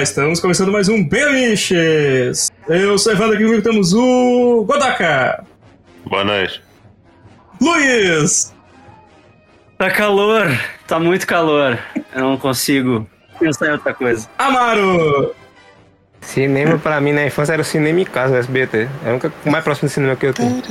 [0.00, 2.50] Olá, estamos começando mais um Bemiches!
[2.66, 5.44] Eu sou Evandro, aqui comigo temos o Godaka,
[6.06, 6.62] Boa noite.
[7.60, 8.54] Luiz,
[9.76, 11.78] Tá calor, tá muito calor.
[12.14, 13.06] Eu não consigo
[13.38, 14.26] pensar em outra coisa.
[14.38, 15.34] Amaro
[16.22, 18.88] Cinema pra mim na infância era o cinema em casa, o SBT.
[19.04, 19.12] É
[19.46, 20.62] o mais próximo de cinema que eu tenho.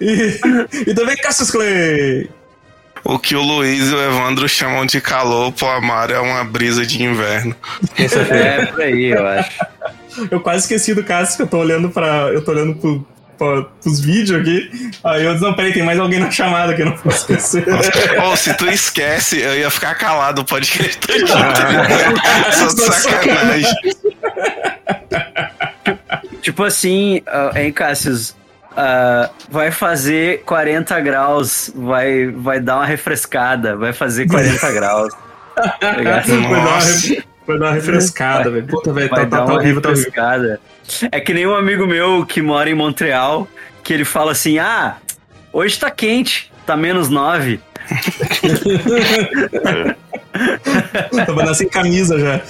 [0.00, 0.40] e,
[0.90, 2.30] e também Cassius Clay.
[3.04, 6.86] O que o Luiz e o Evandro chamam de calor, pro Amaro é uma brisa
[6.86, 7.54] de inverno.
[8.30, 9.66] É, por aí, eu acho.
[10.30, 13.06] Eu quase esqueci do Cassius, que eu tô olhando para eu tô olhando pro,
[13.38, 14.70] pra, pros vídeos aqui.
[15.04, 17.64] Aí eu disse, não, peraí, tem mais alguém na chamada que eu não posso esquecer.
[18.24, 21.26] Ou se tu esquece, eu ia ficar calado o podcast todo.
[22.52, 23.74] Só de sacanagem.
[26.42, 28.34] Tipo assim, ah, hein, Cassius?
[28.76, 35.14] Ah, vai fazer 40 graus, vai, vai dar uma refrescada, vai fazer 40 graus.
[35.54, 35.78] tá?
[35.80, 38.66] Vai dar re- vai dar uma refrescada, velho.
[38.66, 40.58] Puta, velho, Vai tá, tá, dar tá uma horrível, tá horrível.
[41.12, 43.48] É que nem um amigo meu que mora em Montreal,
[43.82, 44.96] que ele fala assim: ah,
[45.52, 47.60] hoje tá quente, tá menos 9.
[51.26, 52.34] Tava nascendo sem camisa já.
[52.34, 52.40] É,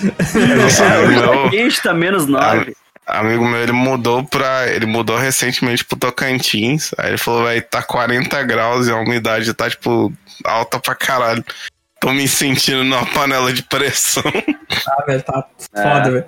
[0.98, 2.76] o Hoje tá quente, tá menos 9.
[3.08, 4.68] Amigo meu, ele mudou pra.
[4.68, 6.92] Ele mudou recentemente pro Tocantins.
[6.98, 10.12] Aí ele falou, vai tá 40 graus e a umidade tá, tipo,
[10.44, 11.44] alta pra caralho.
[12.00, 14.22] Tô me sentindo numa panela de pressão.
[14.86, 15.82] Ah, velho, tá É.
[15.82, 16.24] foda, velho.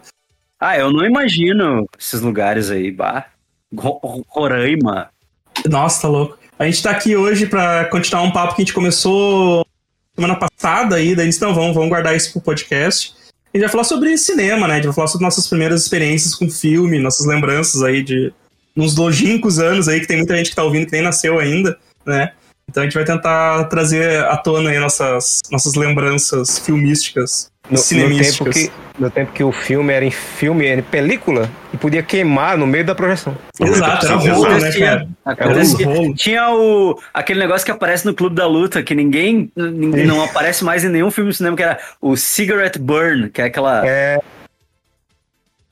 [0.59, 3.27] Ah, eu não imagino esses lugares aí, bah.
[3.75, 5.09] Ro- Ro- Roraima.
[5.67, 6.39] Nossa, tá louco.
[6.59, 9.65] A gente tá aqui hoje pra continuar um papo que a gente começou
[10.15, 13.15] semana passada aí, daí então vamos, vamos guardar isso pro podcast.
[13.53, 14.75] A gente vai falar sobre cinema, né?
[14.75, 18.33] A gente vai falar sobre nossas primeiras experiências com filme, nossas lembranças aí de
[18.77, 21.77] uns longínquos anos aí, que tem muita gente que tá ouvindo que nem nasceu ainda,
[22.07, 22.33] né?
[22.69, 28.19] Então a gente vai tentar trazer à tona aí nossas, nossas lembranças filmísticas, No, no,
[28.19, 32.03] tempo que, no tempo que o filme era em filme, era em película, e podia
[32.03, 33.37] queimar no meio da projeção.
[33.61, 34.87] Exato, era rolo, né, Acontecia.
[34.87, 35.09] cara?
[35.25, 35.87] Acontecia.
[35.87, 36.15] É um rolo.
[36.17, 40.65] Tinha o, aquele negócio que aparece no Clube da Luta, que ninguém, ninguém não aparece
[40.65, 44.19] mais em nenhum filme de cinema, que era o Cigarette Burn, que é aquela, É,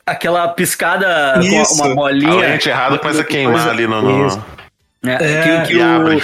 [0.07, 1.77] aquela piscada Isso.
[1.77, 2.35] com uma A bolinha.
[2.35, 4.01] lente errada começa a queimar Coisa- ali no.
[4.03, 4.59] no-
[5.03, 6.21] né, É, que, que e o-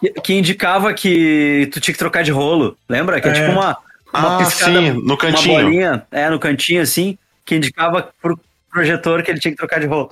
[0.00, 2.76] que- que indicava que tu tinha que trocar de rolo.
[2.88, 3.20] Lembra?
[3.20, 3.34] Que é, É.
[3.34, 3.76] tipo uma,
[4.18, 5.54] uma Ah, piscada, sim, no uma cantinho.
[5.62, 8.38] bolinha, é, no cantinho assim, que indicava pro
[8.70, 10.10] projetor que ele tinha que trocar de rolo.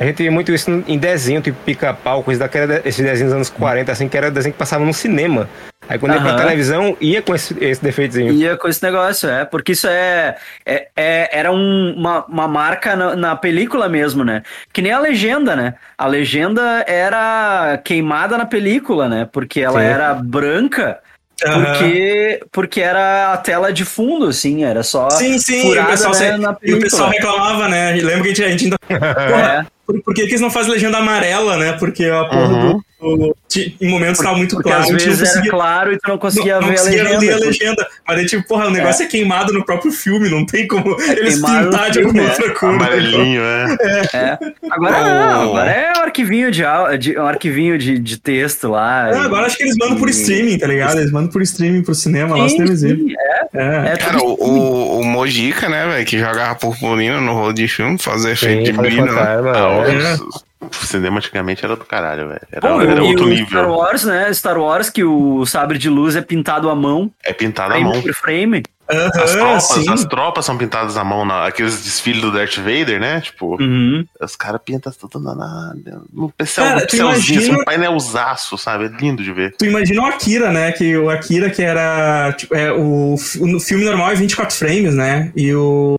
[0.00, 3.50] a gente via muito isso em desenho, tipo pica-pau, coisa daquela, esses desenhos dos anos
[3.50, 5.48] 40, assim, que era desenho que passava no cinema.
[5.88, 8.30] Aí quando ia pra televisão, ia com esse, esse defeitozinho.
[8.32, 12.94] Ia com esse negócio, é, porque isso é, é, é- era um- uma, uma marca
[12.94, 14.42] na, na película mesmo, né?
[14.72, 15.74] Que nem a legenda, né?
[15.96, 19.26] A legenda era queimada na película, né?
[19.32, 19.86] Porque ela Sim.
[19.86, 21.00] era branca,
[21.40, 26.12] Porque, porque era a tela de fundo, assim, era só Sim, sim, furada, o pessoal,
[26.14, 27.92] né, se- na e o pessoal reclamava, né?
[27.92, 28.76] Lembra que a gente, a gente ainda.
[29.62, 31.72] É, por, por que, que eles não fazem legenda amarela, né?
[31.78, 32.72] Porque a porra Uhum.
[32.72, 35.50] do, Em momentos tava muito porque claro, às não vezes era conseguia.
[35.50, 37.20] claro e tu não conseguia não, não ver conseguia a legenda.
[37.20, 37.88] ler a legenda.
[38.06, 39.06] Mas daí, tipo, porra, o negócio é.
[39.06, 42.26] queimado no próprio filme, não tem como eles queimado no pintar de alguma é.
[42.28, 42.68] outra cor.
[42.70, 42.74] né?
[42.76, 43.76] Amarelinho, é.
[44.12, 44.38] É.
[44.70, 46.62] Agora não, agora é um arquivinho de,
[46.98, 49.10] de, um arquivinho de, de texto lá.
[49.10, 50.98] É, e- agora acho que eles mandam por e- streaming, tá ligado?
[50.98, 53.14] Eles mandam por streaming pro cinema, lá o Sim, cinema sim, exibe.
[53.16, 53.92] é, É.
[53.92, 57.96] é Cara, o, o, o Mojica, né, velho, que jogava purpurina no rolo de filme,
[57.96, 59.04] fazer efeito de brilho.
[59.06, 60.18] né?
[60.60, 62.40] O- cinema antigamente era do caralho, velho.
[62.50, 63.46] Era, Pô, era e outro o nível.
[63.46, 64.32] Star Wars, né?
[64.34, 68.00] Star Wars, que o sabre de luz é pintado à mão, É pintado à mão.
[68.02, 68.62] por frame.
[68.90, 68.96] As
[69.34, 69.90] Aham, tropas, sim.
[69.92, 73.20] as tropas são pintadas à mão, na, aqueles desfiles do Darth Vader, né?
[73.20, 74.02] Tipo, Uhum.
[74.18, 75.74] os caras pintam tudo na, na,
[76.10, 78.86] no pincel, Cara, no tu pincelzinho, imagina- assim, um painelzaço, sabe?
[78.86, 79.54] É lindo de ver.
[79.58, 80.72] Tu imagina o Akira, né?
[80.72, 82.32] Que o Akira, que era.
[82.32, 85.32] Tipo, é, o, o filme normal é 24 frames, né?
[85.36, 85.97] E o.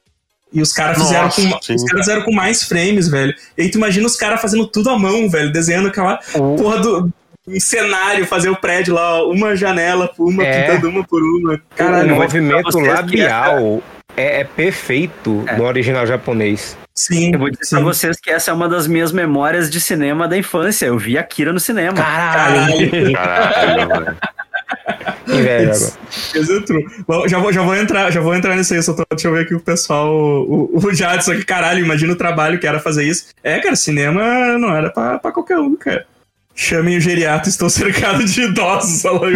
[0.51, 1.41] E os caras fizeram com.
[1.75, 3.33] Os caras fizeram com mais frames, velho.
[3.57, 7.09] E aí tu imagina os caras fazendo tudo à mão, velho, desenhando aquela porra do.
[7.47, 10.71] Em cenário, fazer o prédio lá, ó, uma janela por uma, É.
[10.71, 11.55] pintando uma por uma.
[11.55, 13.81] o Caralho, pra movimento que labial
[14.15, 15.55] é, é perfeito É.
[15.57, 16.77] no original japonês.
[16.93, 17.31] sim.
[17.33, 17.75] Eu vou dizer sim.
[17.77, 20.85] pra vocês que essa é uma das minhas memórias de cinema da infância.
[20.87, 21.93] Eu vi Akira no cinema.
[21.97, 23.13] Caralho.
[23.13, 24.17] Caralho, velho.
[25.25, 25.91] Velho agora.
[26.35, 26.85] É true.
[27.07, 29.33] Bom, já, vou, já, vou entrar, já vou entrar nisso aí, só tô, deixa eu
[29.33, 33.03] ver aqui o pessoal, o, o Jadson aqui, caralho, imagina o trabalho que era fazer
[33.05, 33.27] isso.
[33.43, 36.05] É, cara, cinema não era pra, pra qualquer um, cara.
[36.55, 39.01] Chamem o geriato, estou cercado de idosos.
[39.01, 39.29] falou.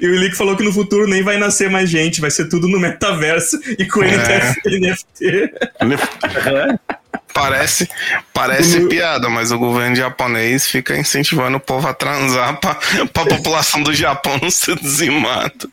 [0.00, 2.68] e o Ilick falou que no futuro nem vai nascer mais gente, vai ser tudo
[2.68, 4.08] no metaverso e com É.
[4.14, 5.54] NF, NFT.
[7.36, 7.86] Parece,
[8.32, 12.78] parece piada, mas o governo japonês fica incentivando o povo a transar pra,
[13.12, 15.68] pra população do Japão não ser dizimada.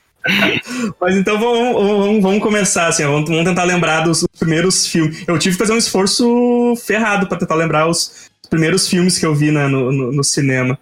[1.00, 5.24] Mas então vamos, vamos, vamos começar, assim, vamos, tentar lembrar dos primeiros filmes.
[5.26, 9.34] Eu tive que fazer um esforço ferrado pra tentar lembrar os primeiros filmes que eu
[9.34, 10.78] vi né, no, no, no cinema.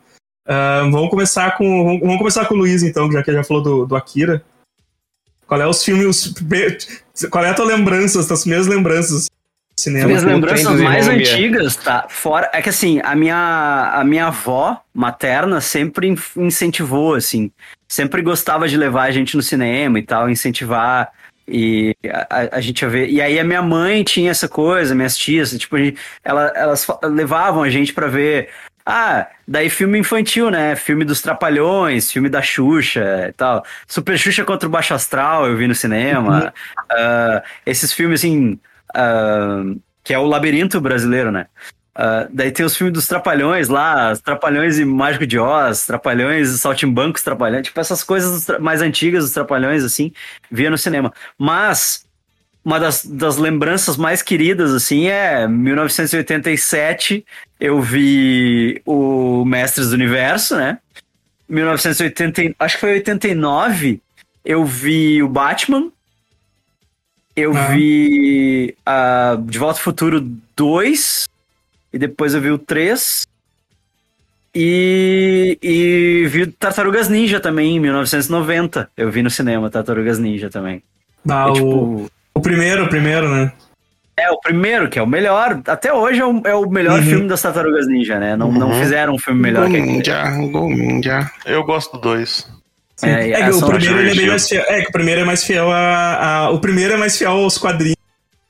[0.47, 1.83] Ah, vamos começar com.
[1.83, 4.43] Vamos, vamos começar com o Luiz, então, já que ele já falou do, do Akira.
[5.45, 6.33] Qual é os filmes.
[7.29, 9.29] Qual é a tua lembrança, as tuas primeiras lembranças
[9.77, 10.07] cinema?
[10.07, 12.05] Minhas lembranças mais antigas, tá?
[12.09, 12.49] Fora.
[12.53, 17.51] É que assim, a minha, a minha avó materna sempre in- incentivou, assim.
[17.87, 21.09] Sempre gostava de levar a gente no cinema e tal, incentivar.
[21.47, 23.09] E a, a- a gente ia ver.
[23.09, 27.63] E aí a minha mãe tinha essa coisa, minhas tias, tipo, gente- ela- elas levavam
[27.63, 28.49] a gente pra ver.
[28.85, 30.75] Ah, daí filme infantil, né?
[30.75, 33.63] Filme dos Trapalhões, filme da Xuxa e tal.
[33.87, 36.51] Super Xuxa contra o Baixo Astral, eu vi no cinema.
[36.89, 38.59] Ah, esses filmes, assim,
[38.93, 39.63] ah,
[40.03, 41.47] que é o labirinto brasileiro, né?
[41.93, 46.57] Ah, daí tem os filmes dos Trapalhões lá, Trapalhões e Mágico de Oz, Trapalhões e
[46.57, 50.11] Saltimbancos Trapalhões, tipo essas coisas mais antigas dos Trapalhões, assim,
[50.49, 51.13] via no cinema.
[51.37, 52.05] Mas
[52.63, 57.25] uma das, das lembranças mais queridas, assim, é 1987,
[57.59, 60.77] eu vi o Mestres do Universo, né?
[61.49, 64.01] 1980, acho que foi 89,
[64.45, 65.91] eu vi o Batman,
[67.35, 67.67] eu Ah.
[67.67, 70.21] vi a De Volta ao Futuro
[70.55, 71.27] 2,
[71.93, 73.27] e depois eu vi o 3.
[74.53, 78.89] E, e vi Tartarugas Ninja também, em 1990.
[78.97, 80.83] Eu vi no cinema Tartarugas Ninja também.
[81.29, 83.51] Ah, É, o, tipo, o primeiro, o primeiro, né?
[84.17, 85.61] é o primeiro, que é o melhor.
[85.65, 87.05] Até hoje é o, é o melhor Uhum.
[87.05, 88.35] filme das Tartarugas Ninja, né?
[88.35, 88.79] Não, não Uhum.
[88.79, 89.87] fizeram um filme melhor que aquele.
[89.87, 91.31] Gominja, Gominja.
[91.45, 92.45] Eu gosto do dois.
[93.03, 94.63] É, É, que essa o primeiro é mais fiel.
[94.67, 96.15] É que o primeiro é mais fiel a,
[96.45, 97.97] a- O primeiro é mais fiel aos quadrinhos,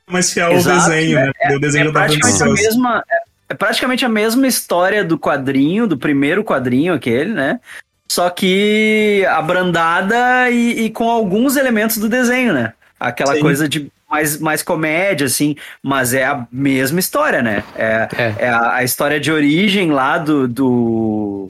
[0.09, 1.31] mais fiel ao Exato, desenho, né?
[1.39, 3.18] Porque o desenho É praticamente, a mesma, é,
[3.50, 7.59] é praticamente a mesma história do quadrinho, do primeiro quadrinho aquele, né?
[8.12, 12.74] Só que abrandada e, e com alguns elementos do desenho, né?
[13.00, 13.42] Aquela Sim.
[13.42, 17.63] coisa de mais, mais comédia, assim, mas é a mesma história, né?
[17.75, 18.36] É, É.
[18.39, 21.50] é a, a história de origem lá do, do.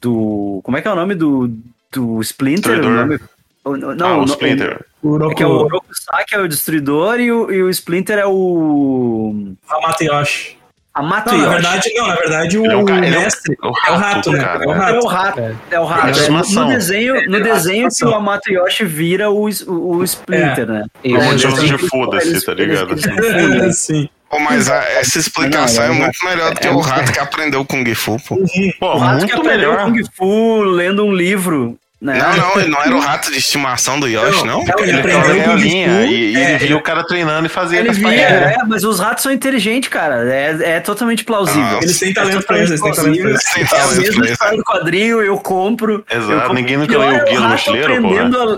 [0.00, 0.60] do.
[0.64, 1.52] Como é que é o nome do.
[1.92, 2.78] Do Splinter?
[2.80, 3.18] O nome,
[3.64, 4.84] o- o- Não, ah, o- o Splinter.
[5.02, 8.18] O é que é o Oroku Orokusaki é o destruidor e o, e o Splinter
[8.18, 9.54] é o.
[9.68, 10.58] Hamata Yoshi.
[10.94, 13.56] Amato Não, na verdade, não, na verdade o, Ele é o ele é o- mestre
[13.62, 14.38] O é o rato, né?
[14.42, 14.64] cara.
[14.64, 14.98] É o É rato.
[14.98, 15.38] o rato.
[15.40, 15.54] É.
[15.70, 16.00] É o rato.
[16.00, 16.64] É a É, estimação.
[16.64, 20.84] no desenho, no É desenho que o Amato Yoshi vira o, o, o Splinter, né?
[21.04, 21.24] Isso.
[21.24, 22.94] motivos Eles- de foda-se, tá ligado?
[22.94, 22.98] É,
[23.70, 24.08] Sim.
[24.30, 26.86] Pô, mas a- essa explicação Não, é não, muito melhor do que é o muito-
[26.88, 28.36] rato que aprendeu Kung Fu, pô.
[28.78, 29.84] Pô, O rato que muito aprendeu melhor.
[29.86, 31.78] Kung Fu lendo um livro?
[32.00, 34.64] Não, não, ele não era o rato de estimação do Yoshi, não?
[34.64, 36.04] Não, ele Ele aprendeu Kung galinha Fu.
[36.12, 38.84] e, é, ele viu o cara treinando e fazia Ele com as via, é, mas
[38.84, 40.22] os ratos são inteligentes, cara.
[40.32, 41.60] É, é totalmente plausível.
[41.64, 43.58] Ah, Eles têm É talento pra isso, eles têm talento pra isso.
[43.58, 44.32] É a mesma pra isso.
[44.32, 46.04] história do quadrinho, eu compro.
[46.08, 46.54] Exato, eu compro.
[46.54, 47.92] ninguém nunca leu é o Guia do rato Mochileiro,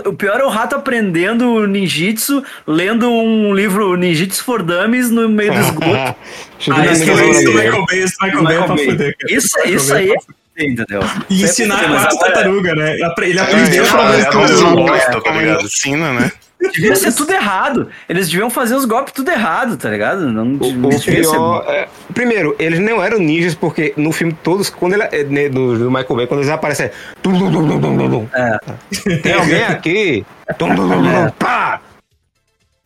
[0.05, 5.27] a- O pior é o rato aprendendo ninjitsu, lendo um livro Ninjitsu for Dummies no
[5.27, 6.15] meio do esgoto.
[6.69, 7.13] Ah, no é isso é.
[9.33, 11.01] Isso, isso Bay é aí é entendeu?
[11.29, 12.93] E é ensinar quatro agora tartarugas, né?
[12.93, 14.11] Ele É, aprendeu pra
[14.41, 15.63] vezes não bom, gosta tá como ligado?
[15.63, 16.31] ensina, né?
[16.73, 17.89] Devia ser tudo errado.
[18.07, 20.31] Eles deviam fazer os golpes tudo errado, tá ligado?
[20.31, 21.65] Não O, o pior.
[21.67, 25.01] é- primeiro, eles não eram ninjas, porque no filme todos, quando ele.
[25.11, 26.85] é, né, Do, do Michael Bay, quando eles aparecem.
[26.85, 26.91] é
[27.23, 28.27] tum, tum, tum, tum, tum, tum, tum.
[28.35, 28.59] É.
[29.23, 30.25] Tem alguém aqui?
[30.59, 31.31] Tum, tum, tum, tum, É.
[31.39, 31.81] pá!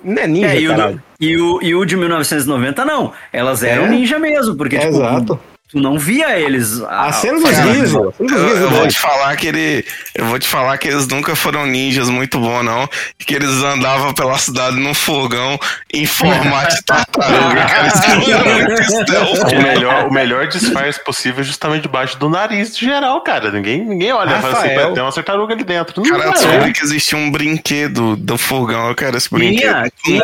[0.02, 3.12] Não é ninja, É, e o, e, o, e o de 1990 não.
[3.34, 3.90] Elas eram É.
[3.90, 5.38] ninja mesmo, porque tipo, Exato.
[5.70, 6.82] Tu não via eles.
[6.82, 7.96] A cena dos cara, risos.
[7.96, 8.94] a cena dos Eu, risos eu do vou dois.
[8.94, 9.86] te falar que ele.
[10.14, 12.88] Eu vou te falar que eles nunca foram ninjas muito bons, não.
[13.20, 15.60] Que eles andavam pela cidade num fogão
[15.94, 19.54] em formato de tartaruga, stealth.
[19.54, 23.52] O melhor, o melhor disfarce possível é justamente debaixo do nariz de geral, cara.
[23.52, 24.88] Ninguém, ninguém olha e fala assim, Rafael.
[24.90, 26.02] "Pô, tem uma tartaruga ali dentro.
[26.04, 26.32] Não Cara, é.
[26.34, 28.88] descobri que existia um brinquedo do fogão.
[28.90, 29.60] Eu quero esse brinquedo.
[29.60, 30.22] Tinha, tinha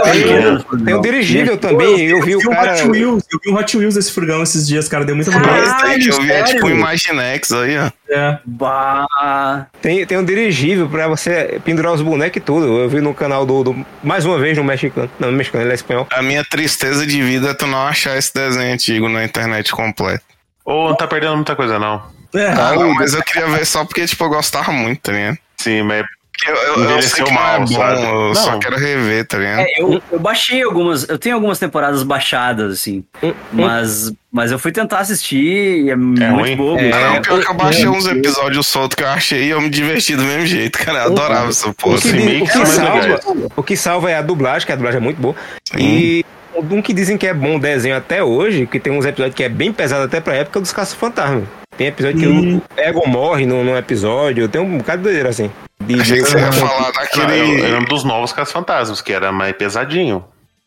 [0.85, 0.93] tem.
[0.95, 2.73] o dirigível também, eu vi o vi um cara.
[2.73, 5.03] Hot Wheels, eu vi um Hot Wheels desse furgão esses dias, cara.
[5.05, 6.77] Deu muita Que eu vi é tipo sério?
[6.77, 7.91] Imaginex aí, ó.
[8.09, 8.39] É.
[8.45, 9.67] Bah.
[9.81, 12.65] Tem, tem um dirigível pra você pendurar os bonecos e tudo.
[12.79, 13.63] Eu vi no canal do.
[13.63, 15.09] do- mais uma vez no mexicano.
[15.19, 16.07] Não, no mexicano, ele é espanhol.
[16.11, 20.23] A minha tristeza de vida é tu não achar esse desenho antigo na internet completo.
[20.65, 22.01] Ou não tá perdendo muita coisa, não.
[22.33, 22.47] É.
[22.47, 25.37] Ah, não, mas eu queria ver só porque, tipo, eu gostava muito, tá ligado?
[25.57, 26.05] Sim, mas
[26.47, 28.03] Eu, Envelheceu é mal, bom, sabe?
[28.03, 28.59] eu só Não.
[28.59, 29.59] quero rever, tá ligado?
[29.59, 31.07] É, eu, eu baixei algumas.
[31.07, 33.03] Eu tenho algumas temporadas baixadas, assim.
[33.51, 36.55] Mas, mas eu fui tentar assistir e é, muito ruim?
[36.55, 36.79] bobo.
[36.79, 39.49] É, Ah, não, pior que eu baixei é, uns episódios soltos que eu achei e
[39.49, 40.99] eu me diverti do mesmo jeito, cara.
[40.99, 41.97] Eu adorava essa porra.
[41.97, 43.19] O que, Os o que mais salva,
[43.55, 45.35] o que salva é a dublagem, que a dublagem é muito boa.
[45.71, 45.77] Sim.
[45.79, 49.43] E um que dizem que é bom desenho até hoje, que tem uns episódios que
[49.43, 51.43] é bem pesado até pra época, é dos Caça-Fantasma.
[51.81, 52.57] Tem episódio que Hum.
[52.77, 55.49] o Ego morre num, num episódio, tem um bocado de doideira assim.
[55.83, 57.39] De, Achei que você ia de- falar Ah, daquele.
[57.63, 60.23] eu lembro dos novos Caça-Fantasmas, que era mais pesadinho.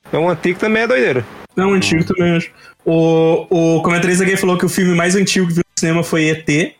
[0.08, 1.24] Então o antigo também é doideira.
[1.54, 2.50] Não, antigo também acho.
[2.84, 6.24] O, o comentarista gay falou que o filme mais antigo que viu no cinema foi
[6.30, 6.74] ET.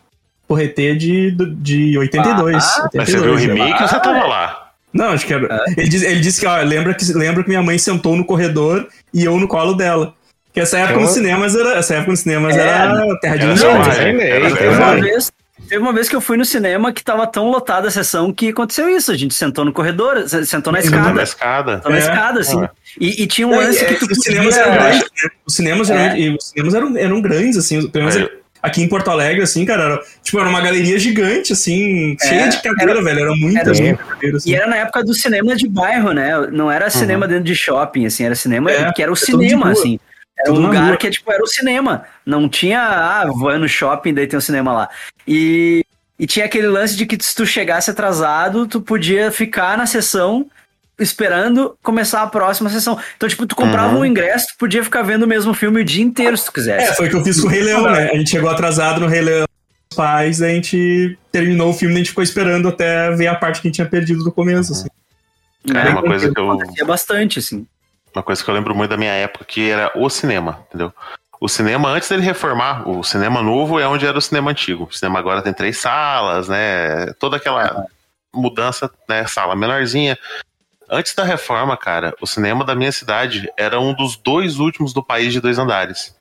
[0.49, 2.57] Porra, ET de, de 82.
[2.57, 4.71] Ah, Mas você viu o 82, remake ou você tava lá?
[4.93, 5.65] Não, acho que era.
[5.77, 8.89] Ele, disse, ele disse que, ó, lembra que, lembra que minha mãe sentou no corredor
[9.13, 10.13] e eu no colo dela.
[10.55, 11.75] Que essa época Então- nos cinemas era.
[11.79, 15.33] Essa época nos cinemas É, era terra de era Era- tem, Teve era- uma, vez,
[15.69, 18.51] teve uma vez que eu fui no cinema que tava tão lotada a sessão que
[18.51, 19.11] aconteceu isso.
[19.11, 21.15] A gente sentou no corredor, se- sentou na Sentou escada.
[21.17, 21.75] na escada.
[21.77, 22.01] Sentou na É.
[22.01, 22.57] escada, assim.
[22.57, 22.71] Ué.
[23.01, 25.31] E, e tinha um lance e, que é, tu os cinemas podia- eram grandes, né?
[25.45, 25.93] Os cinemas, É.
[25.97, 27.89] geralmente- e os cinemas eram, eram grandes, assim.
[27.89, 28.31] Pelo menos É.
[28.63, 32.49] aqui em Porto Alegre, assim, cara, era, tipo, era uma galeria gigante, assim, É, cheia
[32.49, 33.19] de cadeira, velho.
[33.21, 34.43] Era muitas, era- muitas cadeiras.
[34.43, 34.51] Assim.
[34.51, 36.47] E era na época do cinema de bairro, né?
[36.53, 39.73] Não era cinema dentro de shopping, assim, era cinema É, que era o é cinema,
[39.73, 39.99] assim.
[40.45, 40.97] Era um lugar rua.
[40.97, 42.05] que tipo, era o cinema.
[42.25, 44.89] Não tinha, ah, vou no shopping, daí tem um cinema lá.
[45.27, 45.85] E,
[46.19, 50.47] e tinha aquele lance de que se tu chegasse atrasado, tu podia ficar na sessão
[50.99, 52.99] esperando começar a próxima sessão.
[53.17, 54.01] Então, tipo, tu comprava Uhum.
[54.01, 56.91] um ingresso, tu podia ficar vendo o mesmo filme o dia inteiro, se tu quisesse.
[56.93, 58.11] É, foi o que eu fiz com o Rei Leão, né?
[58.13, 59.45] A gente chegou atrasado no Rei Leão
[59.91, 63.35] os pais, a gente terminou o filme e a gente ficou esperando até ver a
[63.35, 64.89] parte que a gente tinha perdido do começo, assim.
[65.73, 67.67] Cara, É, uma coisa que eu, Acontecia bastante, assim.
[68.15, 70.93] Uma coisa que eu lembro muito da minha época, que era o cinema, entendeu?
[71.41, 74.85] O cinema, antes dele reformar, o cinema novo é onde era o cinema antigo.
[74.91, 77.13] O cinema agora tem três salas, né?
[77.19, 77.87] Toda aquela
[78.33, 79.27] mudança, né?
[79.27, 80.17] Sala menorzinha.
[80.89, 85.03] Antes da reforma, cara, o cinema da minha cidade era um dos dois últimos do
[85.03, 86.15] país de dois andares.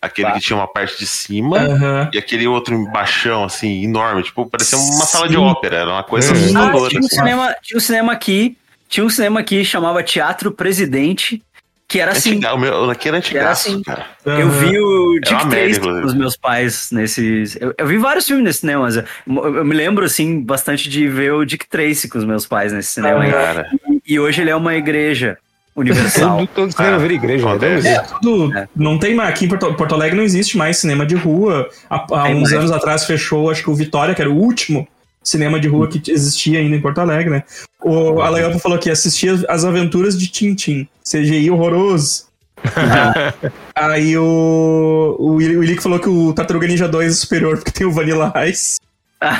[0.00, 0.34] Aquele Tá.
[0.34, 2.10] que tinha uma parte de cima Aham.
[2.12, 4.22] e aquele outro embaixão, assim, enorme.
[4.22, 5.40] Tipo, parecia uma sala de Sim.
[5.40, 5.76] ópera.
[5.78, 6.36] Era uma coisa Hum.
[6.36, 6.90] Ah, assustadora.
[6.90, 7.16] tinha, um assim.
[7.16, 8.56] cinema, tinha um cinema aqui,
[8.88, 11.42] tinha um cinema aqui chamava Teatro Presidente,
[11.88, 12.32] que era assim.
[12.32, 13.82] Antiga- o meu, aquele era antigaço, assim.
[13.82, 14.06] cara.
[14.24, 17.56] Eu vi o Era Dick Tracy com os meus pais nesses.
[17.60, 21.08] Eu, eu vi vários filmes nesse cinema, mas eu, eu me lembro assim bastante de
[21.08, 23.22] ver o Dick Tracy com os meus pais nesse cinema.
[23.22, 23.30] aí.
[23.30, 23.68] Cara,
[24.06, 25.38] E hoje ele é uma igreja
[25.76, 26.38] universal.
[26.38, 27.86] Todo, todo cinema Ah, vira igreja, acontece.
[27.88, 28.56] É, tudo.
[28.56, 28.66] É.
[28.74, 29.28] Não tem mais.
[29.30, 31.68] Aqui em Porto, Porto Alegre não existe mais cinema de rua.
[31.88, 32.52] Há, há uns mais.
[32.54, 34.88] anos atrás fechou, acho que o Vitória, que era o último
[35.26, 37.42] cinema de rua que existia ainda em Porto Alegre, né?
[37.82, 40.88] O Alayapa falou que assistia as aventuras de Tintim.
[41.04, 42.26] CGI horroroso.
[43.74, 47.56] Aí o, o Willi o Willi que falou que o Tartaruga Ninja 2 é superior
[47.56, 48.76] porque tem o Vanilla Ice.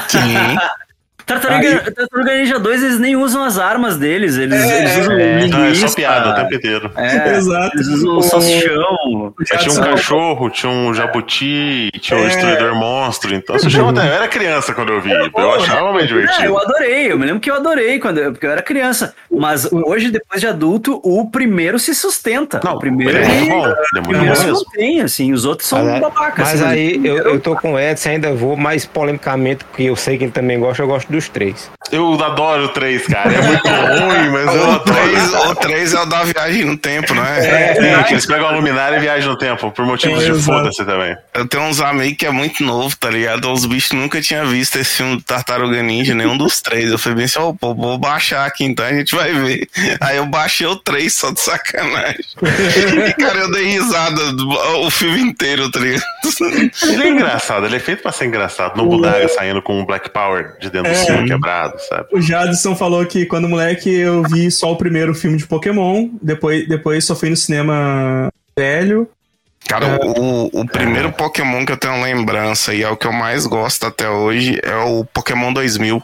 [0.09, 0.19] Sim.
[1.26, 5.40] Tartaruga, Tartaruga Ninja 2, eles nem usam as armas deles, eles, É, eles usam é.
[5.47, 6.90] Então é só piada o tempo inteiro.
[6.97, 7.76] é, Exato.
[7.76, 8.83] eles usam O- salsichão.
[9.02, 12.28] o Aí tinha um cachorro, tinha um jabuti, tinha um É.
[12.28, 13.35] destruidor monstro.
[13.35, 14.00] Então, até.
[14.09, 15.11] Eu era criança quando eu vi.
[15.11, 16.59] Eu achava meio É, eu divertido.
[16.59, 19.14] adorei, eu me lembro que eu adorei quando eu, porque eu era criança.
[19.30, 22.61] Mas hoje, depois de adulto, o primeiro se sustenta.
[22.64, 23.66] Não, o primeiro ele é muito ele- bom.
[23.66, 24.64] Ele é o muito primeiro bom se mesmo.
[24.66, 26.38] mantém, assim, os outros são Mas, babacas.
[26.52, 29.83] mas assim, aí o eu, eu tô com o Edson, ainda vou mais polemicamente, porque
[29.85, 31.70] eu sei que ele também gosta, eu gosto dos três.
[31.92, 33.32] Eu adoro o 3, cara.
[33.32, 35.50] É muito ruim, mas eu O 3, adoro.
[35.50, 37.76] o 3 é o da viagem no tempo, né?
[37.99, 40.85] É, que eles pegam a luminária e viajam no tempo, por motivos É, de foda-se
[40.85, 41.16] também.
[41.35, 43.50] Eu tenho uns amigos que é muito novo, tá ligado?
[43.52, 46.90] Os bichos nunca tinham visto esse filme do Tartaruga Ninja, nenhum dos três.
[46.90, 49.68] Eu falei bem assim, ó, pô, vou baixar aqui então, a gente vai ver.
[50.00, 52.16] Aí eu baixei o 3 só de sacanagem.
[53.08, 54.20] E, cara, eu dei risada
[54.80, 56.02] o filme inteiro, tá ligado?
[56.82, 58.76] Ele é engraçado, ele é feito pra ser engraçado.
[58.76, 61.16] No Budaga saindo com um Black Power de dentro do É.
[61.16, 62.08] cinema quebrado, sabe?
[62.12, 66.68] O Jadson falou que quando moleque eu vi só o primeiro filme de Pokémon, depois,
[66.68, 69.08] depois só fui no cinema velho.
[69.68, 73.46] Cara, o, o primeiro Pokémon que eu tenho lembrança e é o que eu mais
[73.46, 76.00] gosto até hoje é o Pokémon 2000.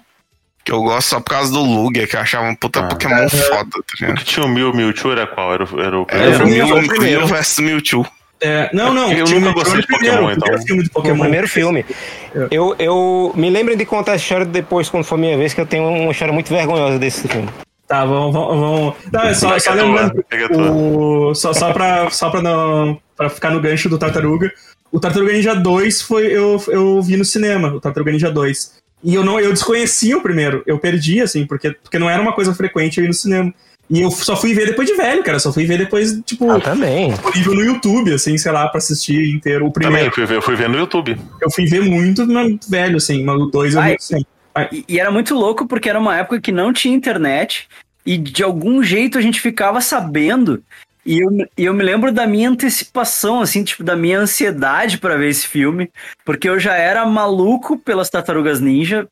[0.65, 2.87] Que eu gosto só por causa do Lugia, que eu achava um puta Ah.
[2.89, 5.55] Pokémon foda, tá O que tinha o Mew, Mewtwo era qual?
[5.55, 7.21] Era o, era o Era o Mew, Mew, primeiro.
[7.21, 8.07] Mew versus Mewtwo.
[8.43, 10.67] É, não, não, Eu nunca o gostei de primeiro, Pokémon, o primeiro então.
[10.67, 11.21] filme de O Pokémon.
[11.21, 11.87] primeiro filme.
[12.35, 12.49] É.
[12.51, 15.67] Eu, eu me lembrem de contar essa história depois, quando for minha vez, que eu
[15.67, 17.49] tenho uma história muito vergonhosa desse filme.
[17.87, 18.95] Tá, vamos, vamos, vamos.
[19.13, 20.25] Não, é só, Pega só a tua, lembrando.
[20.31, 20.73] a.
[20.73, 24.51] O, só, só, pra, só pra, não, pra ficar no gancho do Tartaruga.
[24.91, 28.83] O Tartaruga Ninja 2 foi, eu, eu vi no cinema, o Tartaruga Ninja 2.
[29.05, 30.63] E eu não eu desconhecia o primeiro.
[30.67, 33.53] Eu perdi, assim, porque, porque não era uma coisa frequente eu ir no cinema.
[33.91, 35.39] E eu só fui ver depois de velho, cara.
[35.39, 37.11] Só fui ver depois, tipo, Ah, também.
[37.11, 39.67] disponível no YouTube, assim, sei lá, pra assistir inteiro.
[39.67, 41.17] O Também, primeiro eu fui, ver, eu fui ver no YouTube.
[41.41, 42.27] eu fui ver muito
[42.69, 44.27] velho, assim, mas o 2 eu vi sempre.
[44.71, 47.69] E, e era muito louco porque era uma época que não tinha internet
[48.05, 50.63] e de algum jeito a gente ficava sabendo
[51.05, 55.31] E eu, eu me lembro da minha antecipação, assim, tipo, da minha ansiedade para ver
[55.31, 55.91] esse filme,
[56.25, 59.09] porque eu já era maluco pelas Tartarugas Ninja.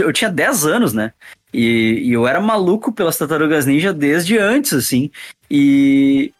[0.00, 1.12] Eu tinha 10 anos, né?
[1.52, 5.08] E, e eu era maluco pelas Tartarugas Ninja desde antes, assim.
[5.48, 6.32] E,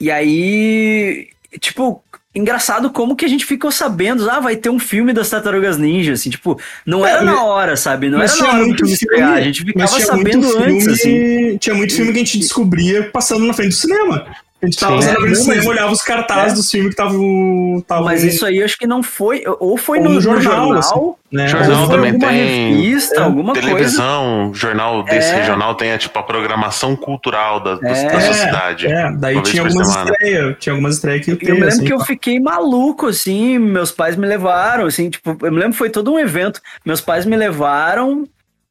[0.00, 1.28] e aí,
[1.60, 2.02] tipo,
[2.38, 6.12] engraçado como que a gente ficou sabendo, ah, vai ter um filme das Tartarugas Ninja,
[6.12, 8.08] assim, tipo, não era É, na hora, sabe?
[8.08, 10.84] Não era na hora do muito filme estrear, filme, a gente ficava sabendo muito antes,
[10.84, 11.58] filme, assim.
[11.58, 14.26] Tinha muito filme que a gente descobria passando na frente do cinema.
[14.60, 15.08] A gente tava Sim.
[15.12, 16.56] Não, cinema, mas- olhava os cartazes É.
[16.56, 17.76] dos filmes que estavam.
[17.78, 20.20] estavam- Mas isso aí eu acho que não foi, ou foi Ou no, no no
[20.20, 21.46] jornal, jornal, assim, né?
[21.46, 23.68] Jornal ou também alguma tem, revista, alguma coisa.
[23.68, 25.36] Televisão, jornal desse É.
[25.36, 28.10] regional tem a, tipo, a programação cultural da, da, É.
[28.10, 28.86] da sua cidade.
[28.88, 30.56] É, daí tinha algumas estreias.
[30.58, 32.04] Tinha algumas estreias que eu E eu me lembro assim, que eu pá.
[32.04, 36.12] fiquei maluco, assim, meus pais me levaram, assim, tipo, eu me lembro que foi todo
[36.12, 36.60] um evento.
[36.84, 38.26] Meus pais me levaram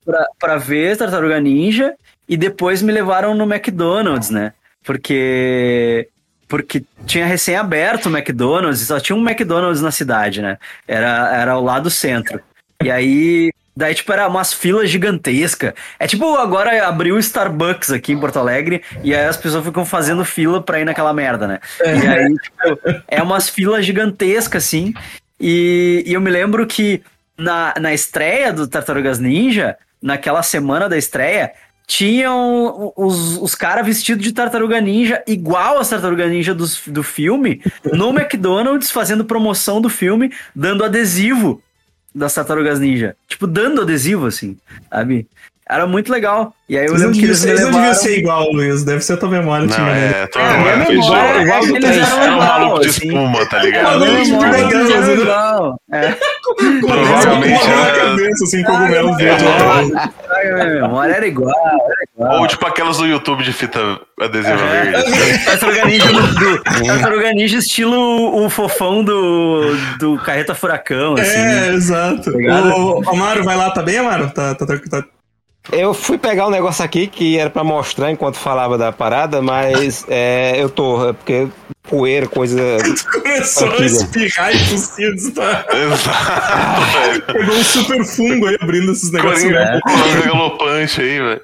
[0.05, 1.93] pra, pra ver Tartaruga Ninja
[2.27, 4.51] e depois me levaram no McDonald's, né?
[4.83, 6.09] Porque
[6.47, 10.57] porque tinha recém aberto o McDonald's, e só tinha um McDonald's na cidade, né?
[10.87, 12.41] Era era ao lado do centro.
[12.83, 15.71] E aí Daí, tipo, era umas filas gigantescas.
[15.99, 19.85] É tipo, agora abriu o Starbucks aqui em Porto Alegre e aí as pessoas ficam
[19.85, 21.59] fazendo fila pra ir naquela merda, né?
[21.85, 24.95] E aí, tipo, é umas filas gigantescas, assim.
[25.39, 27.03] E, e eu me lembro que
[27.37, 31.51] na, na estreia do Tartarugas Ninja, naquela semana da estreia,
[31.87, 37.61] tinham os, os caras vestidos de Tartaruga Ninja, igual as Tartaruga Ninja do, do filme,
[37.93, 41.63] no McDonald's, fazendo promoção do filme, dando adesivo
[42.13, 43.15] das Tartarugas Ninja.
[43.25, 44.57] Tipo, dando adesivo, assim,
[44.89, 45.25] sabe?
[45.69, 46.53] Era muito legal.
[46.69, 48.01] E aí eu Eles não lembro que deviam eles me ser, eles não deviam levaram...
[48.03, 48.83] ser igual, Luiz.
[48.85, 49.65] Deve ser a tua memória.
[49.65, 50.11] Não, tinha, né?
[50.23, 52.21] é, todo É, a mundo minha é memória igual, é igual que do eles eram
[52.21, 53.07] Era um maluco de assim.
[53.07, 53.99] espuma, tá É, ligado?
[53.99, 55.13] minha Maluco de memória é que eles eram né?
[55.21, 55.81] igual.
[55.91, 56.15] É.
[56.87, 59.43] Provavelmente era- cabeça, assim, cogumelo verde.
[59.45, 59.49] é.
[60.51, 61.53] A minha memória era igual,
[61.85, 62.41] era igual.
[62.41, 63.79] Ou tipo aquelas do YouTube de fita
[64.21, 64.95] adesiva verde.
[64.95, 65.37] assim.
[65.45, 71.37] Tartaruga Ninja, do, do, Tartaruga Ninja estilo o fofão do, do Carreta Furacão, assim.
[71.37, 72.31] É, exato.
[72.31, 74.29] Ô, ô, Amaro, vai lá, tá bem, Amaro?
[74.31, 75.03] Tá, tá, tá, tá-
[75.71, 80.05] Eu fui pegar um negócio aqui que era pra mostrar enquanto falava da parada, mas
[80.07, 81.47] é, eu tô, é porque
[81.89, 82.61] poeira, coisa.
[83.11, 83.95] Começou a Tranquilo.
[83.97, 85.65] espirrar e tossir, tá?
[85.73, 87.33] Exato.
[87.33, 89.43] Pegou um super fungo aí abrindo esses negócios.
[89.43, 91.41] Coringa coringa galopante aí, velho.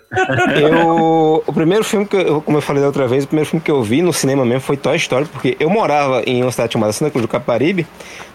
[0.60, 3.64] Eu, o primeiro filme que eu, como eu falei da outra vez, o primeiro filme
[3.64, 6.74] que eu vi no cinema mesmo foi Toy Story, porque eu morava em uma cidade
[6.74, 7.88] chamada Santa Cruz do Caparibe,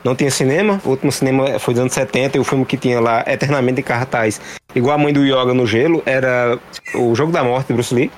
[0.04, 3.00] não tinha cinema, o último cinema foi dos anos 70 e o filme que tinha
[3.00, 4.40] lá eternamente em cartaz,
[4.74, 6.58] igual a mãe do Yoga no gelo, era
[6.94, 8.10] o Jogo da Morte de Bruce Lee.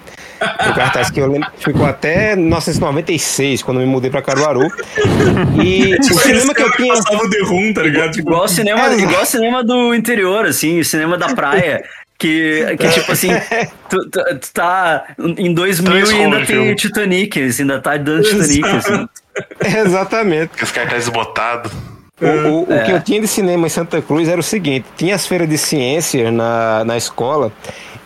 [0.70, 4.66] O cartaz que eu lembro que ficou até 1996, quando eu me mudei pra Caruaru.
[5.62, 6.94] E o cinema que eu tinha.
[6.94, 8.12] Passava o The Room, tá ligado?
[8.12, 8.98] Tipo, Igual o cinema, É.
[8.98, 11.82] igual o cinema do interior, assim, o cinema da praia.
[12.18, 13.30] Que, que tipo assim,
[13.88, 16.74] tu, tu- tu tá em 2000 Três e ainda tem filme.
[16.76, 19.08] Titanic, assim, ainda tá dando Titanic, assim.
[19.78, 20.62] Exatamente.
[20.62, 21.72] Os cartazes botados.
[22.20, 22.84] O, o- o É.
[22.84, 25.56] que eu tinha de cinema em Santa Cruz era o seguinte: tinha as feiras de
[25.56, 27.50] ciências na, na escola,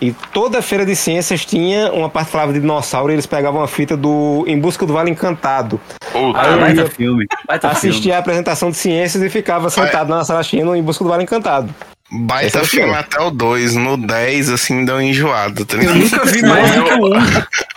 [0.04, 3.62] e toda feira de ciências tinha uma parte que falava de dinossauro e eles pegavam
[3.62, 5.80] a fita do Em Busca do Vale Encantado.
[6.12, 7.90] Puta, eu baita filme, baita filme.
[7.90, 11.22] Assistia a apresentação de ciências e ficava sentado na sala assistindo Em Busca do Vale
[11.22, 11.74] Encantado.
[12.12, 12.94] É Baita filme filme.
[12.94, 13.76] até o 2.
[13.76, 17.14] No 10, assim, deu enjoado, tá Eu nunca vi mais do que um.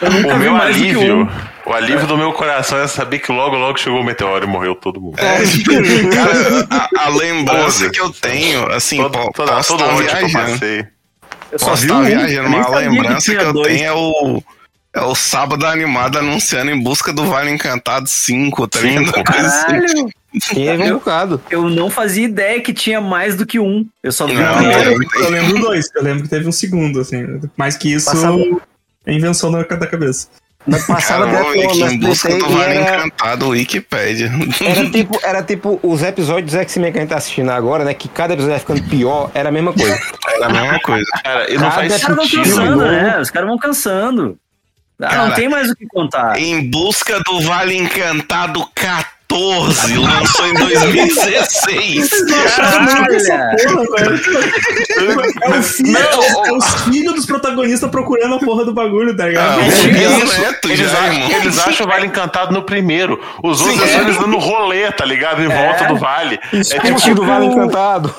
[0.01, 1.29] Eu nunca o vi meu mais alívio, um.
[1.65, 4.75] o alívio do meu coração é saber que logo, logo chegou o meteoro e morreu
[4.75, 5.17] todo mundo.
[5.17, 5.39] É,
[6.13, 10.87] cara, a, a lembrança que eu tenho, assim, Todo, toda, posso todo mundo que
[11.51, 11.53] eu.
[11.53, 12.03] Eu só Posso vi estar um.
[12.03, 13.67] viajando, eu nem mas a sabia lembrança que, tinha eu dois.
[13.67, 14.43] tenho é o.
[14.93, 19.05] É o sábado animado anunciando em busca do Vale Encantado 5, tá ligado?
[19.05, 19.23] Assim.
[19.23, 20.09] Caralho,
[20.53, 21.41] Teve um Eu- bocado.
[21.51, 23.85] eu não fazia ideia que tinha mais do que um.
[24.01, 24.89] Eu só vi o Não, eu, primeiro.
[24.99, 27.39] lembro, eu lembro dois, eu lembro que teve um segundo, assim.
[27.55, 28.37] Mais que isso, Passava-
[29.05, 30.27] é invenção da, da cabeça.
[30.67, 34.31] Mas Passava Cara, vou ver direto aqui no em busca do Vale era, Encantado, Wikipédia.
[34.61, 37.93] era, tipo, era tipo os episódios do X-Men que a gente tá assistindo agora, né?
[37.93, 39.97] Que cada episódio vai ficando pior, era a mesma coisa.
[40.35, 41.05] Era a mesma coisa.
[41.23, 43.19] Cara, e não Cada faz Os caras vão cansando, né?
[43.19, 44.37] Os caras vão cansando.
[44.99, 46.39] Ah, não Cara, tem mais o que contar.
[46.39, 52.09] Em busca do Vale Encantado 14, lançou em 2016.
[52.55, 53.17] Caralho!
[55.41, 59.27] É, o filho, Não, é os filhos dos protagonistas procurando a porra do bagulho, tá
[59.27, 59.59] ligado?
[59.59, 61.31] Ah, Eles, Eles eles- Neto eles já, acham- irmão.
[61.41, 63.19] eles acham o Vale Encantado no primeiro.
[63.43, 64.01] Os outros Sim, é só é.
[64.03, 65.41] eles dando rolê, tá ligado?
[65.43, 66.39] Em volta do vale.
[66.53, 68.13] É É tipo, tipo do Vale Encantado.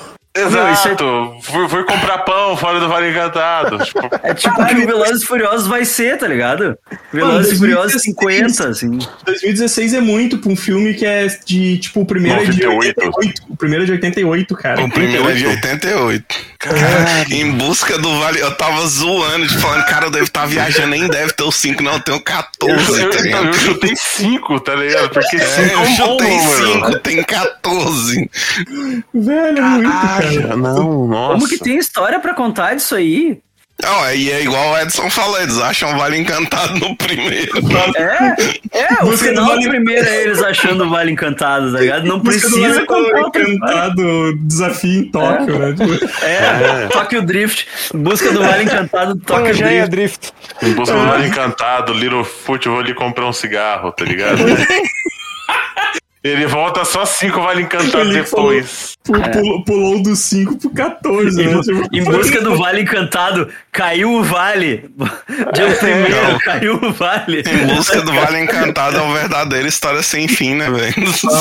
[0.47, 1.37] Exato.
[1.41, 3.77] Fui, fui comprar pão fora do Vale Encantado.
[3.89, 6.77] Tipo, É tipo o que o Velozes e Furiosos vai ser, tá ligado?
[7.11, 8.99] Velozes e Furiosos 50, assim.
[9.25, 12.99] 2016 é muito pra um filme que é de, tipo, o primeiro é de 98.
[13.01, 13.41] 88.
[13.49, 14.83] O primeiro é de 88, cara.
[14.83, 16.49] O primeiro é de 88.
[16.59, 18.39] Cara, em busca do Vale.
[18.41, 21.81] Eu tava zoando, de falando, cara, eu devo estar viajando, nem deve ter o 5,
[21.81, 23.53] não, eu tenho eu, 14, eu, tá eu, ligado?
[23.55, 25.09] chutei 5, tá ligado?
[25.09, 26.73] Porque É, 5 é eu um bom chutei número.
[26.87, 28.29] 5, tem 14.
[29.13, 30.28] Velho, é muito, cara.
[30.51, 31.33] Ah, não, nossa.
[31.35, 33.39] Como que tem história pra contar disso aí?
[33.81, 37.49] Não, aí é igual o Edson falou, eles acham o Vale Encantado no primeiro.
[37.95, 41.79] É, é, o do final Vale- do primeiro é eles achando o Vale Encantado, tá
[41.79, 42.05] ligado?
[42.05, 43.53] Não precisa Vale contar história.
[43.53, 45.71] Encantado, desafio em Tóquio, né?
[45.73, 50.19] Tipo, É, Tokyo Drift, busca do Vale Encantado do Tokyo já é Drift.
[50.29, 50.33] drift.
[50.61, 54.39] Em busca do Vale Encantado, Littlefoot, eu vou ali comprar um cigarro, tá ligado?
[56.21, 58.97] Ele volta só 5 Vale Encantado Ele depois.
[59.05, 61.61] pu- pulou, pulou do 5 pro 14, né?
[61.61, 64.89] Tipo, Em busca do Vale Encantado, caiu o Vale.
[65.53, 66.39] Dia primeiro, Não.
[66.39, 67.41] caiu o Vale.
[67.47, 70.93] Em busca do Vale Encantado é uma verdadeira história sem fim, né, velho?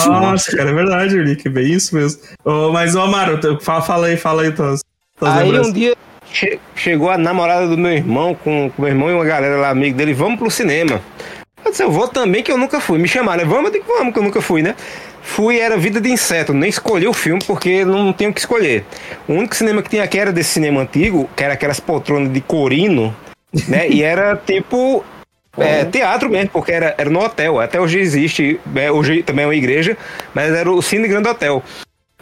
[0.07, 2.21] Nossa, cara, é verdade, Rick, é bem isso mesmo.
[2.45, 4.81] Ô, mas, ô, Amaro, fala, fala aí, fala aí tuas,
[5.19, 5.71] tuas Aí lembranças.
[5.71, 5.97] um dia
[6.33, 9.71] che- chegou a namorada do meu irmão com o meu irmão e uma galera lá,
[9.71, 11.01] amigo dele, vamos pro cinema.
[11.69, 12.99] Eu disse, eu vou também, que eu nunca fui.
[12.99, 14.75] Me chamaram, vamos, eu digo, vamos, que eu nunca fui, né?
[15.21, 18.87] Fui, era Vida de Inseto, nem escolhi o filme porque não tenho o que escolher.
[19.29, 22.41] O único cinema que tinha aqui era desse cinema antigo, que era aquelas poltronas de
[22.41, 23.15] corino,
[23.69, 23.87] né?
[23.87, 25.05] E era tipo
[25.59, 27.61] é, teatro mesmo, porque era, era no hotel.
[27.61, 29.95] Até hoje existe, é, hoje também é uma igreja,
[30.33, 31.63] mas era o Cine Grande Hotel.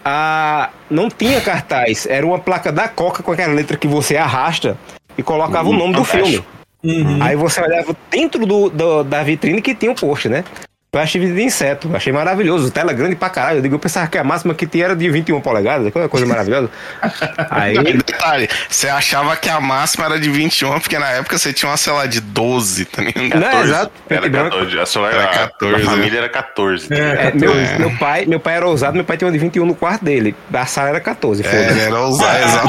[0.05, 4.77] Ah, não tinha cartaz, era uma placa da Coca com aquela letra que você arrasta
[5.17, 6.45] e colocava o nome do filme.
[6.87, 7.19] Uhum.
[7.23, 10.45] Aí você olhava dentro do, do- da vitrine que tinha o post, né?
[10.93, 13.59] Eu achei vida de inseto, achei maravilhoso, tela grande pra caralho.
[13.59, 16.25] Eu digo, eu pensava que a máxima que tinha era de 21 polegadas, que coisa
[16.25, 16.71] maravilhosa.
[17.51, 21.69] Aí, detalhe, você achava que a máxima era de 21, porque na época você tinha
[21.71, 23.39] uma, sei lá, de 12, tá ligado?
[23.41, 24.51] não, é exato, Era e branco.
[24.57, 24.79] 14.
[24.81, 26.89] A sua Era a- 14, A família era 14.
[26.91, 26.97] É,
[27.29, 27.79] É, meu, É.
[27.79, 30.35] meu pai, meu pai era ousado, meu pai tinha uma de 21 no quarto dele.
[30.51, 31.81] A sala era 14, É, foda-se.
[31.81, 32.69] era usar, exato.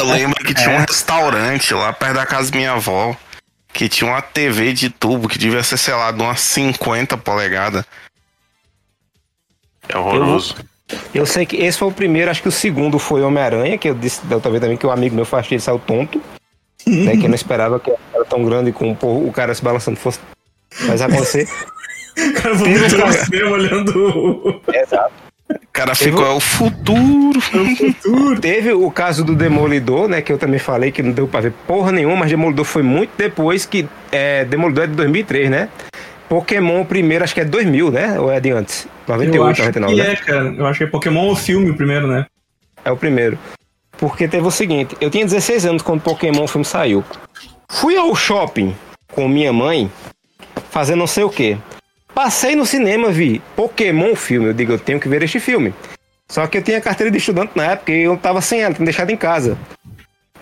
[0.00, 3.16] Eu lembro que tinha um restaurante lá perto da casa da minha avó,
[3.74, 7.84] que tinha uma TV de tubo que devia ser, sei lá, de umas 50 polegadas.
[9.88, 10.54] É horroroso.
[11.12, 13.94] Eu sei que esse foi o primeiro, acho que o segundo foi Homem-Aranha, que eu
[13.94, 16.22] disse da outra vez também que o amigo meu faz ele saiu tonto.
[16.86, 19.98] né, que eu não esperava que era tão grande com o o cara se balançando
[19.98, 20.20] fosse.
[20.86, 21.48] Mas acontecer.
[22.16, 25.23] O cara voltou olhando Exato.
[25.62, 27.38] O cara ficou, é o futuro.
[27.38, 28.40] o futuro.
[28.40, 30.22] Teve o caso do Demolidor, né?
[30.22, 33.10] Que eu também falei que não deu pra ver porra nenhuma, mas Demolidor foi muito
[33.16, 33.88] depois que.
[34.12, 35.68] É, Demolidor é de 2003, né?
[36.28, 38.18] Pokémon, o primeiro, acho que é 2000, né?
[38.18, 38.88] Ou é de antes?
[39.06, 40.12] Eu 98, acho 99, que né?
[40.12, 40.54] é, cara.
[40.56, 42.26] Eu acho que é Pokémon o filme o primeiro, né?
[42.84, 43.38] É o primeiro.
[43.98, 47.04] Porque teve o seguinte: eu tinha 16 anos quando Pokémon o filme saiu.
[47.70, 48.74] Fui ao shopping
[49.12, 49.90] com minha mãe
[50.70, 51.56] fazer não sei o que.
[52.14, 54.46] Passei no cinema, vi Pokémon filme.
[54.48, 55.74] Eu digo, eu tenho que ver este filme.
[56.30, 58.84] Só que eu tinha carteira de estudante na época e eu tava sem ela, tinha
[58.84, 59.58] deixado em casa.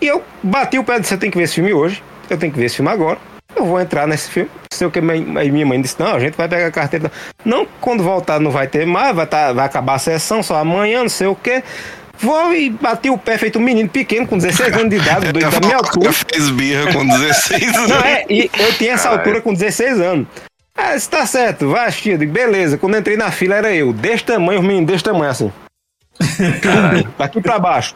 [0.01, 2.03] E eu bati o pé e disse: eu tenho que ver esse filme hoje.
[2.29, 3.19] Eu tenho que ver esse filme agora.
[3.55, 4.51] Eu vou entrar nesse filme.
[4.55, 5.01] Não sei o que.
[5.01, 7.11] Minha mãe disse: não, a gente vai pegar a carteira.
[7.45, 11.03] Não, quando voltar não vai ter mais, vai, tá, vai acabar a sessão só amanhã,
[11.03, 11.63] não sei o que.
[12.19, 15.51] Vou e bati o pé feito um menino pequeno, com 16 anos de idade, doido
[15.51, 16.13] da minha altura.
[16.13, 17.91] fez birra com 16 anos.
[17.91, 19.21] Não, é, e eu tinha essa Caralho.
[19.21, 20.27] altura com 16 anos.
[20.77, 22.11] Ah, isso tá certo, vai assistir.
[22.11, 22.79] Eu digo, beleza.
[22.79, 25.53] Quando entrei na fila era eu, desse tamanho, os meninos desse tamanho assim.
[27.19, 27.95] Daqui pra baixo.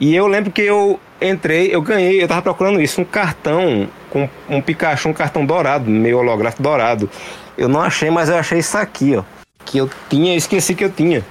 [0.00, 4.28] E eu lembro que eu entrei, eu ganhei, eu tava procurando isso, um cartão com
[4.48, 7.08] um Pikachu, um cartão dourado, meio holográfico dourado.
[7.56, 9.22] Eu não achei, mas eu achei isso aqui, ó.
[9.64, 11.24] Que eu tinha, esqueci que eu tinha.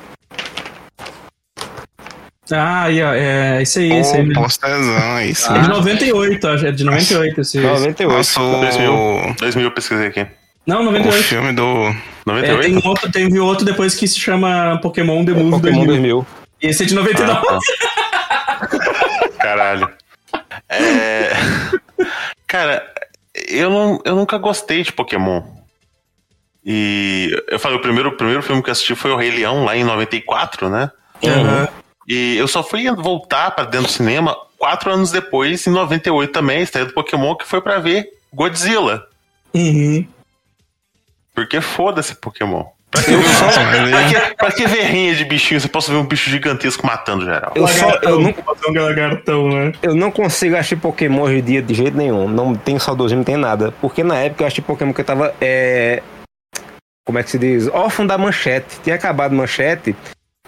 [2.51, 5.51] Ah, aí, ó, é esse aí, esse aí posterzão, é isso.
[5.51, 6.65] É de 98, acho.
[6.67, 7.57] É de 98 esse.
[7.57, 7.67] esse.
[7.67, 8.17] 98.
[8.17, 9.35] Nossa, o, 2000.
[9.39, 10.27] 2000 eu pesquisei aqui.
[10.65, 11.23] Não, o 98.
[11.23, 11.63] filme do.
[11.63, 11.95] É,
[12.25, 12.61] 98?
[12.61, 15.85] tem um outro, teve outro depois que se chama Pokémon The Movie Pokémon 2000.
[15.85, 16.27] 2000.
[16.61, 17.31] E esse é de 99.
[17.31, 19.27] Ah, tá.
[19.39, 19.89] Caralho.
[20.69, 21.31] É...
[22.47, 22.83] Cara,
[23.49, 25.41] eu, não, eu nunca gostei de Pokémon.
[26.65, 29.65] E eu falei, o primeiro, o primeiro filme que eu assisti foi o Rei Leão,
[29.65, 30.89] lá em 94, né?
[31.25, 31.67] Aham.
[32.07, 36.59] E eu só fui voltar pra dentro do cinema quatro anos depois, em 98 também,
[36.59, 39.05] a estreia do Pokémon, que foi pra ver Godzilla.
[39.53, 40.07] Uhum.
[41.33, 42.65] Porque foda-se Pokémon.
[42.93, 43.11] Pra que,
[43.89, 45.59] pra que, pra que ver rinha de bichinho?
[45.59, 47.51] Você possa ver um bicho gigantesco matando geral.
[47.55, 48.29] Eu só, eu não,
[48.69, 49.71] um lagartão, né?
[49.81, 52.27] Eu não consigo achar Pokémon hoje em dia de jeito nenhum.
[52.27, 53.73] Não tem saudosismo, não tem nada.
[53.81, 55.33] Porque na época eu achei Pokémon que eu tava.
[55.41, 56.03] É...
[57.03, 57.67] Como é que se diz?
[57.67, 58.79] Órfão da manchete.
[58.83, 59.95] Tinha acabado manchete.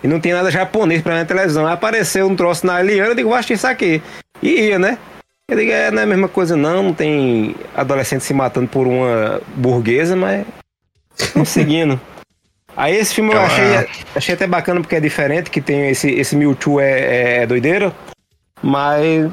[0.04, 1.66] E não tinha nada japonês pra na televisão.
[1.66, 4.04] Aí apareceu um troço na Eliana, eu digo, vou assistir isso aqui.
[4.44, 5.00] E ia, né?
[5.50, 8.86] Eu digo, é, não é a mesma coisa não, não tem adolescente se matando por
[8.86, 10.46] uma burguesa, mas
[11.24, 12.00] estão seguindo.
[12.78, 13.88] Aí esse filme eu Eu, achei, é.
[14.16, 17.94] achei até bacana porque é diferente, que tem esse, esse Mewtwo é, é doideira,
[18.62, 19.32] mas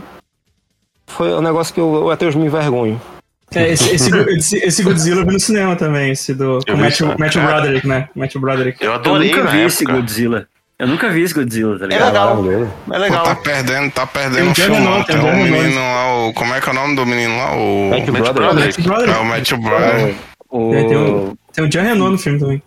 [1.09, 3.01] foi um negócio que eu, eu até hoje me envergonho.
[3.55, 6.77] É, esse, esse, esse, esse Godzilla eu vi no cinema também, esse do Eu com
[6.77, 7.19] vi Matthew.
[7.19, 8.09] Matthew Broderick, né?
[8.15, 8.83] Matthew Broderick.
[8.83, 9.99] Eu Eu adorei nunca na vi esse época.
[9.99, 10.47] Godzilla.
[10.79, 12.07] Eu nunca vi esse Godzilla, tá É ligado?
[12.07, 12.27] legal.
[12.37, 12.73] Maravilhoso.
[12.87, 13.25] É Pô, legal.
[13.25, 14.81] tá perdendo, tá perdendo um filme.
[14.81, 15.05] Não.
[15.05, 16.33] Tem um menino lá, o.
[16.33, 17.55] Como é que é o nome do menino lá?
[17.57, 17.91] O.
[17.91, 18.83] Matthew Matt Broderick.
[18.83, 18.83] Broderick.
[18.83, 19.13] Broderick.
[19.13, 20.15] É o Matthew Brother.
[20.49, 21.37] O...
[21.53, 22.63] É, tem um- o Jean Renault no filme também.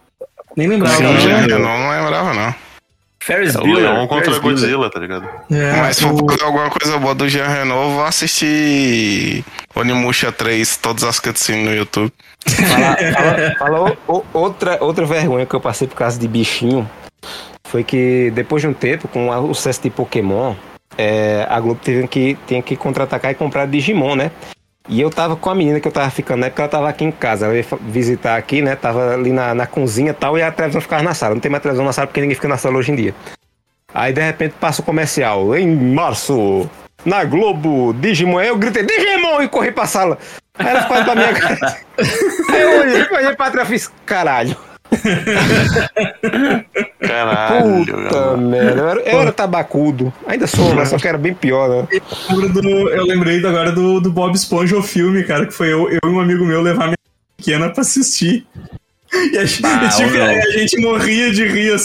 [0.56, 0.96] Nem lembrava.
[0.96, 1.46] Sim, né?
[1.50, 2.56] eu não lembrava, não.
[3.20, 3.92] Ferris É o Bueller.
[3.92, 4.60] Leão contra Ferris Bueller.
[4.62, 5.28] Godzilla, tá ligado?
[5.52, 9.44] É, Mas se o- for fazer alguma coisa boa do Jean Renault, vou assistir
[9.76, 12.12] Onimusha 3, todas as cutscenes no YouTube.
[12.48, 16.88] Fala, fala- fala o- o- outra, outra vergonha que eu passei por causa de bichinho
[17.68, 20.54] foi que depois de um tempo, com o sucesso de Pokémon,
[20.98, 24.32] é, a Globo teve que, tinha que contra-atacar e comprar Digimon, né?
[24.88, 27.04] E eu tava com a menina que eu tava ficando na época, ela tava aqui
[27.04, 27.48] em casa.
[27.48, 28.76] Ela fa- visitar aqui, né?
[28.76, 31.34] Tava ali na, na cozinha e tal, e a televisão ficava na sala.
[31.34, 33.16] Não tem mais televisão na sala porque ninguém fica na sala hoje em dia.
[33.94, 35.56] Aí de repente passa o comercial.
[35.56, 36.70] Em março,
[37.04, 38.38] na Globo, Digimon.
[38.38, 39.42] Aí eu gritei, Digimon!
[39.42, 40.18] E corri pra sala.
[40.60, 41.78] Aí ela ficou pra minha cara.
[42.54, 44.56] Aí eu olhei pra trás e fiz, caralho.
[47.00, 47.86] Caralho.
[47.86, 48.82] Puta merda.
[48.82, 50.14] Eu era, eu era tabacudo.
[50.28, 51.88] Ainda sou, mas só que era bem pior, né?
[52.30, 55.90] Eu do- eu lembrei agora do, do Bob Esponja, o filme, cara, que foi eu,
[55.90, 56.98] eu e um amigo meu levar minha
[57.38, 58.46] pequena pra assistir.
[59.32, 61.76] E a, gente- Bah, e, tipo, a gente morria de rir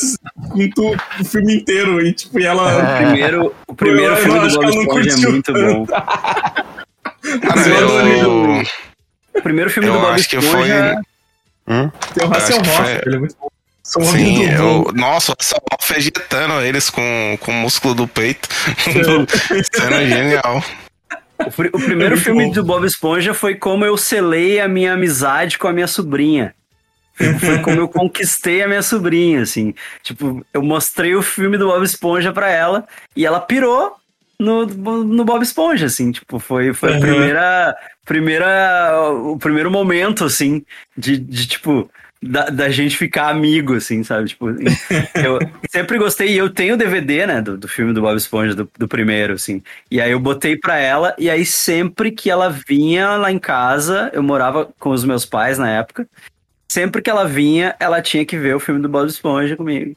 [0.48, 2.04] com tu- o filme inteiro.
[2.04, 2.96] E tipo, e ela.
[2.98, 5.86] Primeiro, o primeiro Eu filme acho do Bob Esponja é muito bom.
[7.40, 8.20] Cara, eu adorei.
[8.22, 8.62] eu,
[9.38, 10.68] O primeiro filme eu do Bob acho que foi.
[11.70, 11.92] Esponja...
[12.14, 13.48] Tem o Hasselhoff, foi- ele é muito bom.
[13.82, 15.56] São Sim, eu, nossa, só
[15.88, 18.48] vegetando eles com, com o músculo do peito.
[19.74, 20.62] Cena genial.
[21.44, 22.52] O, pri- o primeiro filme bom.
[22.52, 26.54] do Bob Esponja foi como eu selei a minha amizade com a minha sobrinha.
[27.14, 29.74] Foi- Foi como eu conquistei a minha sobrinha, assim.
[30.02, 33.96] Tipo, eu mostrei o filme do Bob Esponja pra ela e ela pirou
[34.40, 34.66] no,
[35.04, 36.10] no Bob Esponja, assim.
[36.10, 37.00] Tipo, foi, foi a Uhum.
[37.00, 40.64] primeira, primeira, o primeiro momento, assim,
[40.96, 41.90] de, de tipo,
[42.22, 44.28] da, da gente ficar amigo, assim, sabe?
[44.28, 44.46] Tipo,
[45.22, 45.38] eu
[45.70, 48.70] sempre gostei, e eu tenho o DVD, né, do, do filme do Bob Esponja, do,
[48.78, 49.62] do primeiro, assim.
[49.90, 54.10] E aí eu botei pra ela, e aí sempre que ela vinha lá em casa,
[54.12, 56.06] eu morava com os meus pais na época,
[56.70, 59.96] sempre que ela vinha, ela tinha que ver o filme do Bob Esponja comigo.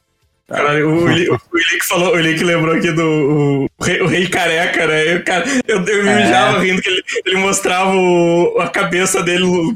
[0.54, 4.28] Caralho, o o que falou, o que lembrou aqui do o, o rei, o rei
[4.28, 5.16] careca, né?
[5.16, 6.16] Eu, cara, eu, eu me É.
[6.16, 9.76] mijava rindo que ele, ele mostrava o- a cabeça dele lu-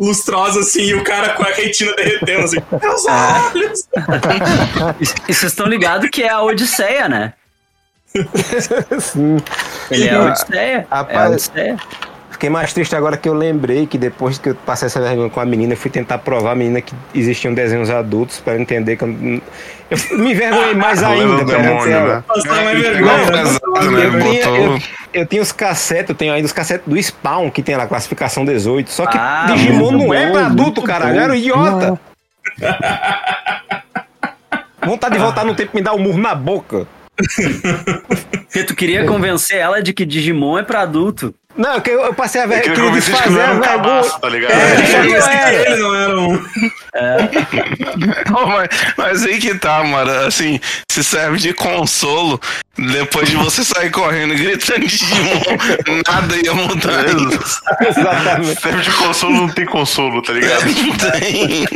[0.00, 2.58] lustrosa assim e o cara com a retina derretendo assim.
[2.82, 3.10] Meus É.
[3.12, 3.88] olhos!
[5.00, 7.32] E vocês estão ligados que é a Odisseia, né?
[9.00, 9.36] Sim.
[9.90, 10.60] Ele é a Odisseia.
[10.60, 11.76] É a Rapaz, Odisseia.
[12.34, 15.38] Fiquei mais triste agora que eu lembrei que depois que eu passei essa vergonha com
[15.38, 18.96] a menina, eu fui tentar provar a menina que existiam desenhos adultos pra ela entender
[18.96, 21.44] que eu, eu me envergonhei mais ainda.
[21.44, 22.16] Demônio, ela.
[22.16, 22.24] né?
[22.74, 23.44] Vergonha, né?
[23.44, 23.50] né?
[24.04, 24.78] Eu tinha, Botou.
[25.14, 28.44] eu, tinha os cassetes, eu tenho ainda os cassetes do Spawn, que tem lá classificação
[28.44, 28.90] 18.
[28.90, 31.20] Só que Ah, Digimon não é bom, pra adulto, caralho.
[31.20, 32.00] Era um idiota.
[34.84, 36.84] Vontade de voltar no tempo e me dar um murro na boca.
[38.44, 41.32] Porque tu queria convencer ela de que Digimon é pra adulto.
[41.56, 43.40] Não, que eu, eu passei a É ver, que eu eu queria convenci que não
[43.40, 43.78] era um vergonha.
[43.82, 44.52] cabaço, tá ligado?
[44.52, 45.70] É, É, que eu era.
[45.70, 46.44] ele não era um.
[48.30, 50.10] Não, mas, mas aí que tá, mano.
[50.26, 52.40] Assim, se serve de consolo,
[52.78, 55.40] depois de você sair correndo gritando Digimon,
[56.06, 57.60] nada ia mudar isso.
[57.80, 58.60] Exatamente.
[58.60, 60.64] Serve de consolo, não tem consolo, tá ligado?
[60.66, 61.66] Não tem.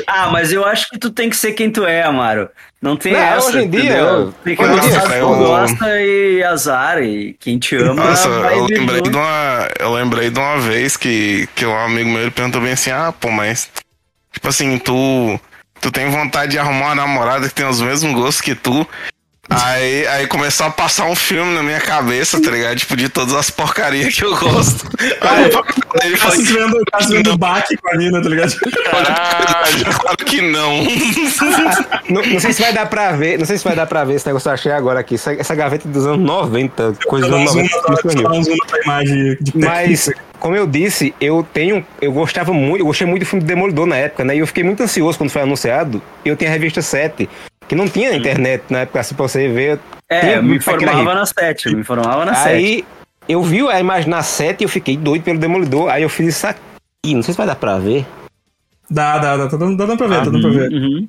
[0.06, 2.48] Ah, mas eu acho que tu tem que ser quem tu é, Amaro.
[2.84, 4.34] Não tem Não, essa, hoje em dia, entendeu?
[4.44, 7.02] Tem que hoje em gostar dia, do que eu- tu gosta e azar.
[7.02, 9.10] E quem te ama Nossa, eu lembrei, junto.
[9.10, 12.72] de uma, eu lembrei de uma vez que, que um amigo meu ele perguntou bem
[12.72, 13.70] assim: ah, pô, mas.
[14.32, 15.40] Tipo assim, tu.
[15.80, 18.86] Tu tem vontade de arrumar uma namorada que tem os mesmos gostos que tu.
[19.50, 22.76] Aí, aí começou a passar um filme na minha cabeça, tá ligado?
[22.76, 24.88] Tipo, de todas as porcarias que eu gosto.
[25.20, 28.54] Aí ele Tá falou se vendo, tá se vendo baque com a mina, tá ligado?
[28.90, 29.84] Caralho.
[30.00, 30.82] Claro que não.
[32.08, 34.14] Não, não sei se vai dar pra ver, não sei se vai dar pra ver
[34.14, 35.14] esse negócio que eu achei agora aqui.
[35.14, 37.76] Essa, essa gaveta dos anos 90, coisa dos anos zoom 90.
[37.76, 38.22] na tua- disponível.
[38.30, 41.84] dá um zoom na tua imagem de Mas, como eu disse, eu tenho.
[42.00, 44.36] Eu gostava muito, eu gostei muito do filme do Demolidor na época, né?
[44.36, 46.02] E eu fiquei muito ansioso quando foi anunciado.
[46.24, 47.28] Eu tinha a revista 7,
[47.68, 49.78] que não tinha internet na época, assim, pra você ver.
[50.08, 50.70] É, me rico.
[51.14, 52.48] na 7, eu me informava na 7.
[52.54, 52.84] Aí
[53.28, 55.88] eu vi a imagem na 7 e eu fiquei doido pelo Demolidor.
[55.90, 56.60] Aí eu fiz isso aqui.
[57.14, 58.06] Não sei se vai dar pra ver.
[58.90, 59.48] Dá, dá, dá.
[59.48, 60.72] Tá dando, dá dando pra ver, tá dando pra ver.
[60.72, 61.08] Uhum.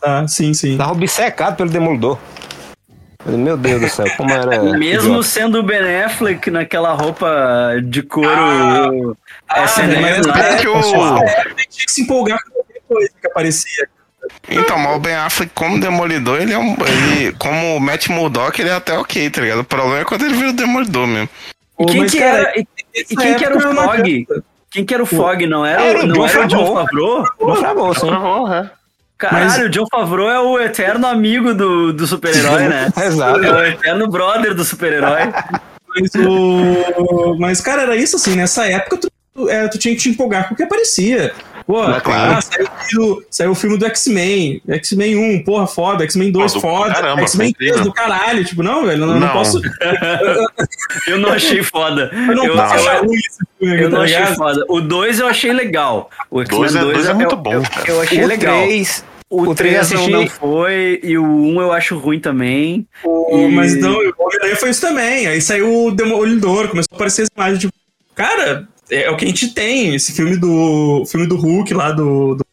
[0.00, 0.26] tá.
[0.28, 0.76] Sim, sim.
[0.76, 2.18] Tava obcecado pelo Demolidor.
[3.24, 4.62] Falei, Meu Deus do céu, como era.
[4.76, 5.22] Mesmo idiota.
[5.22, 9.16] sendo o Ben Affleck naquela roupa de couro
[9.48, 11.18] Ah, SNL mas é que o- pessoal.
[11.22, 13.88] É, tinha que se empolgar com qualquer coisa que aparecia.
[14.48, 16.76] Então, mas o Ben Affleck, como Demolidor, ele é um.
[16.86, 19.60] Ele, como o Matt Murdock, ele é até ok, tá ligado?
[19.60, 21.28] O problema é quando ele vira o Demolidor mesmo.
[21.80, 24.26] E quem Mas, que cara, era, e, e quem que era o Fog?
[24.70, 25.46] Quem que era o Fog?
[25.46, 27.24] Não era, Era não John era o John Favreau.
[27.24, 27.26] Favreau?
[27.40, 28.70] Não favor, sim.
[29.18, 32.88] Caralho, o John Favreau é o eterno amigo do, do super-herói, né?
[33.04, 33.44] Exato.
[33.44, 35.32] É o eterno brother do super-herói.
[35.88, 37.36] Mas, o...
[37.38, 40.54] Mas, cara, era isso assim, nessa época tu, é, tu tinha que te empolgar com
[40.54, 41.32] o que aparecia.
[41.66, 42.32] Pô, É claro.
[42.32, 46.52] ah, saiu, o filme- saiu o filme do X-Men, X-Men 1, porra, foda, X-Men 2,
[46.52, 47.84] Pô, do foda, caramba, X-Men foi 3 incrível.
[47.90, 49.28] do caralho, tipo, não, velho, não, não Não.
[49.32, 49.60] posso,
[51.06, 52.10] Eu não achei foda.
[52.12, 54.64] eu não Eu, posso achar ruim esse filme, eu tá não achei foda.
[54.68, 56.10] O 2 eu achei legal.
[56.30, 57.84] O X-Men Dois é- 2 dois é eu- muito eu- bom, Eu, cara.
[57.90, 58.62] eu achei O legal.
[58.62, 59.04] 3.
[59.30, 62.86] O o 3 3 não, assisti- não foi, e o 1 eu acho ruim também.
[63.02, 65.26] O- E- Mas não, o Homem-Aranha foi isso também.
[65.26, 67.72] Aí saiu o Demolidor, começou a aparecer as imagens, tipo,
[68.14, 69.94] cara, é, o que a gente tem.
[69.94, 72.36] Esse filme do filme do Hulk lá do.
[72.36, 72.46] do-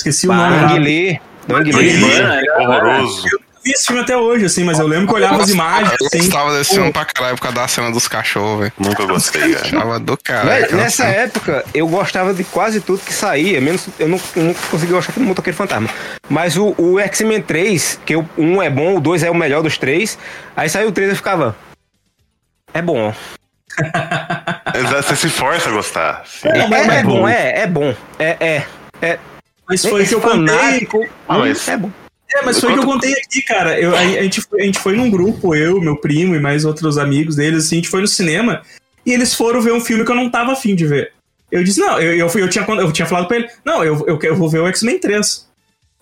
[0.00, 0.56] Esqueci o nome.
[0.56, 0.78] Ang.
[0.78, 1.20] Lee.
[1.48, 1.92] Ang Lee.
[1.92, 2.00] Lee.
[2.00, 3.26] Mano, horroroso.
[3.26, 5.96] Eu vi esse filme até hoje, assim, mas eu lembro que eu olhava as imagens,
[6.00, 6.18] Eu assim.
[6.18, 8.72] gostava desse filme pra caralho por causa da cena dos cachorros, velho.
[8.78, 9.66] Nunca gostei, cara.
[9.66, 10.76] Achava do caralho.
[10.76, 14.92] Nessa época, eu gostava de quase tudo que saía, menos eu não, eu não consegui
[14.92, 15.88] gostar do Motoqueiro Fantasma.
[16.28, 19.62] Mas o, o X-Men 3, que o 1 é bom, o 2 é o melhor
[19.64, 20.16] dos três,
[20.54, 21.56] aí saiu o 3 e ficava.
[22.72, 23.12] É bom.
[25.02, 26.24] Você se força a gostar.
[26.44, 27.94] É, mas é é bom, é, é bom.
[28.18, 28.64] É,
[29.00, 29.18] é.
[29.68, 30.46] Mas foi o que eu contei.
[30.56, 31.06] fanático.
[31.28, 31.90] Ah, mas- É bom.
[32.34, 33.78] É, mas foi o que eu contei aqui, cara.
[33.80, 36.64] Eu, a, a gente foi, a gente foi num grupo, eu, meu primo e mais
[36.64, 38.62] outros amigos deles, assim, a gente foi no cinema
[39.06, 41.12] e eles foram ver um filme que eu não tava afim de ver.
[41.52, 44.04] Eu disse, não, eu, eu, fui- eu, tinha, eu tinha falado pra ele, não, eu,
[44.08, 45.45] eu, quero- eu vou ver o X-Men 3.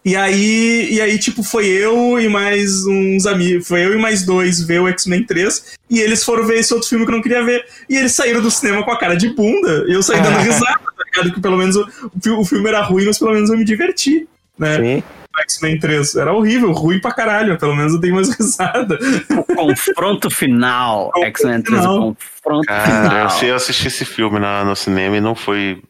[0.05, 4.23] E aí, e aí, tipo, foi eu e mais uns amigos, foi eu e mais
[4.27, 7.23] dois ver o X-Men 3, e eles foram ver esse outro filme que eu não
[7.23, 7.65] queria ver.
[7.89, 10.79] E eles saíram do cinema com a cara de bunda, e eu saí dando risada,
[10.79, 11.35] tá ligado?
[11.35, 11.83] Que pelo menos o,
[12.15, 14.77] o fi- o filme era ruim, mas pelo menos eu me diverti, né?
[14.79, 15.03] Sim.
[15.37, 16.17] o X-Men 3.
[16.17, 17.59] Era horrível, ruim pra caralho.
[17.59, 18.99] Pelo menos eu dei mais risada.
[19.31, 21.11] O confronto final.
[21.25, 21.97] X-Men 3, final.
[22.11, 23.27] o confronto Cara, final.
[23.27, 25.83] assisti- eu assisti esse filme na- no cinema e não foi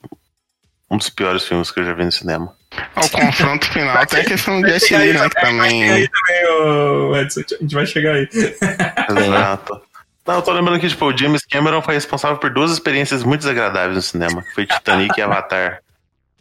[0.88, 2.54] um dos piores filmes que eu já vi no cinema.
[2.96, 5.28] O confronto final tem aquele filme de Jet Li, né?
[5.28, 5.90] Que também.
[5.90, 7.40] aí também, ô, Edson.
[7.40, 8.28] A gente vai chegar aí.
[9.10, 9.80] Exato.
[10.26, 13.40] Não, eu tô lembrando que, tipo, o James Cameron foi responsável por duas experiências muito
[13.40, 14.42] desagradáveis no cinema.
[14.42, 15.80] que Foi Titanic e Avatar.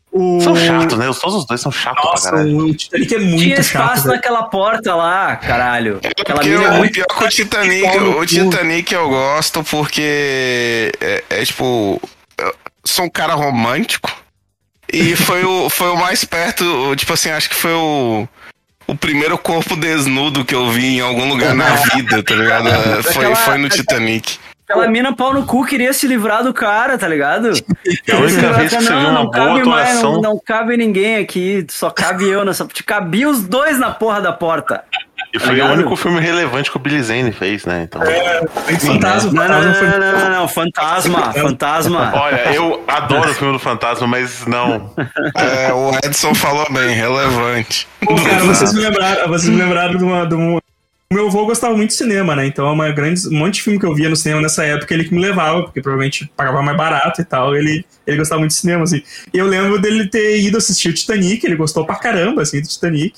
[0.10, 0.40] O...
[0.42, 1.06] São chatos, né?
[1.20, 2.58] Todos os dois são chatos Nossa, pra caralho.
[2.60, 3.66] o Titanic é muito Tinha chato.
[3.66, 4.16] espaço velho.
[4.16, 6.00] naquela porta lá, caralho.
[6.04, 6.94] Aquela Porque mina é o muito.
[6.94, 8.26] pior que o Titanic, o.
[8.26, 12.00] Titanic eu gosto porque é, é, tipo,
[12.38, 14.10] eu sou um cara romântico
[14.94, 18.28] e foi o, foi o mais perto, tipo assim, acho que foi o,
[18.88, 22.70] o primeiro corpo desnudo que eu vi em algum lugar na vida, tá ligado?
[22.70, 24.38] É, Foi, Aquela- foi no Titanic.
[24.66, 27.50] Aquela mina pau no cu queria se livrar do cara, tá ligado?
[28.12, 31.18] A única vez que você viu uma não boa cabe mais, não, não cabe ninguém
[31.18, 32.66] aqui, só cabe eu nessa.
[32.66, 34.84] Te cabia os dois na porra da porta.
[35.34, 37.88] E foi o único filme relevante que o Billy Zane fez, né?
[37.90, 38.02] Então.
[38.80, 42.12] Fantasma, Não, não, fantasma não, não, não, não, não, fantasma, fantasma.
[42.14, 44.94] Olha, eu adoro o filme do Fantasma, mas não.
[45.36, 47.88] É, o Edson falou bem, relevante.
[48.02, 50.28] Pô, cara, vocês me lembraram, vocês me lembraram de uma.
[50.28, 50.58] De um...
[50.58, 52.46] O meu avô gostava muito de cinema, né?
[52.46, 54.94] Então, é uma grande, um monte de filme que eu via no cinema nessa época,
[54.94, 57.56] ele que me levava, porque provavelmente pagava mais barato e tal.
[57.56, 59.02] Ele, ele gostava muito de cinema, assim.
[59.34, 62.68] E eu lembro dele ter ido assistir o Titanic, ele gostou pra caramba, assim, do
[62.68, 63.14] Titanic.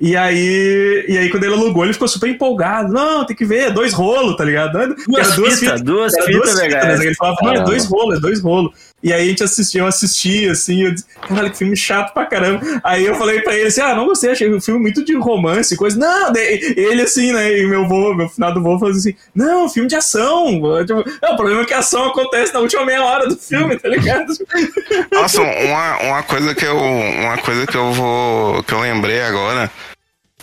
[0.00, 2.90] E aí, e aí, quando ele alugou, ele ficou super empolgado.
[2.90, 4.78] Não, tem que ver, dois rolos, tá ligado?
[4.78, 6.68] Era Duas fitas, duas fitas, né?
[6.70, 7.00] VHS.
[7.00, 8.72] Ele falava, não, é dois rolos, é dois rolos.
[9.02, 12.26] E aí a gente assistiu, eu assisti, assim, eu disse, caralho, que filme chato pra
[12.26, 12.60] caramba.
[12.84, 15.74] Aí eu falei pra ele assim, ah, não gostei, achei o filme muito de romance,
[15.76, 15.98] coisa.
[15.98, 19.88] Não, ele assim, né, e meu vô, meu final do vô falou assim, não, filme
[19.88, 20.60] de ação.
[20.86, 23.78] Tipo, "Não, o problema é que a ação acontece na última meia hora do filme,
[23.78, 24.34] tá ligado?
[25.10, 29.70] Nossa, uma, uma coisa que eu uma coisa que eu vou que eu lembrei agora,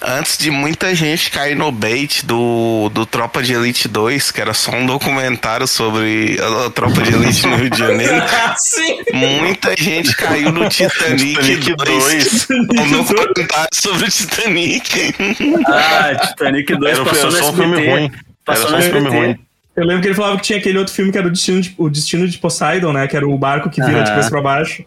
[0.02, 4.54] antes de muita gente cair no bait do, do Tropa de Elite 2, que era
[4.54, 8.14] só um documentário sobre a, a Tropa de Elite no Rio de Janeiro,
[8.58, 9.00] Sim.
[9.14, 12.80] muita gente caiu no Titanic, Titanic 2, 2.
[12.80, 15.16] um documentário sobre o Titanic.
[15.68, 18.04] Ah, Titanic 2 Era, passou no um filme ruim.
[18.06, 18.12] Era
[18.46, 19.40] Passou só no um filme ruim.
[19.76, 21.76] Eu lembro que ele falava que tinha aquele outro filme que era o Destino de,
[21.78, 23.08] o Destino de Poseidon, né?
[23.08, 24.84] Que era o barco que vira de cabeça pra baixo.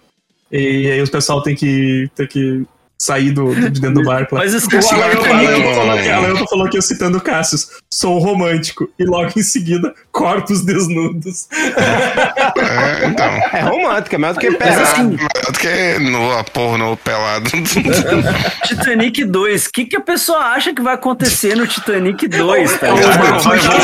[0.51, 2.67] E aí o pessoal tem que, tem que
[3.01, 4.35] sair do, de dentro do barco.
[4.35, 5.75] Mas O esqueci Alailton vai Alailton falar.
[5.87, 8.91] falou, que, Alailton falou que eu citando o Cassius, sou romântico.
[8.99, 11.49] E logo em seguida, corpos desnudos.
[11.51, 13.27] É, então.
[13.53, 14.83] É romântica, mais do que Mas pesado.
[14.83, 17.51] assim, Melhor do que no porno pelado.
[18.67, 22.89] Titanic 2, o que, que a pessoa acha que vai acontecer no Titanic 2, tá
[22.89, 23.17] É o- é o- vai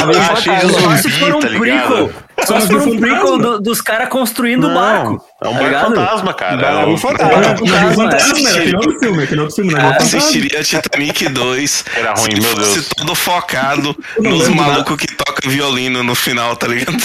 [0.06, 2.10] voltar cheio de Só se for um tá prequel.
[2.44, 5.24] Só se for um prequel do- dos caras construindo o barco.
[5.42, 6.56] É um tá barco fantasma, cara.
[6.56, 7.32] Vai lá, É um um- fantasma.
[7.36, 7.94] Não, Fantasma, não, é.
[7.94, 9.80] fantasma, era aquele outro filme, aquele outro filme, né?
[9.80, 10.18] Fantasma.
[10.18, 12.88] Assistiria Titanic 2 Era ruim, se meu fosse Deus.
[12.96, 16.96] todo focado não nos malucos que tocam violino no final, tá ligado?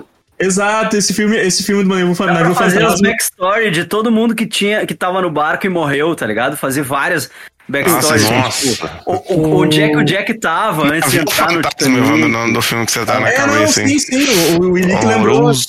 [0.00, 0.04] O-
[0.38, 3.08] Exato, esse filme, esse filme do Navio pra Navio fazer as Fantasma.
[3.08, 6.58] backstory de todo mundo que tinha que tava no barco e morreu, tá ligado?
[6.58, 7.30] Fazer várias
[7.68, 8.30] backstories.
[8.30, 8.90] Nossa, Nossa.
[9.06, 12.24] o, o, onde é que o Jack tava antes de um entrar no Evandro, Titanic.
[12.24, 13.98] o nome do filme que você tá na É, não, cabeça, sim, hein?
[13.98, 14.56] sim.
[14.58, 15.66] O, o Willick lembrou Horroroso.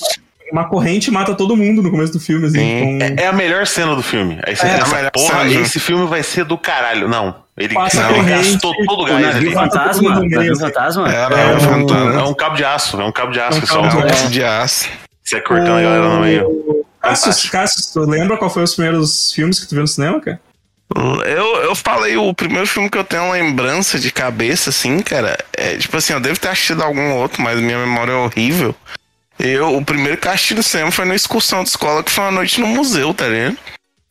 [0.52, 2.58] uma corrente mata todo mundo no começo do filme, assim.
[2.58, 2.98] Sim.
[3.16, 4.38] com- É a melhor cena do filme.
[4.46, 5.60] Aí você É, pensa, melhor porra, cena.
[5.60, 7.08] esse filme vai ser do caralho.
[7.08, 7.34] Não.
[7.56, 10.14] Ele, Passa ele corrente, gastou todo o gás navio fantasma?
[10.20, 11.12] no Navio fantasma?
[11.12, 12.20] Era É, um o- fantasma.
[12.20, 13.82] É um cabo de aço, é um cabo de aço É um que cabo É
[13.82, 14.22] um aço.
[14.24, 14.88] monte de aço.
[15.24, 16.84] Você cortando a galera no meio.
[17.02, 20.40] Cassius, Cassius, tu lembra qual foi os primeiros filmes que tu viu no cinema, cara?
[20.96, 25.76] Eu, eu falei, o primeiro filme que eu tenho lembrança de cabeça, assim, cara, é
[25.76, 28.74] tipo assim, eu devo ter assistido algum outro, mas minha memória é horrível.
[29.38, 32.24] Eu, o primeiro que eu assisti no cinema foi na excursão de escola, que foi
[32.24, 33.56] uma noite no museu, tá ligado?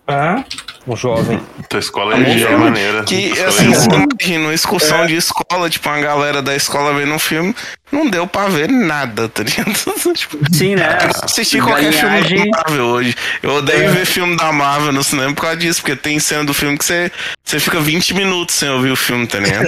[0.08, 0.44] Ah,
[0.88, 1.42] Um jovem.
[1.70, 3.04] Tua escola é filme maneira.
[3.04, 4.06] Que, assim, é você boa.
[4.10, 7.54] imagina, excursão de escola, tipo, uma galera da escola vendo um filme,
[7.92, 9.74] não deu pra ver nada, tá ligado?
[10.16, 10.98] tipo, Sim, né?
[11.04, 12.28] eu assisti qualquer Galinhagem.
[12.38, 13.16] filme da Marvel hoje.
[13.44, 13.88] Eu odeio É.
[13.90, 16.86] ver filme da Marvel no cinema por causa disso, porque tem cena do filme que
[16.86, 17.12] você,
[17.44, 19.66] você fica 20 minutos sem ouvir o filme, tá ligado?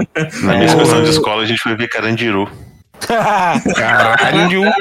[0.42, 2.48] Na minha excursão de escola a gente foi ver Carandiru.
[3.06, 4.72] Caralho, caralho.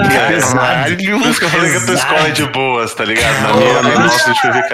[0.98, 3.42] Por isso que eu falei que a tua escola é de boas, tá ligado?
[3.42, 4.68] Na minha, na nossa a gente foi ver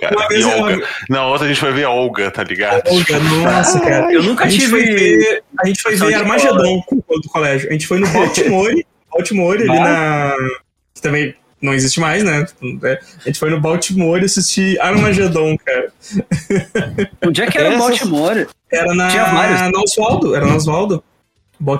[0.00, 0.16] cara.
[0.16, 0.88] Uma E vez eu- Olga.
[1.08, 2.82] Na outra a gente foi ver Olga, tá ligado?
[2.88, 4.12] Olga, nossa, cara.
[4.12, 7.68] Eu nunca a gente tive- Foi ver, a gente foi ver de Armagedon do colégio.
[7.68, 10.34] A gente foi no Baltimore, Baltimore ali na.
[10.94, 12.46] Que também não existe mais, né?
[12.62, 15.92] A gente foi no Baltimore assistir Armagedon, cara.
[17.26, 18.46] Onde é que era o Baltimore?
[18.70, 19.60] Era na, Tinha vários.
[19.72, 21.02] na Oswaldo, era na Oswaldo.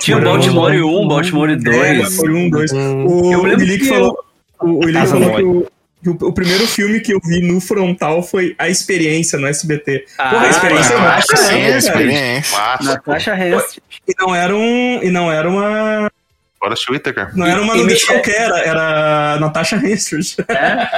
[0.01, 1.01] Tinha era na Baltimore Oswaldo.
[1.05, 2.16] 1, Baltimore É, 2.
[2.16, 2.72] foi um, dois.
[2.72, 3.05] Hum.
[3.07, 4.18] O, Eu o lembro que falou,
[4.61, 5.66] o, o Casa falou que, o,
[6.03, 10.05] que o, o primeiro filme que eu vi no frontal foi A Experiência, no SBT.
[10.18, 12.03] Ah, Porra, a experiência é massa, sim, né, Sim, cara?
[12.03, 12.59] experiência.
[12.83, 13.83] Natasha Hensky.
[14.09, 15.01] E não era um.
[15.03, 16.11] E não era uma.
[16.59, 17.37] Fora Whittaker.
[17.37, 20.37] Não era uma E nudez Michelle- qualquer, era, era Natasha Hastings.
[20.49, 20.89] É.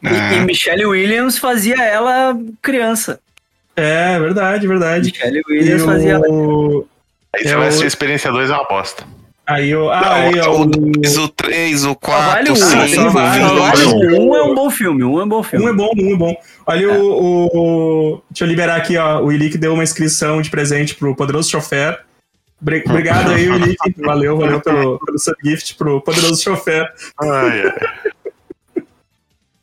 [0.00, 3.18] E, e Michelle Williams fazia ela criança.
[3.74, 5.10] É, verdade, verdade.
[5.10, 6.84] Michelle E Williams fazia ela.
[7.34, 9.04] Aí você É vai o- assistir a experiência 2 é uma bosta.
[9.46, 9.90] Aí o.
[9.90, 10.66] Ah, Não, aí, ó, o o.
[10.66, 12.56] 2, o 3, o Só 4, vale o um.
[12.56, 13.92] 5, Ah, só o vale, Só vale 20.
[13.94, 14.28] um.
[14.30, 15.04] Um é um bom filme.
[15.04, 15.64] Um é um bom filme.
[15.64, 16.36] Um é bom, um é bom.
[16.66, 17.46] Olha o,
[18.14, 19.22] o- Deixa eu liberar aqui, ó.
[19.22, 21.98] O Ilick deu uma inscrição de presente pro Poderoso Chofer.
[22.60, 23.76] Bre- Obrigado aí, Ilick.
[24.04, 26.92] Valeu, valeu pelo, pelo subgift pro Poderoso Chofer.
[27.20, 28.82] Ai, ai.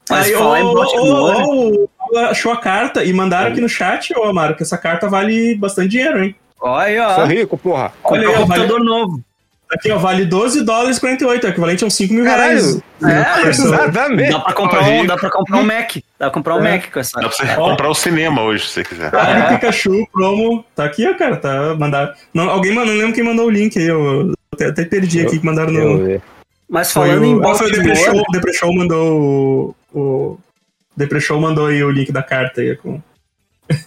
[0.10, 4.56] Mas Aí, ô, ô, ô, achou a carta e mandaram aqui no chat, ô Amaro,
[4.56, 6.36] que essa carta vale bastante dinheiro, hein?
[6.62, 7.28] Olha, Sou ó.
[7.28, 7.92] rico, porra.
[8.04, 9.22] Olha aí, um ó, vale, computador novo.
[9.72, 12.80] aqui, ó, vale 12 dólares e 48, é equivalente a uns 5 mil reais.
[13.04, 14.32] É, Exatamente.
[14.32, 15.96] Dá pra comprar um, dá pra comprar um Mac.
[15.96, 16.72] Dá pra comprar um É.
[16.72, 17.20] Mac com essa.
[17.20, 19.14] Dá pra você comprar o cinema hoje, se você quiser.
[19.14, 19.54] É.
[19.54, 20.66] Pikachu, promo.
[20.76, 21.36] Tá aqui, ó, cara.
[21.38, 22.14] Tá mandado.
[22.34, 23.86] Não, alguém mandou, não lembro quem mandou o link aí.
[23.88, 26.06] Eu até, até perdi aqui que mandaram eu no.
[26.06, 26.22] ver.
[26.68, 28.06] Mas Foi falando o, em ah, foi o Depre Show.
[28.06, 30.00] Baltimore, O Depre Show mandou o.
[30.00, 30.40] o
[30.98, 32.76] Depre Show mandou aí o link da carta aí.
[32.78, 33.02] Com...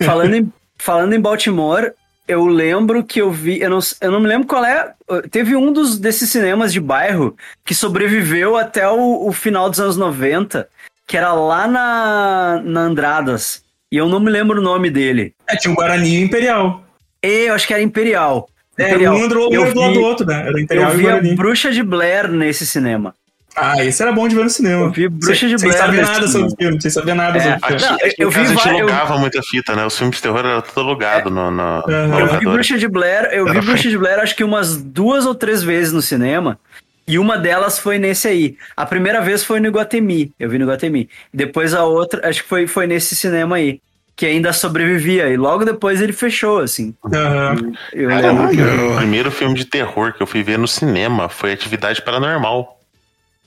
[0.04, 1.92] falando em, falando em Baltimore,
[2.28, 4.94] eu lembro que eu vi, eu não, eu não me lembro qual é,
[5.30, 9.96] teve um dos desses cinemas de bairro que sobreviveu até o, o final dos anos
[9.96, 10.68] 90,
[11.06, 15.34] que era lá na, na Andradas, e eu não me lembro o nome dele.
[15.48, 16.84] É, tinha o Guarani e Imperial.
[17.22, 18.48] E eu acho que era Imperial.
[18.76, 19.16] É, Imperial.
[19.16, 20.46] um andou um do lado do outro, né?
[20.46, 21.34] Era Imperial eu e vi a Guarani.
[21.34, 23.14] Bruxa de Blair nesse cinema.
[23.60, 24.84] Ah, esse era bom de ver no cinema.
[24.86, 27.38] Eu vi Bruxa de sem Blair saber nesse nada sobre o filme, sem saber nada
[27.38, 27.82] É, sobre o filme.
[27.82, 29.84] Não, eu vi a gente vai- eu- logava muita fita, né?
[29.86, 32.44] Os filmes de terror eram tudo alugado no, no, no Eu vi.
[32.46, 35.92] Bruxa de Blair, eu vi Bruxa de Blair acho que umas duas ou três vezes
[35.92, 36.58] no cinema.
[37.06, 38.56] E uma delas foi nesse aí.
[38.76, 40.30] A primeira vez foi no Iguatemi.
[40.38, 41.08] Eu vi no Iguatemi.
[41.32, 43.80] Depois a outra, acho que foi, foi nesse cinema aí.
[44.14, 45.28] Que ainda sobrevivia.
[45.28, 46.92] E logo depois ele fechou, assim.
[47.06, 47.72] Aham.
[47.94, 48.92] Eu Caramba, lembro.
[48.92, 52.77] o primeiro filme de terror que eu fui ver no cinema foi Atividade Paranormal.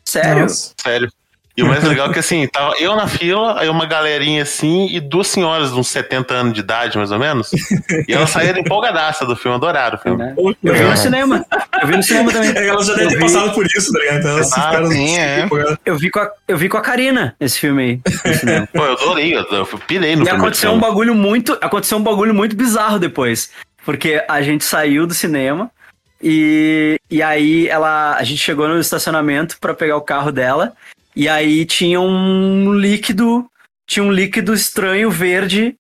[0.05, 0.41] Sério?
[0.43, 0.73] Nossa.
[0.81, 1.11] Sério.
[1.57, 4.87] E o mais legal é que assim, tava eu na fila, aí uma galerinha assim,
[4.89, 7.51] e duas senhoras de uns 70 anos de idade, mais ou menos.
[8.07, 10.17] E elas saíram empolgadaça do filme, adoraram o filme.
[10.23, 10.33] né?
[10.63, 11.45] Eu vi no cinema.
[11.81, 12.51] Eu vi no cinema também.
[12.55, 14.19] É, Elas já devem ter passado por isso, tá ligado?
[14.19, 15.47] Então elas Ah, ficaram sim, é.
[15.85, 17.99] Eu vi com a, eu vi com a Karina esse filme aí.
[18.73, 20.87] Pô, eu adorei, eu, eu pirei no E primeiro aconteceu um filme.
[20.87, 23.51] bagulho muito, aconteceu um bagulho muito bizarro depois,
[23.85, 25.69] porque a gente saiu do cinema
[26.24, 30.74] e, e aí ela, a gente chegou no estacionamento pra pegar o carro dela
[31.15, 33.45] e aí tinha um líquido,
[33.88, 35.76] tinha um líquido estranho verde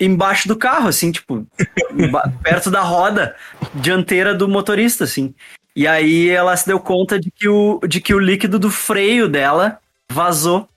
[0.00, 1.46] embaixo do carro, assim, tipo,
[2.42, 3.34] perto da roda
[3.74, 5.34] dianteira do motorista, assim.
[5.74, 9.28] E aí ela se deu conta de que o, de que o líquido do freio
[9.28, 9.78] dela
[10.10, 10.68] vazou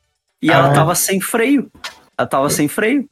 [0.42, 0.74] e ela Ah.
[0.74, 1.70] tava sem freio.
[2.18, 3.08] Ela tava sem freio.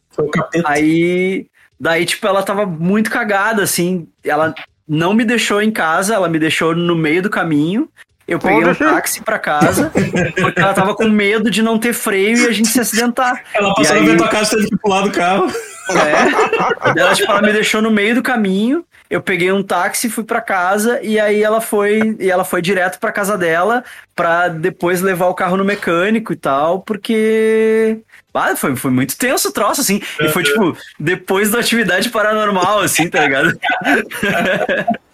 [0.66, 1.48] Aí,
[1.80, 4.08] daí, tipo, ela tava muito cagada, assim.
[4.24, 4.54] Ela
[4.88, 7.90] não me deixou em casa, ela me deixou no meio do caminho.
[8.28, 9.90] Eu peguei um táxi pra casa,
[10.42, 13.42] porque ela tava com medo de não ter freio e a gente se acidentar.
[13.54, 15.48] Ela E passou na aí- minha tua casa teve que pular do carro.
[15.90, 17.00] É.
[17.00, 18.84] Ela, tipo, ela me deixou no meio do caminho.
[19.10, 23.00] Eu peguei um táxi, fui pra casa e aí ela foi e ela foi direto
[23.00, 23.84] pra casa dela
[24.16, 28.00] pra depois levar o carro no mecânico e tal, porque
[28.34, 30.02] ah, foi, foi muito tenso o troço, assim.
[30.20, 33.58] E foi, tipo, depois da atividade paranormal, assim, tá ligado?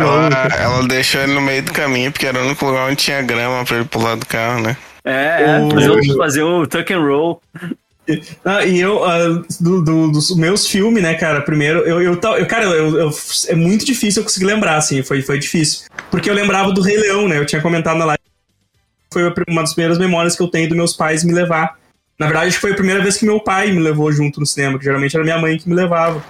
[0.00, 3.20] Ela, ela deixou ele no meio do caminho, porque era o único lugar onde tinha
[3.20, 4.78] grama pra ele pular do carro, né?
[5.04, 7.42] É, é fazer, o, fazer o tuck and roll.
[8.44, 12.46] Ah, e eu, ah, do- do- dos meus filmes, né, cara, primeiro, eu, eu, eu
[12.46, 13.10] cara, eu, eu-
[13.48, 15.86] é muito difícil eu conseguir lembrar, assim, foi, foi difícil.
[16.10, 18.20] Porque eu lembrava do Rei Leão, né, eu tinha comentado na live,
[19.12, 21.78] foi uma das primeiras memórias que eu tenho dos meus pais me levar.
[22.18, 24.84] Na verdade, foi a primeira vez que meu pai me levou junto no cinema, que
[24.84, 26.22] geralmente era minha mãe que me levava.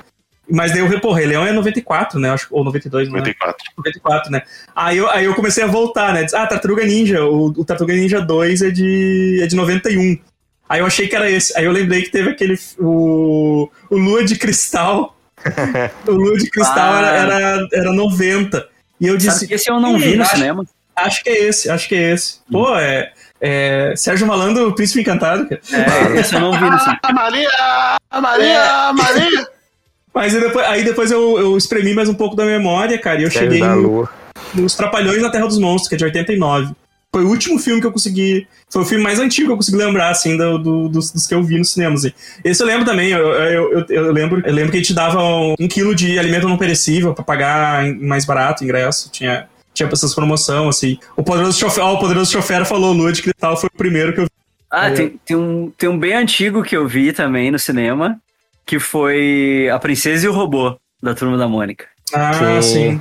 [0.48, 3.20] Mas daí eu, pô, Rei Leão é 94, né, acho, ou 92, não é?
[3.20, 3.64] 94.
[3.78, 4.42] 94, né?
[4.76, 6.22] Aí eu, aí eu comecei a voltar, né?
[6.22, 7.24] Diz, Ah, Tartaruga Ninja.
[7.24, 10.18] O, o Tartaruga Ninja 2 é de, é de 91.
[10.74, 11.56] Aí eu achei que era esse.
[11.56, 12.58] Aí eu lembrei que teve aquele.
[12.80, 15.16] O, o Lua de Cristal.
[16.04, 16.98] o Lua de Cristal Ah.
[16.98, 18.68] era, era, era 90.
[19.00, 19.46] E eu disse.
[19.54, 20.64] esse eu não vi no acho, cinema.
[20.96, 22.40] Acho que é esse, acho que é esse.
[22.50, 23.12] Pô, é.
[23.40, 25.60] é Sérgio Malandro, o Príncipe Encantado, cara.
[25.72, 26.98] É, esse eu não vi no cinema.
[27.04, 27.50] Ah, Maria!
[28.20, 28.92] Maria!
[28.92, 29.48] Maria!
[30.12, 33.24] Mas aí depois, aí depois eu, eu espremi mais um pouco da memória, cara, e
[33.24, 34.10] eu Sério cheguei no, Lua.
[34.56, 36.74] Os Trapalhões na Terra dos Monstros, que é de 89.
[37.14, 38.44] Foi o último filme que eu consegui.
[38.68, 41.32] Foi o filme mais antigo que eu consegui lembrar, assim, do, do- dos, dos que
[41.34, 41.94] eu vi no cinema.
[41.94, 42.10] Assim.
[42.44, 45.22] Esse eu lembro também, eu, eu, eu, eu lembro, eu lembro que a gente dava
[45.22, 49.10] um, um quilo de alimento não perecível pra pagar mais barato o ingresso.
[49.12, 50.98] Tinha, tinha essas promoção, assim.
[51.16, 54.18] O Poderoso Chofer, ó, o Poderoso Chofer falou, Lua de Cristal foi o primeiro que
[54.18, 54.30] eu vi.
[54.68, 58.18] Ah, tem, tem, um, tem um bem antigo que eu vi também no cinema,
[58.66, 61.84] que foi A Princesa e o Robô, da Turma da Mônica.
[62.12, 62.62] Ah, Sim.
[62.62, 63.00] sim.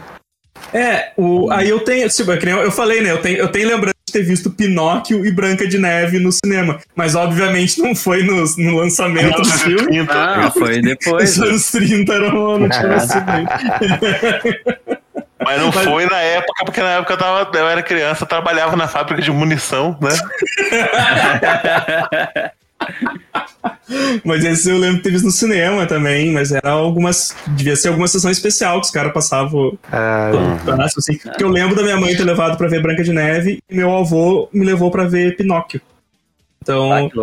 [0.72, 3.12] É, o, aí eu tenho, tipo, é que eu, eu falei, né?
[3.12, 6.80] Eu tenho, eu tenho lembrança ter visto Pinóquio e Branca de Neve no cinema.
[6.96, 10.08] Mas obviamente não foi no, no lançamento do filme.
[10.10, 11.38] Ah, foi depois.
[11.38, 13.26] Os anos 30 eram não tinha nascido.
[15.44, 18.78] Mas não foi na época, porque na época eu, tava, eu era criança, eu trabalhava
[18.78, 20.12] na fábrica de munição, né?
[24.24, 27.36] Mas esse eu lembro ter visto no cinema também, mas era algumas.
[27.48, 29.78] Devia ser alguma sessão especial que os caras passavam.
[29.92, 30.32] Ah,
[30.66, 31.18] pedaço, assim.
[31.18, 33.96] Porque eu lembro da minha mãe ter levado pra ver Branca de Neve e meu
[33.96, 35.82] avô me levou pra ver Pinóquio.
[36.62, 37.20] Então, Ah, que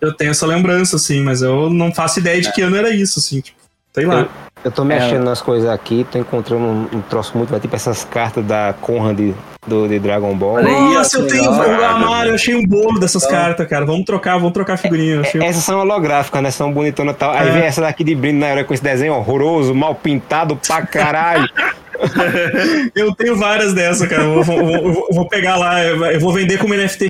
[0.00, 3.18] eu tenho essa lembrança, assim, mas eu não faço ideia de que ano era isso,
[3.18, 3.58] assim, tipo,
[3.92, 4.20] sei lá.
[4.20, 4.28] eu
[4.70, 8.44] tô mexendo nas coisas aqui, tô encontrando um, um troço muito, vai tipo essas cartas
[8.44, 9.18] da Conrad
[9.66, 10.54] do, de Dragon Ball.
[10.54, 11.44] Olha aí, Nossa, eu tenho.
[11.44, 13.84] Eu, Amaro, eu achei um bolo dessas cartas, cara.
[13.86, 15.14] Vamos trocar, vamos trocar figurinha.
[15.16, 16.50] Eu achei- Essas são holográficas, né?
[16.50, 17.32] São bonitonas e tal.
[17.32, 17.50] Aí É.
[17.52, 21.48] vem essa daqui de brinde na hora com esse desenho horroroso, mal pintado pra caralho.
[22.94, 24.22] Eu tenho várias dessas, cara.
[24.24, 26.74] Eu vou, eu vou- eu vou- eu vou pegar lá, eu eu vou vender como
[26.74, 27.08] NFT.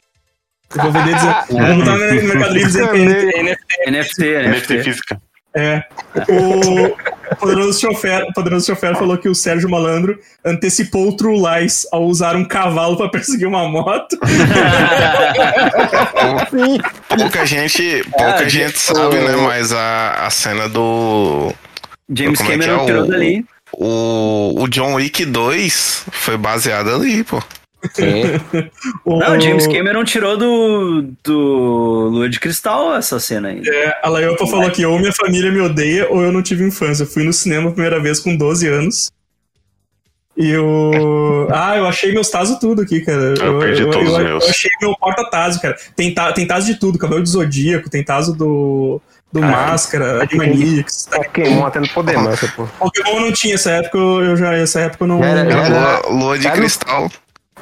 [0.76, 1.34] Eu vou vender dizer.
[1.50, 3.82] Vou botar no Mercado Livre dizer que é NFT.
[3.90, 4.82] NFT, NFT NFT.
[4.82, 5.20] física.
[5.56, 5.82] É.
[6.28, 6.96] O
[7.38, 12.04] poderoso chofer, o poderoso chofer falou que o Sérgio Malandro antecipou o True Lies ao
[12.04, 14.16] usar um cavalo pra perseguir uma moto.
[17.08, 19.36] Pouca gente, pouca Ah, gente o- sabe, né?
[19.36, 21.52] Mas a, a cena do.
[22.14, 22.86] James é Cameron é?
[22.86, 23.44] tirou O- dali.
[23.76, 27.42] O, o John Wick 2 foi baseado ali, pô.
[29.04, 33.62] O, Não, o James Cameron tirou do, do Lua de Cristal essa cena aí.
[33.66, 37.02] É, a Laiopa falou que ou minha família me odeia ou eu não tive infância.
[37.04, 39.12] Eu fui no cinema a primeira vez com 12 anos.
[40.36, 41.48] E eu.
[41.56, 43.34] Ah, eu achei meus tazos tudo aqui, cara.
[43.38, 44.44] Eu perdi todos os eu, meus.
[44.44, 45.76] eu achei meu porta-tazo, cara.
[45.94, 49.00] Tem, ta, tem tazo de tudo, cabelo de zodíaco, tem tazo do.
[49.30, 49.70] Do Caralho.
[49.72, 51.06] Máscara, Animaniacs.
[51.06, 51.18] Tá?
[51.18, 52.66] Pokémon até não poder mais, pô.
[52.78, 54.54] Pokémon eu não tinha essa época, eu eu já.
[54.54, 55.22] Essa época eu não.
[55.22, 57.10] Era- já era- Lua, Lua de cristal.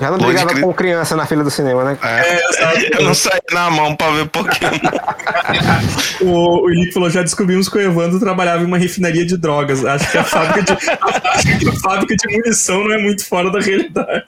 [0.01, 1.99] Já não brigava com criança na fila do cinema, né?
[2.03, 4.71] É, eu não saí na mão pra ver Pokémon.
[6.21, 9.85] O, o Henrique falou: já descobrimos que o Evandro trabalhava em uma refinaria de drogas.
[9.85, 10.73] Acho que a fábrica de,
[11.69, 14.25] a fábrica de munição não é muito fora da realidade.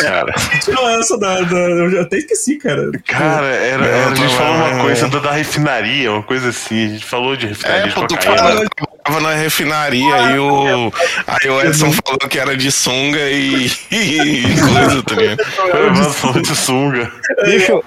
[0.00, 0.32] Cara,
[0.64, 2.90] Tirou essa da, da- Eu já até esqueci, cara.
[3.06, 6.86] cara era, Não, era- a gente falou uma coisa da, da refinaria, uma coisa assim.
[6.86, 8.64] A gente falou de refinaria É, de pô, tu cocaína.
[9.06, 10.92] Tava na refinaria e o,
[11.26, 15.40] aí o Edson falou que era de sunga e, e coisa, tá ligado?
[15.74, 17.12] O Evandro falou de sunga.
[17.44, 17.82] Bicho,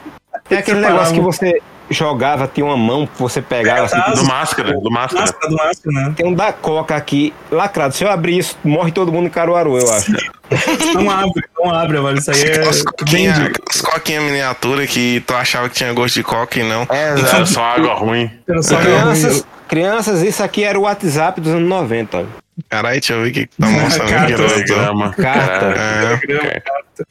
[0.47, 1.61] tem aquele negócio que você
[1.91, 3.99] jogava, tinha uma mão que você pegava assim.
[4.15, 5.22] Do máscara, do máscara.
[5.22, 6.13] Máscara do máscara, né?
[6.15, 7.95] Tem um da Coca aqui, lacrado.
[7.95, 10.11] Se eu abrir isso, morre todo mundo em Caruaru, eu acho.
[10.95, 12.17] Não abre, não abre, mano.
[12.17, 12.51] Isso aí é.
[12.53, 13.51] Aquelas coquinhas
[13.84, 16.88] coquinhas miniatura que tu achava que tinha gosto de coca e não.
[16.89, 18.32] É, Era só água ruim.
[18.47, 22.17] de- só Crianças, crianças, isso aqui era o WhatsApp dos anos 90.
[22.17, 22.24] ó.
[22.70, 25.22] Caralho, deixa eu ver o que tá mostrando aqui.
[25.22, 26.59] Carta, né?
[26.59, 27.07] Carta.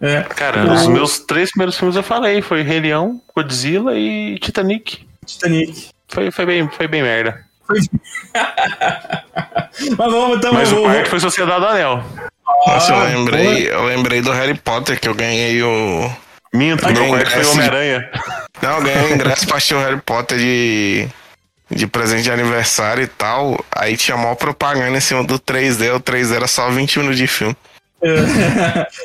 [0.00, 2.42] É, É, Cara, os meus três primeiros filmes eu falei.
[2.42, 5.06] Foi Rei Leão, Godzilla e Titanic.
[5.24, 5.88] Titanic.
[6.08, 7.40] Foi, foi, bem, foi bem merda.
[9.96, 10.90] Mas vamos, então, Mas o vamos.
[10.92, 12.04] quarto foi Sociedade do Anel.
[12.66, 16.10] Nossa, eu Ah, lembrei, eu lembrei do Harry Potter que eu ganhei o.
[16.52, 18.10] Minto, meu não, quarto foi Homem-Aranha.
[18.60, 21.08] Não, eu ganhei o ingresso pra assistir o Harry Potter de,
[21.74, 23.64] de presente de aniversário e tal.
[23.74, 25.94] Aí tinha maior propaganda em cima do 3D.
[25.94, 27.56] O 3D era só 20 minutos de filme.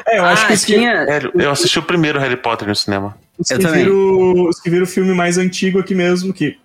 [0.08, 1.06] É, eu acho ah, que os que, tinha.
[1.06, 3.16] Sério, eu assisti o primeiro Harry Potter no cinema.
[3.38, 3.84] os Eu que também.
[3.84, 6.58] viram, os que viram o filme mais antigo aqui mesmo, que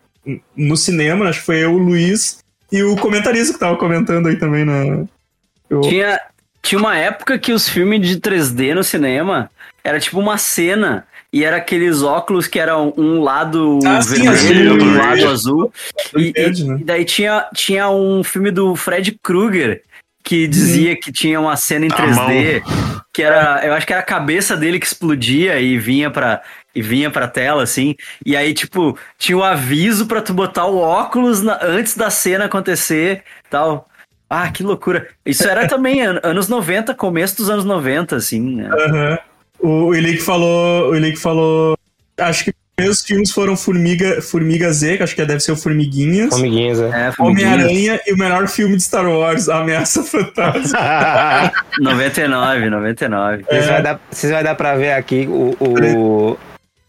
[0.57, 2.39] no cinema, acho que foi eu, o Luiz
[2.71, 5.05] e o comentarista que tava comentando aí também na.
[5.69, 6.19] Eu- Tinha,
[6.63, 9.51] tinha uma época que os filmes de 3D no cinema
[9.85, 11.07] era tipo uma cena.
[11.33, 15.73] E era aqueles óculos que eram um lado Ah, sim, vermelho e um lado azul.
[16.17, 16.77] E, Verde, e- né?
[16.81, 19.83] e daí tinha, tinha um filme do Fred Krueger
[20.23, 22.63] que dizia que tinha uma cena em A 3D,
[23.13, 26.43] que era, eu acho que era a cabeça dele que explodia e vinha pra
[26.75, 27.97] e vinha pra tela assim.
[28.25, 32.45] E aí tipo, tinha o aviso pra tu botar o óculos na- antes da cena
[32.45, 33.89] acontecer, tal.
[34.31, 35.09] Ah, que loucura.
[35.27, 38.71] Isso era também an- anos 90, começo dos anos 90, assim, né?
[38.73, 39.19] Aham.
[39.63, 40.91] O Elick falou.
[40.91, 41.77] O Elick falou.
[42.19, 45.57] Acho que os primeiros filmes foram Formiga, Formiga Z, que acho que deve ser o
[45.57, 46.35] Formiguinhas.
[46.35, 47.09] Amiguinhas, é.
[47.09, 47.53] É, formiguinhas.
[47.55, 50.79] Homem-Aranha e o melhor filme de Star Wars, A Ameaça Fantasma.
[51.81, 53.45] 99, 99.
[53.45, 56.37] Vocês vai dar, vocês vai dar pra ver aqui o, o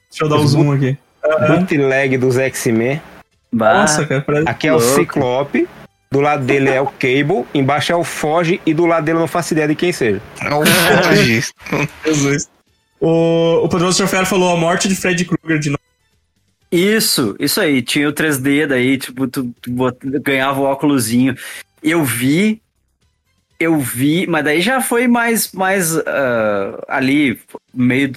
[0.10, 0.98] Deixa eu dar o zoom aqui.
[1.48, 3.02] bootleg dos X-Men.
[3.52, 4.50] Nossa, cara, parece.
[4.50, 4.80] Aqui é o.
[4.80, 5.68] Ciclope.
[6.12, 9.22] Do lado dele é o Cable, embaixo é o Foge e do lado dele eu
[9.22, 10.22] não faço ideia de quem seja.
[10.40, 11.44] É o Forge.
[12.06, 12.48] Jesus.
[13.06, 15.82] O, o Poderoso Chofero falou a morte de Fred Krueger de novo.
[16.72, 17.82] Isso, isso aí.
[17.82, 19.72] Tinha o 3D daí, tipo, tu, tu
[20.22, 21.36] ganhava o óculosinho.
[21.84, 22.62] Eu vi,
[23.60, 27.38] eu vi, mas daí já foi mais, mais ah, ali,
[27.74, 28.14] meio,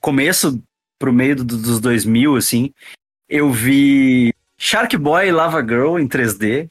[0.00, 0.60] começo
[0.98, 2.72] pro meio do- dos 2000, assim.
[3.28, 6.68] Eu vi Shark Boy e Lava Girl em 3D.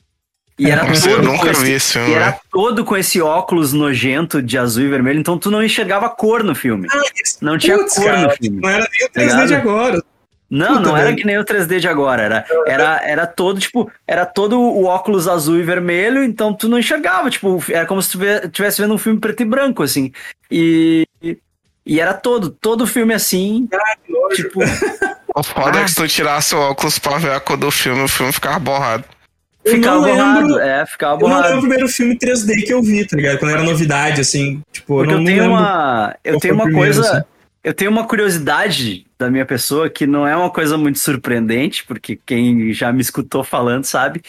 [0.57, 2.09] E era Nossa, eu todo nunca com esse- vi esse filme.
[2.09, 2.37] E era né?
[2.51, 6.55] todo com esse óculos nojento de azul e vermelho, então tu não enxergava cor no
[6.55, 6.87] filme.
[7.41, 8.61] Não tinha Putz, cor cara, no filme.
[8.61, 9.47] Não era nem o 3D Ligado?
[9.47, 10.03] de agora.
[10.49, 12.21] Não, Puta, não era que nem o 3D de agora.
[12.21, 16.79] Era, era, era todo, tipo, era todo o óculos azul e vermelho, então tu não
[16.79, 17.29] enxergava.
[17.29, 20.11] Tipo, era como se tu ve- tivesse vendo um filme preto e branco, assim.
[20.49, 21.05] E.
[21.87, 23.67] E era todo, todo filme assim.
[24.35, 24.59] Tipo,
[25.35, 25.83] O foda é Ah.
[25.83, 28.57] que se tu tirasse o óculos pra ver a cor do filme, o filme ficava
[28.57, 29.03] borrado.
[29.65, 30.39] Eu ficava borrado.
[30.47, 30.59] lembro.
[30.59, 31.59] É, ficava Eu não lembro o borrado.
[31.61, 33.39] primeiro filme 3D que eu vi, tá ligado?
[33.39, 34.61] Quando era novidade, assim.
[34.71, 35.63] Tipo, Porque eu eu, não, tenho não lembro.
[35.63, 36.15] uma.
[36.23, 37.11] Eu tenho uma primeiro, coisa.
[37.17, 37.25] assim.
[37.63, 42.19] Eu tenho uma curiosidade da minha pessoa que não é uma coisa muito surpreendente, porque
[42.23, 44.21] quem já me escutou falando sabe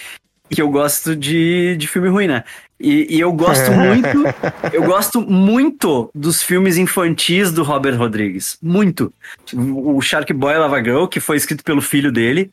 [0.49, 2.45] que eu gosto de, de filme ruim, né?
[2.81, 4.09] E, e eu gosto muito,
[4.73, 8.57] eu gosto muito dos filmes infantis do Robert Rodrigues.
[8.63, 9.13] Muito.
[9.53, 12.51] O Shark Boy e Lava Girl, que foi escrito pelo filho dele.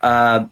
[0.00, 0.46] ah,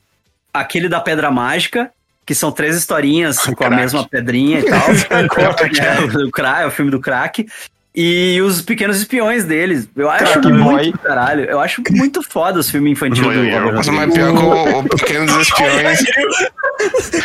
[0.52, 1.90] aquele da Pedra Mágica,
[2.26, 3.74] que são três historinhas com a Crack.
[3.76, 4.80] mesma pedrinha e tal.
[5.10, 7.46] é, o, cra- é o filme do crack.
[7.94, 9.86] E os pequenos espiões deles.
[9.94, 10.92] Eu acho Crack muito Boy.
[11.04, 11.44] caralho.
[11.44, 13.88] Eu acho muito foda os filmes infantis do Nossa, Rodrigues.
[13.90, 15.98] mas pior que o, o Pequenos Espiões.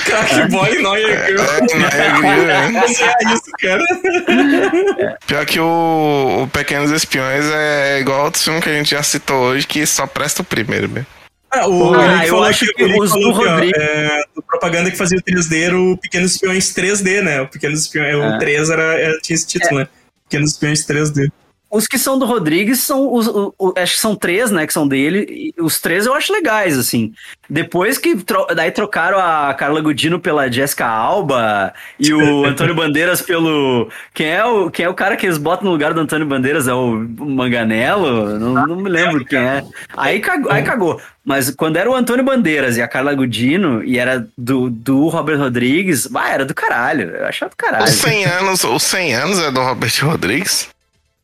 [0.03, 1.41] Crack Boy Noia Girl.
[1.41, 1.97] É,
[2.27, 3.29] é, é.
[3.29, 5.17] É isso, cara.
[5.25, 9.37] Pior que o, o Pequenos Espiões é igual outros filmes que a gente já citou
[9.37, 11.07] hoje, que só presta o primeiro mesmo.
[11.49, 15.17] Ah, o Ah, eu falou acho que, que os do Rodrigo- é, propaganda que fazia
[15.17, 17.41] o 3D era o Pequenos Espiões 3D, né?
[17.41, 18.17] O Pequenos Espiões, É.
[18.35, 19.87] o 3 era, era- tinha esse título, né?
[20.29, 21.31] Pequenos Espiões 3D.
[21.69, 24.71] Os que são do Rodrigues são os, o- o- acho que são três, né, que
[24.73, 25.53] são dele.
[25.59, 27.11] os três eu acho legais, assim.
[27.49, 33.21] Depois que tro- daí trocaram a Carla Gudino pela Jessica Alba e o Antônio Bandeiras
[33.21, 36.25] pelo quem é o quem é o cara que eles botam no lugar do Antônio
[36.25, 37.05] Bandeiras é o
[37.47, 39.63] Manganello, não, não me lembro quem é.
[39.95, 41.01] Aí cagou, aí cagou.
[41.25, 45.37] Mas quando era o Antônio Bandeiras e a Carla Gudino e era do, do Robert
[45.39, 47.09] Rodrigues, bah, era do caralho.
[47.09, 47.83] Eu achava do caralho.
[47.83, 50.69] Os 100 anos, os 100 anos é do Robert Rodrigues?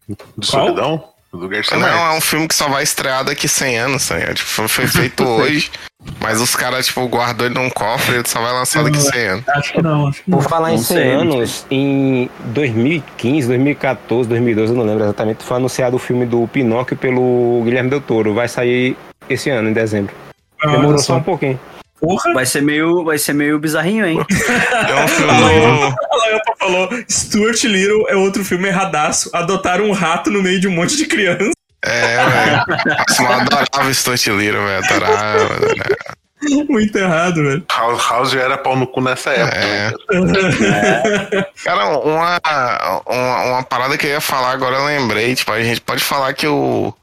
[0.07, 0.65] Do Qual?
[0.67, 1.03] Solidão?
[1.33, 2.13] Do Garcia Não, Marques.
[2.13, 4.35] é um filme que só vai estrear daqui 100 anos, ligado?
[4.35, 5.71] Tipo, foi- feito hoje,
[6.19, 9.27] mas os caras, tipo, guardou ele num cofre e ele só vai lançar daqui 100
[9.27, 9.49] anos.
[9.49, 10.37] Acho que não, acho que não.
[10.39, 15.03] Por falar em Não 100 sei, não anos, em 2015, 2014, 2012, eu não lembro
[15.05, 18.33] exatamente, foi anunciado o filme do Pinóquio pelo Guilherme Del Toro.
[18.35, 18.95] Vai sair
[19.27, 20.13] esse ano, em dezembro.
[20.61, 21.59] Ah, Demorou só um pouquinho.
[22.03, 24.19] Porra, Vai ser meio, vai ser meio bizarrinho, hein?
[24.89, 25.31] É um filme.
[25.31, 29.29] a Laiopa falou, Stuart Little é outro filme erradaço.
[29.33, 31.51] Adotaram um rato no meio de um monte de criança.
[31.81, 32.63] É, velho.
[32.97, 34.83] Nossa, eu adorava Stunt Little, velho.
[34.83, 35.55] Adorava.
[35.55, 35.95] adorava.
[36.67, 37.65] Muito errado, velho.
[37.71, 39.57] House, House já era pau no cu nessa época.
[39.57, 39.91] É.
[40.19, 41.45] né?
[41.63, 42.39] Cara, uma,
[43.07, 45.35] uma, uma parada que eu ia falar agora eu lembrei.
[45.35, 46.93] Tipo, a gente pode falar que o.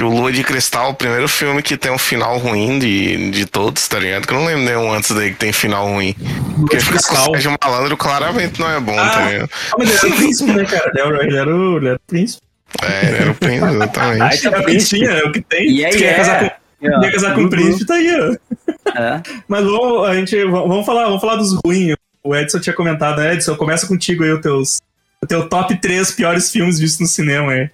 [0.00, 3.30] Que o Lua de Cristal é o primeiro filme que tem um final ruim de,
[3.32, 4.26] de todos, tá ligado?
[4.26, 6.16] Que eu não lembro nenhum antes dele que tem final ruim.
[6.58, 7.24] Porque de o Cristal.
[7.26, 9.10] Sérgio Malandro claramente não é bom, Ah.
[9.10, 9.50] tá ligado?
[9.52, 10.90] Ah, mas ele era o príncipe, né, cara?
[10.94, 12.42] Ele era, ele era o, ele era o príncipe.
[12.80, 14.46] É, ele era o príncipe, Ai, exatamente.
[14.46, 15.66] É o que tinha, é o que tem.
[15.70, 16.14] E Se quer é.
[16.14, 18.90] casar com, quer casar com o príncipe, tá aí, ó.
[18.98, 19.22] É.
[19.46, 21.94] Mas vamos, a gente, vamos, falar, vamos falar dos ruins.
[22.24, 24.78] O Edson tinha comentado, Edson, começa contigo aí o teus,
[25.22, 27.68] o teu top 3 piores filmes vistos no cinema aí.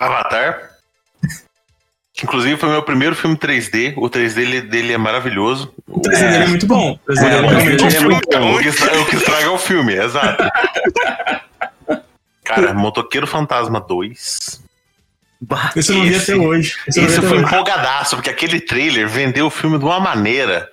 [0.00, 0.73] Avatar.
[2.22, 3.94] Inclusive foi meu primeiro filme 3D.
[3.96, 5.74] O 3D dele, dele é maravilhoso.
[5.88, 6.98] O 3D dele é muito bom.
[7.08, 8.54] O 3D dele é o realmente 3D é muito bom.
[8.54, 10.44] O que estra- o que estraga é o filme, exato.
[12.44, 14.62] Cara, Motoqueiro Fantasma 2.
[15.40, 16.76] Bah, Esse eu não vi até hoje.
[16.86, 17.44] Esse Esse foi hoje.
[17.46, 20.68] empolgadaço, porque aquele trailer vendeu o filme de uma maneira.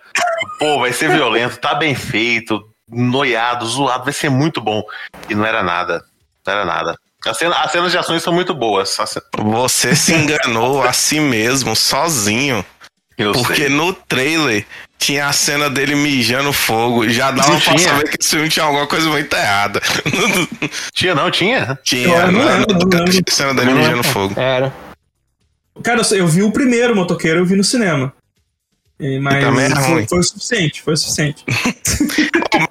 [0.59, 4.83] Pô, vai ser violento, tá bem feito, noiado, zoado, vai ser muito bom.
[5.29, 6.03] E não era nada.
[6.45, 6.95] Não era nada.
[7.25, 8.97] As cenas, as cenas de ações são muito boas.
[9.37, 12.65] Você se enganou a si mesmo, sozinho.
[13.17, 13.69] Eu Porque sei.
[13.69, 14.65] no trailer
[14.97, 17.07] tinha a cena dele mijando fogo.
[17.09, 17.89] Já dava pra Tinha.
[17.89, 19.81] saber que esse filme tinha alguma coisa muito errada.
[20.93, 21.29] Tinha, não?
[21.29, 21.77] Tinha?
[21.83, 22.55] tinha, Eu não né?
[22.57, 24.39] lembro, não a cena dele Não mijando fogo.
[24.39, 24.73] Era.
[25.83, 28.13] Cara, eu vi o primeiro motoqueiro, eu vi no cinema.
[29.01, 30.07] E- Mas também é foi, ruim.
[30.07, 31.43] foi o suficiente, foi o suficiente.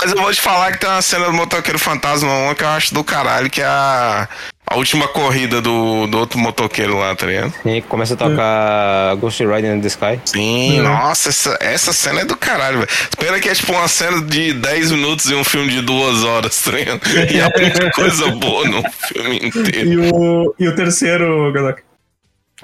[0.01, 2.68] Mas eu vou te falar que tem uma cena do Motoqueiro Fantasma 1 que eu
[2.68, 4.28] acho do caralho, que é a,
[4.66, 7.53] a última corrida do, do outro motoqueiro lá, tá ligado?
[7.66, 10.20] E começa a tocar Ghost Rider in the Sky.
[10.24, 10.83] Sim, É.
[10.83, 12.91] nossa, essa, essa cena é do caralho, velho.
[13.09, 16.62] Espera que é tipo uma cena de 10 minutos em um filme de duas horas,
[16.62, 17.01] tá ligado?
[17.31, 19.91] E há muita coisa boa no filme inteiro.
[19.91, 21.83] E o, e o terceiro, Gadok?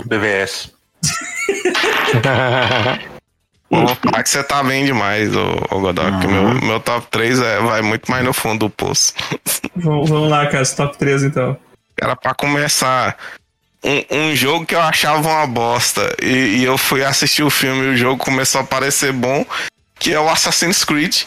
[0.05, 0.71] BVS.
[3.69, 6.21] Vou falar que você tá bem demais, ô, ô Godok.
[6.21, 9.13] que Meu, meu top 3 é, vai muito mais no fundo do poço.
[9.77, 11.57] Vamos, vamos lá, cara, top 3 então.
[11.97, 13.17] Cara, pra começar,
[13.85, 17.85] um, um jogo que eu achava uma bosta e, e eu fui assistir o filme
[17.85, 19.45] e o jogo começou a parecer bom,
[19.99, 21.25] que é o Assassin's Creed.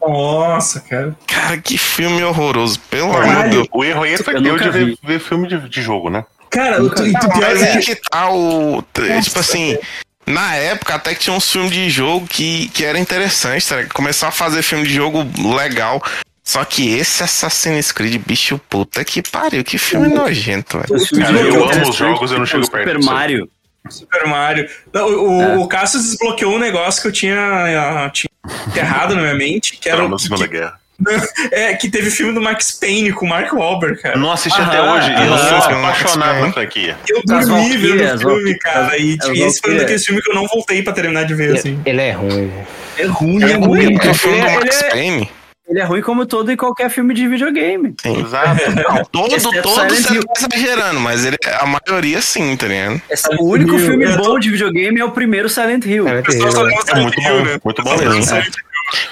[0.00, 1.16] Nossa, cara.
[1.28, 3.68] Cara, que filme horroroso, pelo amor de Deus.
[3.72, 6.24] O erro aí foi Eu teu de ver, ver filme de, de jogo, né?
[6.50, 8.84] Cara, o, tu- tu que que tá o.
[8.98, 9.78] Nossa, tipo assim,
[10.26, 13.84] na época até que tinha uns filmes de jogo que, que era interessante, tá?
[13.92, 15.24] Começou a fazer filme de jogo
[15.56, 16.02] legal.
[16.44, 21.08] Só que esse Assassin's Creed, bicho, puta que pariu, que filme nojento, velho.
[21.16, 23.14] Cara, eu jogo amo os jogos, eu não chego perto Super disso aí.
[23.16, 23.48] Mario.
[23.88, 24.68] Super Mario.
[24.92, 25.56] Não, o, o- É.
[25.58, 28.28] o Cassius desbloqueou um negócio que eu tinha, ah, tinha
[28.68, 30.80] enterrado na minha mente, que era o que- Guerra.
[31.52, 34.16] é, que teve filme do Max Payne com o Mark Wahlberg, cara.
[34.18, 35.10] Não assisti até hoje.
[35.10, 36.46] e eu sou Sim, apaixonado sim.
[36.46, 36.96] na franquia.
[37.08, 38.96] Eu dormi vendo o filme, cara.
[38.98, 41.54] E As esse foi um daqueles filmes que eu não voltei pra terminar de ver,
[41.56, 41.80] assim.
[41.84, 42.28] Ele é ruim.
[42.48, 42.66] velho.
[42.98, 45.30] É ruim, É ruim, porque o filme do Ele- Max é- Payne.
[45.68, 47.94] Ele é ruim como todo e qualquer filme de videogame.
[48.04, 48.60] Exato.
[48.76, 50.22] Não, todo, Exceto todo Silent você Hill.
[50.24, 53.00] tá exagerando, mas ele, a maioria sim, tá ligado?
[53.08, 56.06] Esse- o único Hill, filme bom de videogame é o primeiro Silent Hill.
[56.08, 57.58] É, só lembra É muito Silent Hill, bom, né?
[57.64, 58.42] muito bom mesmo.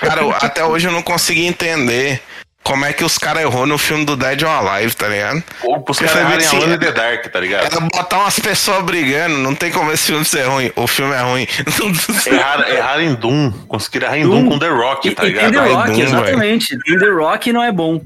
[0.00, 2.20] Cara, até hoje eu não consegui entender
[2.62, 5.42] como é que os caras errou no filme do Dead or Alive, tá ligado?
[5.62, 7.64] Ou os Você caras errarem assim, in the Dark, tá ligado?
[7.64, 10.70] Era botar umas pessoas brigando, não tem como esse filme ser ruim.
[10.76, 11.46] O filme é ruim.
[12.26, 13.50] Erraram, erraram em Doom.
[13.66, 14.48] Conseguiram errar em Doom, Doom.
[14.50, 15.52] com The Rock, tá e tem ligado?
[15.52, 16.78] The Ai, Rock, Doom, exatamente.
[16.78, 18.00] Tem The Rock não é bom.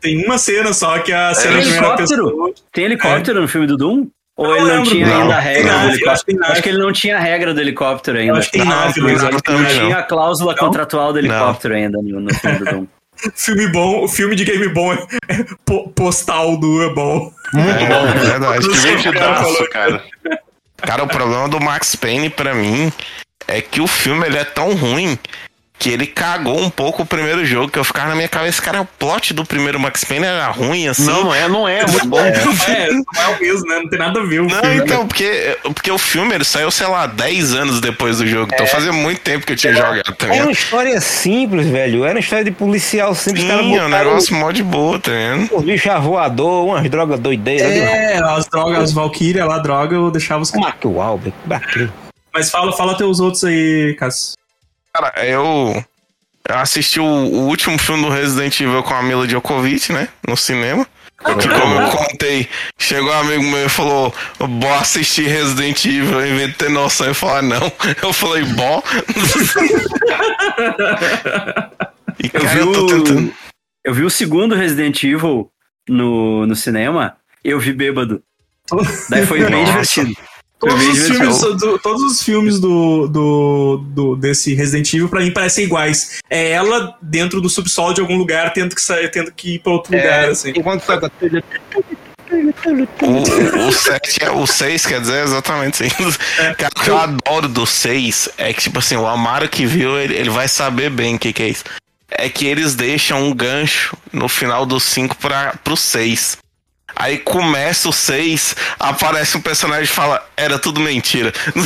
[0.00, 2.24] Tem uma cena só que a cena Tem de primeira helicóptero?
[2.24, 2.50] pessoa.
[2.72, 4.06] Tem helicóptero no filme do Doom?
[4.40, 5.22] Ou ele não lembro, tinha não.
[5.22, 6.52] ainda a regra nave, do eu acho que helicóptero?
[6.52, 8.38] Acho que ele não tinha a regra do helicóptero Eu ainda.
[8.38, 11.98] acho que tem Não, nave, não, não, Não tinha a cláusula contratual do helicóptero ainda
[12.02, 12.86] no, no filme do Doom.
[13.36, 14.96] filme bom, o filme de game bom é,
[15.28, 17.30] é po- postal do é bom.
[17.52, 18.68] Muito bom, é verdade.
[18.68, 20.02] Divertidaço, cara.
[20.78, 22.90] Cara, o problema do Max Payne pra mim
[23.46, 25.18] é que o filme ele é tão ruim
[25.80, 28.82] que ele cagou um pouco o primeiro jogo, que eu ficava na minha cabeça, cara,
[28.82, 31.06] o plot do primeiro Max Payne era ruim, assim.
[31.06, 32.20] Não, não é, não é, é muito bom.
[32.68, 33.78] É, não é o mesmo, né?
[33.78, 34.76] Não tem nada a ver o Não, filme.
[34.76, 38.50] então, porque, porque o filme ele saiu, sei lá, 10 anos depois do jogo.
[38.52, 40.42] Então fazia muito tempo que eu tinha jogado Era também.
[40.42, 42.04] uma história simples, velho.
[42.04, 43.44] Era uma história de policial simples.
[43.44, 45.56] Sim, é um negócio mó de boa, tá vendo?
[45.56, 47.72] um bicho voador, umas drogas doideiras.
[47.72, 50.58] É, as drogas, as Valkyria lá, droga, eu deixava os É.
[50.58, 51.90] Mark Wahlberg, bacana.
[52.32, 54.34] Mas fala, fala teus outros aí, Cássio.
[55.00, 55.82] Cara, eu
[56.46, 60.08] eu assisti o, o último filme do Resident Evil com a Mila Djokovic, né?
[60.28, 60.86] No cinema.
[61.18, 62.48] Que como eu contei,
[62.78, 67.10] chegou um amigo meu e falou: Bó assistir Resident Evil em vez de ter noção
[67.10, 67.72] e falar não.
[68.02, 68.82] Eu falei, bó.
[72.22, 73.34] e Eu cara, vi, eu tô o, tentando.
[73.84, 75.50] eu vi o segundo Resident Evil
[75.88, 78.22] no, no cinema, eu vi bêbado.
[79.08, 80.14] Daí foi bem divertido.
[80.60, 85.32] Todos os, filmes, do, todos os filmes do, do, do- desse Resident Evil, pra mim,
[85.32, 86.20] parecem iguais.
[86.28, 89.72] É ela dentro do subsolo de algum lugar, tendo que sair, tendo que ir pra
[89.72, 90.52] outro lugar, assim.
[90.54, 91.10] Enquanto toca.
[93.02, 96.18] O, o 7 é o 6, quer dizer, exatamente isso.
[96.56, 99.98] Cara, o que eu adoro do 6 é que, tipo assim, o Amaro que viu,
[99.98, 101.64] ele, ele vai saber bem o que, que é isso.
[102.10, 106.38] É que eles deixam um gancho no final do 5 para pro 6.
[106.94, 111.32] Aí começa o 6, aparece um personagem e fala, era tudo mentira.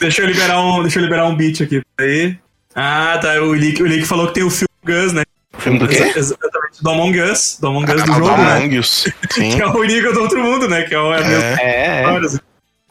[0.00, 1.82] Deixa eu liberar um, deixa eu liberar um beat aqui.
[1.98, 2.36] Aí.
[2.74, 3.40] Ah, tá.
[3.40, 5.22] O Lick, o Lick falou que tem o filme Gus, né?
[5.58, 6.12] Filme do quê?
[6.16, 6.82] Exatamente.
[6.82, 7.58] Do Among Us.
[7.60, 8.56] Do Among Us do Ah, jogo, né?
[8.56, 9.06] Among Us.
[9.30, 9.50] Sim.
[9.56, 10.82] Que é o Nico do outro mundo, né?
[10.82, 11.56] Que é o é.
[11.60, 12.04] É.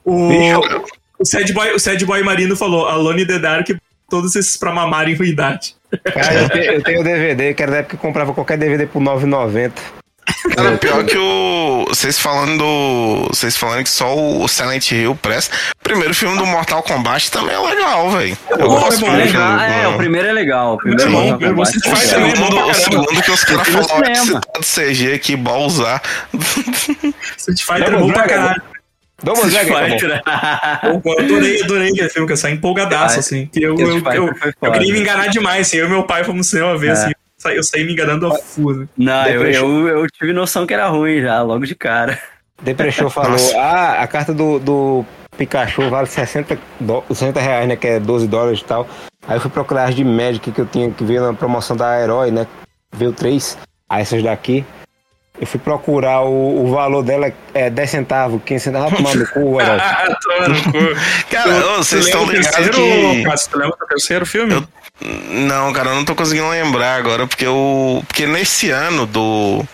[0.06, 0.30] O,
[1.20, 3.68] o, Sad Boy, o Sad Boy Marino falou: Alone in the Dark,
[4.14, 5.76] todos esses pra mamar em ruindade.
[6.14, 8.60] Cara, eu tenho, eu tenho o DVD, que era da época que eu comprava qualquer
[8.60, 9.72] DVD por 9,90.
[10.56, 11.86] Cara, pior que o.
[11.90, 13.28] Vocês falando do.
[13.30, 15.56] Vocês falando que só o Silent Hill presta.
[15.80, 18.38] O primeiro filme do Mortal Kombat também é legal, velho.
[18.52, 20.76] Eu gosto é bom, é é, o primeiro é legal.
[20.76, 21.66] O primeiro é o bom.
[21.66, 24.42] você O é bom segundo, pra o segundo que os caras falaram que cinema.
[24.62, 26.02] cidade CG aqui, bom usar.
[27.38, 28.73] Street Fighter é bom pra caralho.
[29.24, 31.02] Double Street Dragon, tá bom.
[31.06, 33.46] Eu adorei, adorei aquele filme, que eu saí empolgadaço, assim.
[33.48, 34.30] Que eu, eu, eu,
[34.62, 35.78] eu queria me enganar demais, assim.
[35.78, 36.92] Eu e meu pai fomos no cinema ver, É.
[36.92, 37.10] assim.
[37.12, 38.74] eu saí- Eu saí me enganando a full.
[38.76, 38.88] né?
[38.98, 42.20] Não, eu, eu, eu tive noção que era ruim já, logo de cara.
[42.62, 43.38] Deprechou falou.
[43.58, 45.06] Ah, a carta do, do
[45.38, 47.76] Pikachu vale 60, do, 60 reais, né?
[47.76, 48.88] Que é 12 dólares e tal.
[49.28, 52.00] Aí eu fui procurar as de Magic que eu tinha que ver na promoção da
[52.02, 52.46] Herói, né?
[52.94, 53.58] Veio três.
[53.90, 54.66] Aí essas daqui.
[55.40, 59.60] Eu fui procurar o, o valor dela é 10 centavos, 15 centavos, tomar no cu,
[59.62, 59.78] Herói.
[59.80, 61.02] Ah, tô no cu.
[61.32, 63.24] Cara, ô, vocês estão ligados que.
[63.24, 64.54] Cássio, tu lembra do terceiro filme?
[64.54, 64.68] Eu-
[65.48, 68.04] Não, cara, eu não tô conseguindo lembrar agora, porque eu.
[68.08, 69.66] Porque nesse ano do.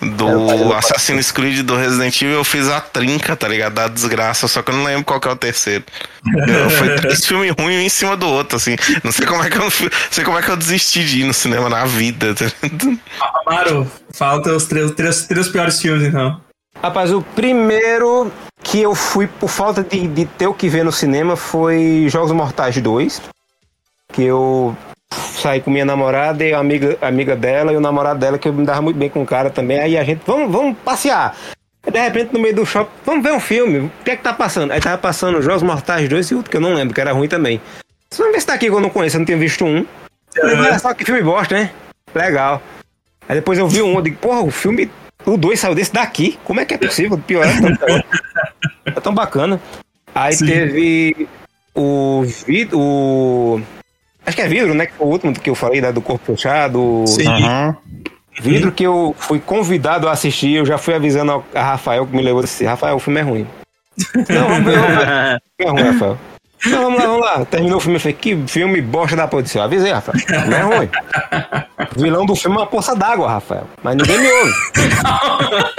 [0.00, 3.74] Do Assassin's Creed do Resident Evil eu fiz a trinca, tá ligado?
[3.74, 5.84] Da desgraça, só que eu não lembro qual que é o terceiro.
[6.48, 8.76] Eu- Foi três filmes ruins um em cima do outro, assim.
[9.04, 9.70] Não sei como é que eu, não
[10.10, 12.34] sei como é que eu desisti de ir no cinema na vida.
[12.34, 12.98] tá ligado?
[13.46, 16.40] Amaro, fala teus três, três, três piores filmes, então.
[16.82, 18.30] Rapaz, o primeiro
[18.62, 22.32] que eu fui por falta de, de ter o que ver no cinema foi Jogos
[22.32, 23.22] Mortais 2.
[24.12, 24.76] Que eu
[25.44, 28.52] saí com minha namorada e a amiga, amiga dela e o namorado dela, que eu
[28.52, 29.78] me dava muito bem com o cara também.
[29.78, 31.36] Aí a gente, vamos, vamos passear.
[31.82, 33.78] Aí, de repente, no meio do shopping, vamos ver um filme.
[33.80, 34.72] O que é que tá passando?
[34.72, 37.28] Aí tava passando Jogos Mortais 2 e outro que eu não lembro, que era ruim
[37.28, 37.60] também.
[38.16, 39.84] Vamos ver se tá aqui que eu não conheço, eu não tinha visto um.
[40.34, 41.70] Eu falei, Olha só que filme bosta, né?
[42.14, 42.62] Legal.
[43.28, 44.90] Aí depois eu vi um, eu digo, porra, o filme,
[45.26, 46.38] o 2 saiu desse daqui.
[46.44, 47.84] Como é que é possível piorar tanto?
[48.86, 49.60] É tão bacana.
[50.14, 50.46] Aí Sim.
[50.46, 51.28] teve
[51.74, 52.24] o
[52.72, 53.60] o...
[54.26, 54.86] Acho que é vidro, né?
[54.86, 57.04] Que foi o último que eu falei, né, do corpo fechado.
[57.06, 57.28] Sim.
[58.40, 62.22] Vidro que eu fui convidado a assistir, eu já fui avisando a Rafael que me
[62.22, 63.46] levou disse, Rafael, o filme é ruim.
[64.28, 65.36] Não, vamos ver, vamos ver.
[65.36, 66.18] O filme é ruim, Rafael.
[66.66, 67.44] Não, vamos lá, vamos lá.
[67.44, 70.16] Terminou o filme, eu falei, que filme bosta da eu avisei, Rafael.
[70.16, 70.90] O filme é ruim.
[71.96, 73.66] O vilão do filme é uma poça d'água, Rafael.
[73.82, 74.52] Mas ninguém me ouve.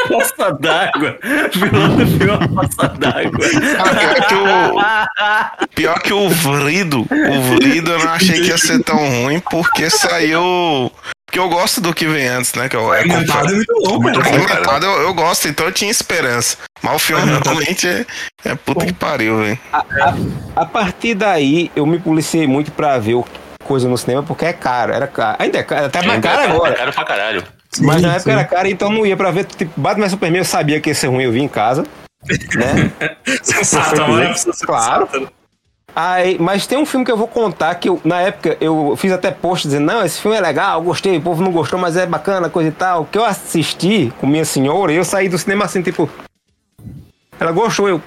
[0.08, 1.18] Poça d'água.
[1.54, 3.40] Vilão do filme é uma poça d'água.
[3.78, 5.68] Cara, pior que o.
[5.76, 7.02] Pior que o Vrido.
[7.02, 10.92] O Vrido eu não achei que ia ser tão ruim, porque saiu.
[11.26, 12.70] Porque eu gosto do que vem antes, né?
[12.70, 14.38] Que eu, é Comentado é muito bom, Muito cara.
[14.38, 14.46] bom.
[14.46, 16.58] Comentado eu, eu gosto, então eu tinha esperança.
[16.82, 18.06] Mas o filme realmente é,
[18.46, 19.60] é puta que pariu, velho.
[20.56, 23.26] A partir daí, eu me policiei muito pra ver o-
[23.64, 24.94] coisa no cinema, porque é caro.
[24.94, 25.38] Era caro.
[25.40, 26.76] Ainda é caro, até mais caro agora.
[26.76, 27.44] Caro pra caralho.
[27.80, 28.32] Mas na época sim.
[28.32, 29.46] era caro, então não ia pra ver.
[29.46, 31.84] Tipo, Batman Superman eu sabia que ia ser ruim, eu vi em casa.
[32.56, 32.92] Né?
[33.44, 34.34] Sensato, é
[34.66, 35.08] Claro.
[35.10, 35.34] sensata.
[35.96, 39.14] Aí, mas tem um filme que eu vou contar que eu, na época eu fiz
[39.14, 42.06] até post dizendo, não, esse filme é legal, gostei, o povo não gostou, mas é
[42.06, 43.06] bacana, coisa e tal.
[43.06, 46.10] Que eu assisti com minha senhora e eu saí do cinema assim, tipo.
[47.40, 48.02] Ela gostou, eu.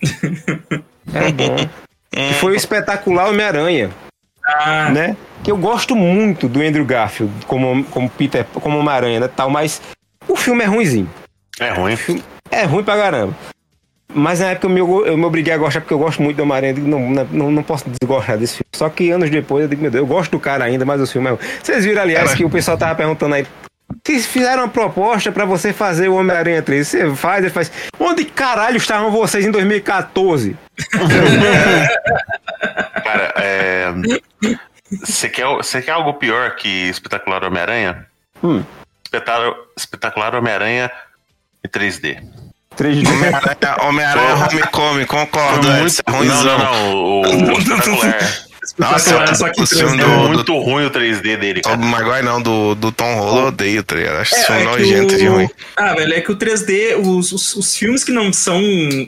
[1.12, 1.56] É bom.
[2.10, 3.90] Que foi o espetacular Homem-Aranha,
[4.44, 5.16] Ah, né?
[5.42, 9.28] Que eu gosto muito do Andrew Garfield como, como Peter, como Homem-Aranha, né?
[9.28, 9.82] Tal, mas
[10.26, 11.10] o filme é ruimzinho.
[11.60, 11.96] É ruim.
[12.50, 13.34] É ruim pra caramba.
[14.14, 16.44] Mas na época eu me, eu me obriguei a gostar porque eu gosto muito do
[16.44, 16.70] Homem-Aranha.
[16.70, 18.68] Eu digo, Não, não, não posso desgostar desse filme.
[18.72, 21.06] Só que anos depois eu digo, meu Deus, eu gosto do cara ainda, mas o
[21.06, 21.38] filme é.
[21.62, 23.44] Vocês viram, aliás, que o pessoal tava perguntando aí.
[24.04, 26.86] Vocês fizeram uma proposta pra você fazer o Homem-Aranha 3.
[26.86, 27.72] Você faz, ele faz.
[27.98, 30.56] Onde caralho estavam vocês em 2014?
[33.04, 33.92] Cara, é.
[34.90, 38.06] Você quer, você quer algo pior que Espetacular Homem-Aranha?
[38.42, 38.62] Hum.
[39.04, 40.90] Espetacular, Espetacular Homem-Aranha
[41.64, 42.22] em 3D.
[42.76, 43.06] 3D.
[43.08, 45.68] Homem-Aranha Homem-Aranha Homecoming, concordo.
[45.68, 45.86] É, muito...
[45.88, 46.94] isso é Não, não, não.
[46.94, 48.44] O, o Espetacular.
[48.64, 50.00] espetacular, só que o filme 3D.
[50.02, 51.76] É do- muito ruim o 3D dele, cara.
[51.76, 54.16] Tobey Maguire não, do, do Tom Holland eu odeio, tá ligado?
[54.20, 55.50] Acho esse filme é que nojento o- de ruim.
[55.76, 58.60] Ah, velho, é que o 3D, os, os, os filmes que não são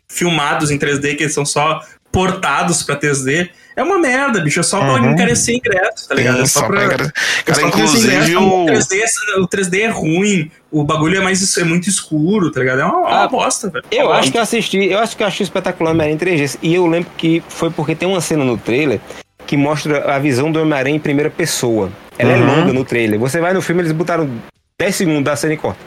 [0.08, 1.80] filmados em 3D, que eles são só
[2.12, 4.58] portados pra 3D, é uma merda, bicho.
[4.60, 5.12] É só pra Uhum.
[5.12, 6.36] encarecer ingresso, tá ligado?
[6.38, 6.76] Sim, é só, só pra.
[6.76, 7.12] pra encarecer.
[7.16, 8.38] é Cara, só inclusive ingresso.
[8.40, 8.62] o.
[8.62, 12.60] O 3D, é- o 3D é ruim, o bagulho é, mais, é muito escuro, tá
[12.60, 12.80] ligado?
[12.80, 13.84] É uma, uma Ah, bosta, velho.
[13.90, 16.58] Eu acho que eu assisti, eu acho que eu achei espetacular Homem-Aranha em 3G.
[16.62, 18.98] E eu lembro que foi porque tem uma cena no trailer
[19.46, 21.90] que mostra a visão do Homem-Aranha em primeira pessoa.
[22.18, 22.46] Ela é Uhum.
[22.46, 23.18] longa no trailer.
[23.20, 24.28] Você vai no filme, eles botaram
[24.80, 25.78] 10 segundos da cena e corta.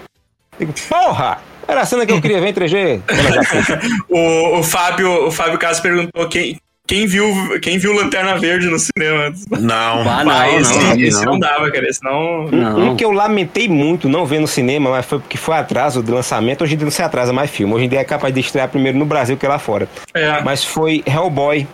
[0.60, 1.40] Digo, porra!
[1.68, 3.02] Era a cena que eu queria ver em 3G.
[3.08, 3.62] Ela já foi.
[4.10, 6.60] O, o Fábio, o Fábio Caso perguntou quem,
[6.90, 7.32] quem viu
[7.62, 9.32] quem viu Lanterna Verde no cinema.
[9.60, 10.02] Não.
[10.10, 11.34] Ah, Ah, não, esse, não, esse não.
[11.34, 11.40] não.
[11.40, 11.88] dava, cara.
[11.88, 12.48] Esse não.
[12.48, 12.80] Não.
[12.92, 16.12] Um que eu lamentei muito não ver no cinema, mas foi porque foi atraso de
[16.12, 16.64] lançamento.
[16.64, 17.72] Hoje em dia não se atrasa mais filme.
[17.76, 19.88] Hoje em dia é capaz de estrear primeiro no Brasil que lá fora.
[20.16, 20.42] É.
[20.42, 21.68] Mas foi Hellboy.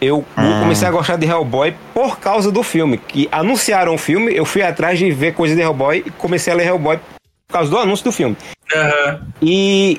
[0.00, 0.22] Eu
[0.60, 2.98] comecei a gostar de Hellboy por causa do filme.
[2.98, 6.56] Que anunciaram o filme, eu fui atrás de ver coisa de Hellboy e comecei a
[6.56, 6.98] ler Hellboy
[7.48, 8.36] por causa do anúncio do filme.
[8.74, 9.20] Aham.
[9.40, 9.98] E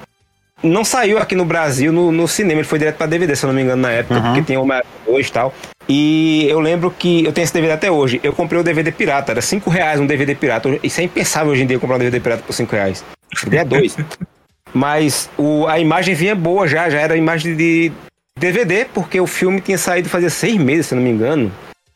[0.66, 3.48] não saiu aqui no Brasil no, no cinema, ele foi direto pra DVD, se eu
[3.48, 5.54] não me engano, na época, porque tem uma hoje e tal.
[5.88, 8.20] E eu lembro que eu tenho esse DVD até hoje.
[8.24, 10.68] Eu comprei o DVD pirata, era 5 reais um DVD pirata.
[10.82, 13.06] Isso é impensável hoje em dia comprar um DVD pirata por 5 reais.
[13.52, 13.96] É dois.
[14.74, 17.92] Mas o, a imagem vinha boa já, já era imagem de
[18.38, 21.50] DVD, porque o filme tinha saído fazia seis meses, se eu não me engano.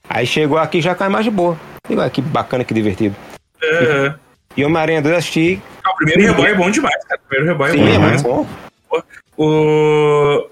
[0.07, 1.57] Aí chegou aqui já com a imagem boa.
[1.87, 3.15] Digo, ah, que bacana, que divertido.
[4.55, 5.61] E Homem-Aranha 2 eu assisti.
[5.91, 7.19] O primeiro reboy é bom demais, cara.
[7.23, 8.23] O primeiro reboy é Sim, bom é demais.
[8.23, 8.47] muito
[8.89, 9.03] bom.
[9.37, 10.49] O.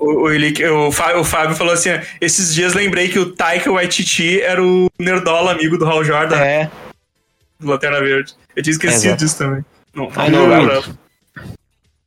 [0.00, 1.90] O, o, Eli- o, Fá- o Fábio falou assim:
[2.20, 6.70] esses dias lembrei que o Taika Waititi era o nerdola amigo do Hal Jordan É.
[7.58, 8.32] do Lanterna Verde.
[8.54, 9.24] Eu tinha esquecido Exato.
[9.24, 9.64] disso também.
[9.92, 10.98] Não, Ai, não, não.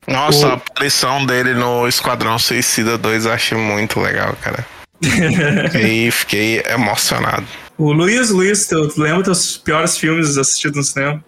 [0.08, 4.66] Nossa, O- a aparição dele no Esquadrão Suicida 2 eu achei muito legal, cara.
[5.72, 7.46] fiquei, fiquei emocionado.
[7.78, 11.24] O Luiz, Luiz, tu tu lembra dos piores filmes assistidos no cinema?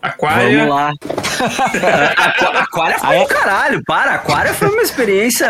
[0.00, 0.58] Aquária.
[0.66, 0.92] Vamos lá.
[2.62, 4.12] Aquária foi Aí- um caralho, para.
[4.14, 5.48] Aquária foi uma experiência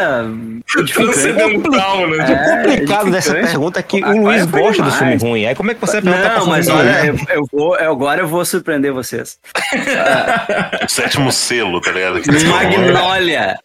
[0.95, 2.17] Transcendental, né?
[2.31, 4.97] É, complicado dessa pergunta é que Aquário o Luiz gosta do demais.
[4.97, 5.47] filme ruim.
[5.47, 8.21] Aí como é que você pergunta Não, pra mas olha, eu, eu vou, eu- agora
[8.23, 9.39] eu vou surpreender vocês.
[10.85, 12.21] O sétimo selo, tá ligado?
[12.49, 13.59] Magnolia.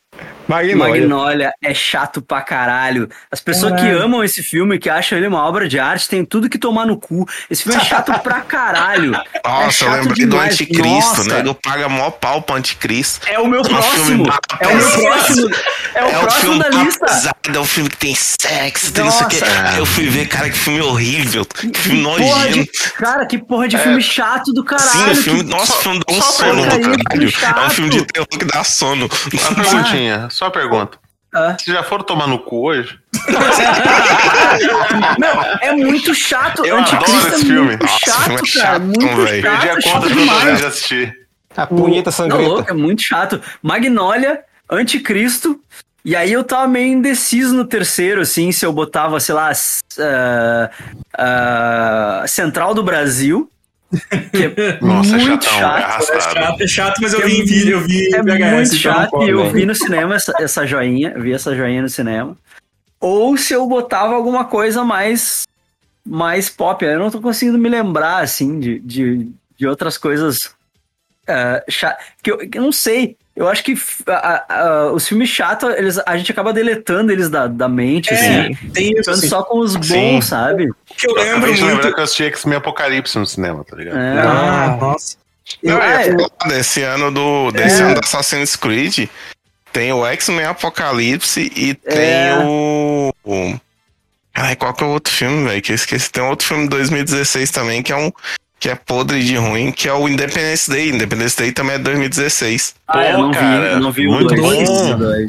[0.47, 0.75] Magnolia.
[0.75, 3.09] Magnolia é chato pra caralho.
[3.31, 6.49] As pessoas que amam esse filme, que acham ele uma obra de arte, tem tudo
[6.49, 7.25] que tomar no cu.
[7.49, 9.13] Esse filme é chato pra caralho.
[9.15, 10.53] é Nossa, eu chato lembrei do demais.
[10.53, 11.39] Anticristo, Nossa, né?
[11.39, 13.27] Ele paga mó pau pro Anticristo.
[13.29, 14.05] É o meu Um próximo.
[14.05, 14.29] filme
[14.59, 15.01] É o meu pesado.
[15.03, 15.49] próximo.
[15.95, 17.05] É o É próximo filme da lista.
[17.05, 19.39] pesado, é um filme que tem sexo, tem isso aqui.
[19.43, 22.71] Aí eu fui ver, cara, que filme horrível, que filme nojento.
[22.95, 24.89] cara, que porra de filme chato do caralho.
[24.91, 27.61] Sim, o filme, que- nossa, o filme dá um sono do caralho.
[27.63, 29.09] É um filme de terror que dá sono.
[29.33, 30.97] Uma perguntinha, só uma pergunta.
[31.35, 31.55] Ah.
[31.59, 32.99] Vocês já foram tomar no cu hoje?
[35.17, 36.65] Não, é muito chato.
[36.65, 37.67] Eu Anticristo adoro esse é filme.
[37.67, 38.45] muito Nossa, chato, é cara.
[38.45, 39.41] chato, muito velho.
[39.41, 40.59] Perdi a chato, conta chato de vezes demais.
[40.59, 41.13] já assisti.
[41.55, 42.43] A punheta Tá sangrenta.
[42.47, 43.41] louco, é muito chato.
[43.61, 45.59] Magnolia, Anticristo.
[46.05, 49.51] E aí eu tava meio indeciso no terceiro, assim, se eu botava, sei lá,
[49.99, 50.69] ah,
[51.17, 53.49] ah, Central do Brasil.
[54.31, 55.79] Que é Nossa, é muito chatão, é chato.
[55.79, 56.21] É arrastado.
[56.33, 58.67] chato, é chato, mas eu É vi em vídeo, eu vi É em VHS, muito
[58.67, 61.89] então chato concordo, e eu vi no cinema essa, essa joinha, vi essa joinha no
[61.89, 62.37] cinema.
[62.99, 65.43] Ou se eu botava alguma coisa mais
[66.05, 66.83] mais pop.
[66.83, 70.51] Eu não tô conseguindo me lembrar, assim, de, de, de outras coisas
[71.27, 73.15] ah, cha- que eu, que eu não sei.
[73.36, 73.75] Eu acho que
[74.07, 78.15] a- a- os filmes chatos, eles, a gente acaba deletando eles da, da mente, É,
[78.15, 78.55] assim.
[78.71, 79.27] tem isso, Ficando assim.
[79.27, 80.21] só com os bons, Sim.
[80.21, 80.69] sabe?
[80.69, 81.93] O que eu Eu lembro lembrar muito...
[81.93, 83.97] que eu assisti X-Men Apocalipse no cinema, tá ligado?
[83.97, 85.17] É, Ah, nossa.
[85.63, 87.86] Não, eu- eu ia é, falar desse ano do, desse É.
[87.86, 89.09] ano do Assassin's Creed.
[89.71, 92.38] Tem o X-Men Apocalipse e tem É.
[92.45, 93.11] o.
[93.25, 93.59] o-
[94.36, 95.61] Ai, qual que é o outro filme, velho?
[95.61, 96.11] Que eu esqueci.
[96.11, 98.11] Tem um outro filme de 2016 também, que é um.
[98.64, 100.88] Que é podre de ruim, que é o Independence Day.
[100.88, 102.76] Independence Day também é 2016.
[102.88, 104.70] Ah, eu Pô, não vi, cara, eu não vi o muito dois.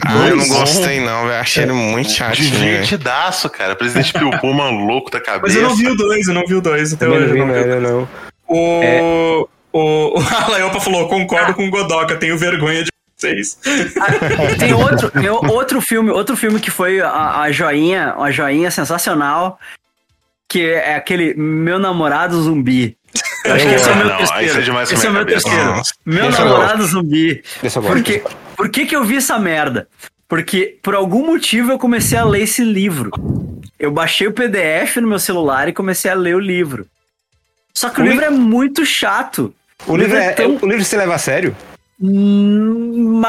[0.07, 1.41] Ah, eu não gostei, não, velho.
[1.41, 2.62] Achei ele muito chatinho, velho.
[2.64, 3.74] Divertidaço, cara.
[3.74, 5.43] Presidente Pio Puma louco da cabeça.
[5.49, 7.26] Mas eu não vi o dois, eu não vi o dois até hoje.
[7.26, 7.80] não vi eu não vi.
[7.80, 8.09] não.
[8.47, 8.80] O.
[8.85, 9.01] É.
[9.03, 9.49] O,
[10.16, 13.59] o Alaiopa falou: concordo com o Godoka, tenho vergonha de vocês.
[14.01, 18.70] Ah, tem outro, tem outro filme, outro filme que foi a, a joinha, uma joinha
[18.70, 19.59] sensacional,
[20.49, 22.97] que é aquele Meu Namorado Zumbi.
[23.45, 24.42] Eu acho que esse é o meu Não, terceiro.
[24.42, 25.82] é pra esse é o meu terceiro.
[26.07, 27.42] Meu Namorado Zumbi.
[27.62, 27.82] Gosto.
[28.57, 29.86] Por, que que eu vi essa merda?
[30.28, 33.11] Porque por algum motivo eu comecei a ler esse livro.
[33.78, 36.86] Eu baixei o PDF no meu celular e comecei a ler o livro.
[37.74, 39.55] Só que o O li- livro é muito chato.
[39.86, 41.55] O livro, é, tão- o livro se leva a sério?
[42.01, 43.20] Hum,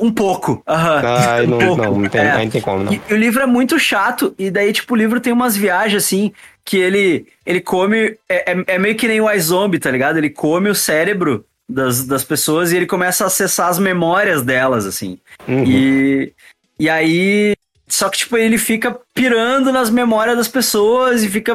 [0.00, 0.62] um pouco.
[0.68, 1.02] aham.
[1.04, 1.82] Ah, Um não, pouco.
[1.82, 2.38] não, não tem, É.
[2.38, 2.92] não tem como, não.
[2.92, 6.32] E o livro é muito chato, e daí, tipo, o livro tem umas viagens assim,
[6.64, 8.16] que ele, ele come.
[8.28, 10.16] É, é, é meio que nem o iZombie, tá ligado?
[10.16, 14.86] Ele come o cérebro das, das pessoas e ele começa a acessar as memórias delas,
[14.86, 15.18] assim.
[15.46, 15.64] Uhum.
[15.64, 16.32] E,
[16.78, 17.54] e aí.
[17.86, 21.54] Só que, tipo, ele fica pirando nas memórias das pessoas e fica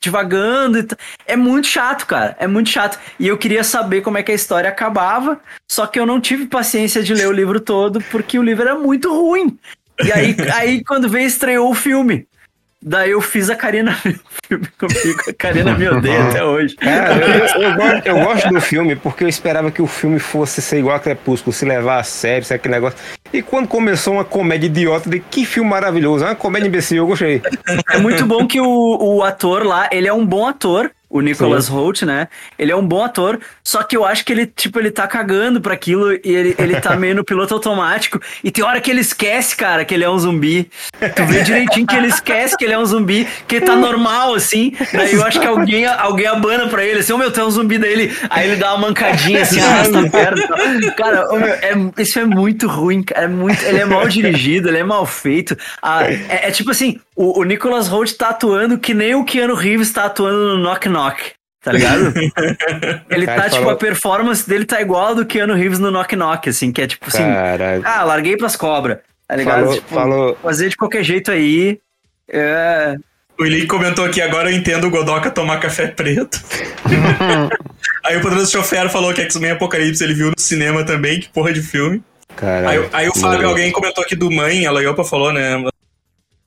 [0.00, 0.78] divagando.
[0.78, 0.86] E
[1.26, 2.36] é muito chato, cara.
[2.38, 2.98] É muito chato.
[3.18, 6.46] E eu queria saber como é que a história acabava, só que eu não tive
[6.46, 9.58] paciência de ler o livro todo, porque o livro era muito ruim.
[10.04, 12.26] E aí, aí quando veio, estreou o filme.
[12.80, 13.96] Daí eu fiz a Karina
[14.48, 15.20] filme comigo.
[15.28, 16.74] A Karina me odeia até hoje.
[16.76, 20.62] Cara, eu, eu gosto, eu gosto do filme porque eu esperava que o filme fosse
[20.62, 22.98] ser igual a Crepúsculo, se levar a sério, sabe aquele negócio.
[23.32, 27.06] E quando começou uma comédia idiota, de que filme maravilhoso, é uma comédia imbecil, eu
[27.06, 27.42] gostei.
[27.90, 31.68] É muito bom que o, o ator lá, ele é um bom ator, o Nicholas
[31.68, 32.28] Holt, né?
[32.58, 35.60] Ele é um bom ator, só que eu acho que ele, tipo, ele tá cagando
[35.60, 38.20] pra aquilo e ele, ele tá meio no piloto automático.
[38.44, 40.70] E tem hora que ele esquece, cara, que ele é um zumbi.
[41.16, 44.72] Tu vê direitinho que ele esquece que ele é um zumbi, que tá normal, assim.
[44.92, 47.50] Daí eu acho que alguém, alguém abana pra ele, assim, ô meu, tu é um
[47.50, 48.14] zumbi dele.
[48.28, 50.42] Aí ele dá uma mancadinha assim, arrasta a perna.
[50.96, 53.24] Cara, ô, meu, é, isso é muito ruim, cara.
[53.24, 55.56] É muito, ele é mal dirigido, ele é mal feito.
[55.82, 59.54] Ah, é, é tipo assim, o, o Nicholas Holt tá atuando que nem o Keanu
[59.54, 60.97] Reeves tá atuando no Knock Knock.
[61.62, 62.12] Tá ligado?
[63.10, 65.90] Ele Cara, tá, tipo, falou- a performance dele tá igual a do Keanu Reeves no
[65.90, 67.82] Knock Knock, assim, que é tipo assim, Caralho.
[67.84, 69.60] ah, larguei pras cobras, tá ligado?
[69.60, 71.78] Falou, Tipo, falou, fazer de qualquer jeito aí.
[72.30, 72.96] É.
[73.38, 76.40] O Eli comentou aqui, agora eu entendo o Godoka tomar café preto.
[78.04, 81.52] aí o Poderoso Chofer falou que X-Men Apocalipse ele viu no cinema também, que porra
[81.52, 82.02] de filme.
[82.36, 82.82] caralho.
[82.82, 85.62] Aí, aí o Fábio, alguém comentou aqui do Mãe, a Laiopa falou, né?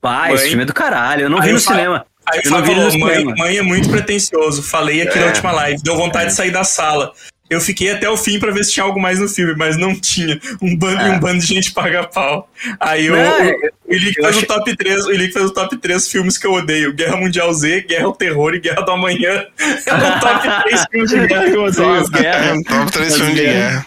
[0.00, 0.34] Pá, Mãe.
[0.34, 2.06] esse filme é do caralho, eu não Aí vi no falo- cinema.
[2.26, 4.62] Aí o Eu não falou, mãe, mãe é muito pretencioso.
[4.62, 5.28] Falei aqui na É.
[5.28, 7.12] última live, deu vontade de sair da sala.
[7.50, 9.94] Eu fiquei até o fim pra ver se tinha algo mais no filme, mas não
[9.94, 10.40] tinha.
[10.62, 12.48] Um bando e um bando de gente paga pau.
[12.80, 15.36] Aí o, Não, o, eu- o Elick eu fez achei- o top 3, o fez
[15.36, 16.94] o top 3 filmes que eu odeio.
[16.94, 19.44] Guerra Mundial Z, Guerra ao Terror e Guerra do Amanhã.
[19.84, 21.92] É o top 3 filmes de guerra que eu odeio.
[21.92, 22.62] as guerras.
[22.62, 23.86] Top 3 As filmes de guerra.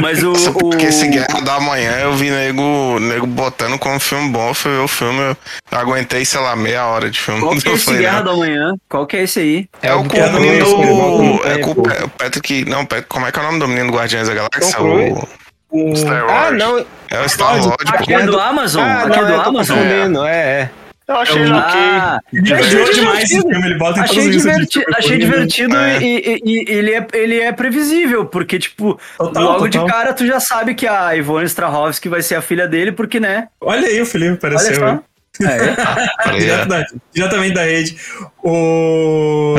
[0.00, 0.34] Mas o.
[0.36, 4.52] Só porque o- esse Guerra da Manhã eu vi nego, nego botando como filme bom.
[4.52, 5.36] Ver o filme, eu
[5.78, 7.40] aguentei, sei lá, meia hora de filme.
[7.40, 8.24] Qual que é esse falei, Guerra não.
[8.32, 8.74] da Manhã?
[8.88, 9.68] Qual que é esse aí?
[9.82, 10.66] É o do com o que menino.
[10.66, 12.64] no É com o o Patrick.
[12.66, 14.76] Não, como é que é o nome do menino do Guardiões da Galáxia?
[14.76, 15.26] Tom Cruise.
[15.72, 16.32] O Star Wars.
[16.46, 16.84] Ah, não.
[17.10, 18.18] É o Star Lord, Aqui pô.
[18.18, 18.82] é do Amazon?
[18.84, 19.78] Ah, Aqui é não, do eu tô Amazon?
[20.26, 20.70] é, é.
[21.10, 21.80] Eu achei ele ok.
[21.80, 25.98] Ah, Ele odiou demais esse filme, ele bota em Achei, de diverti achei divertido É.
[26.00, 29.86] e, e- e ele, é, ele é previsível, porque, tipo, Total, logo total.
[29.86, 33.18] de cara tu já sabe que a Ivone Strahovski vai ser a filha dele, porque,
[33.18, 33.48] né?
[33.60, 34.74] Olha aí o Felipe Olha apareceu.
[34.76, 34.88] só.
[34.88, 35.00] hein?
[35.42, 36.38] É.
[36.38, 37.96] Direto da- diretamente da rede.
[38.42, 39.56] O.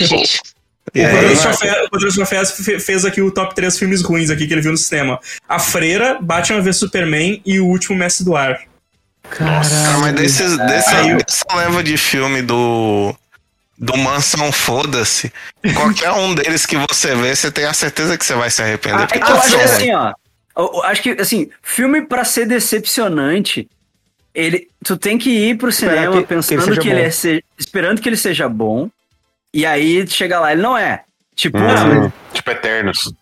[0.00, 0.40] Gente.
[0.92, 4.76] O Poderoso fe- fez aqui o top 3 filmes ruins aqui que ele viu no
[4.76, 5.20] cinema.
[5.48, 8.58] A Freira, Batman vs Superman e O Último Mestre do Ar.
[9.30, 13.14] Cara, mas desses, dessa, dessa leva de filme do.
[13.82, 15.32] Do Mansão Foda-se.
[15.74, 18.98] Qualquer um deles que você vê, você tem a certeza que você vai se arrepender.
[18.98, 20.12] Ah, é porque que eu tá acho que assim, ó.
[20.54, 23.66] Eu, acho que, assim, filme pra ser decepcionante,
[24.34, 27.42] ele, tu tem que ir pro cinema que- que ele pensando que ele é se-
[27.58, 28.90] esperando que ele seja bom,
[29.54, 31.02] e aí chega lá, ele não é.
[31.34, 33.14] Tipo, Hum, tipo Eternos.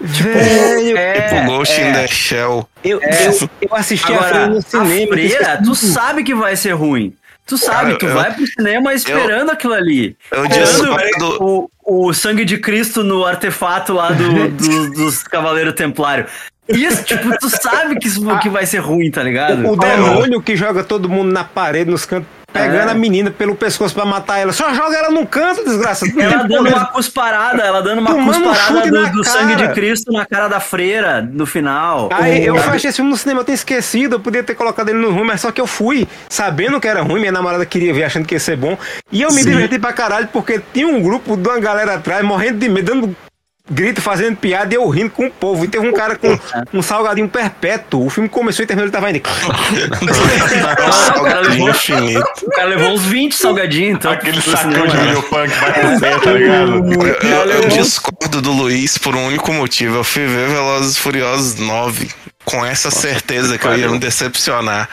[0.00, 1.88] Velho, é, Tipo Ghost é.
[1.88, 2.68] in the Shell.
[2.84, 3.28] eu, É.
[3.28, 4.84] eu, eu assisti a freira Agora, no cinema.
[4.84, 7.14] a freira, eu tu sabe que vai ser ruim.
[7.46, 10.16] Tu sabe, Cara, tu eu- vai pro cinema esperando aquilo ali.
[10.32, 11.70] Eu Esperando discordo.
[11.84, 16.28] o, o sangue de Cristo no artefato lá do, do- dos Cavaleiros Templários.
[16.68, 19.64] Isso, tipo, tu sabe que isso que vai ser ruim, tá ligado?
[19.70, 22.26] O demônio que joga todo mundo na parede, nos cantos.
[22.56, 22.92] Pegando É.
[22.92, 24.52] a menina pelo pescoço pra matar ela.
[24.52, 26.06] Só joga ela num canto, desgraça.
[26.18, 29.68] Ela dando uma cusparada, ela dando uma Tomando um cusparada chute do, do sangue de
[29.74, 32.08] Cristo na cara da freira no final.
[32.12, 34.98] Aí eu assistir esse filme no cinema, eu tinha esquecido, eu podia ter colocado ele
[34.98, 38.04] no ruim, mas só que eu fui sabendo que era ruim, minha namorada queria ver
[38.04, 38.76] achando que ia ser bom.
[39.12, 39.50] E eu me Sim.
[39.50, 43.16] diverti pra caralho, porque tinha um grupo de uma galera atrás, morrendo de medo, dando
[43.70, 45.64] grito, fazendo piada e eu rindo com o povo.
[45.64, 46.38] E teve um cara com
[46.72, 48.06] um salgadinho perpétuo.
[48.06, 49.22] O filme começou e terminou, ele tava indo.
[51.06, 52.24] Salgadinho infinito.
[52.44, 54.10] O cara levou uns 20 salgadinhos, então.
[54.12, 55.02] Aquele sacão de né?
[55.04, 56.92] milho punk vai crescer, tá ligado?
[56.92, 59.96] Eu, eu- eu discordo do Luiz por um único motivo.
[59.96, 62.10] Eu fui ver Velozes e Furiosos 9
[62.44, 64.88] com essa certeza que eu ia me decepcionar.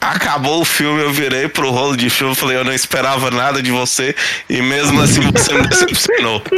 [0.00, 3.62] Acabou o filme, eu virei pro rolo de filme e falei, eu não esperava nada
[3.62, 4.14] de você
[4.48, 6.42] e mesmo assim você me decepcionou.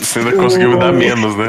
[0.00, 1.48] Você ainda conseguiu me dar menos, né?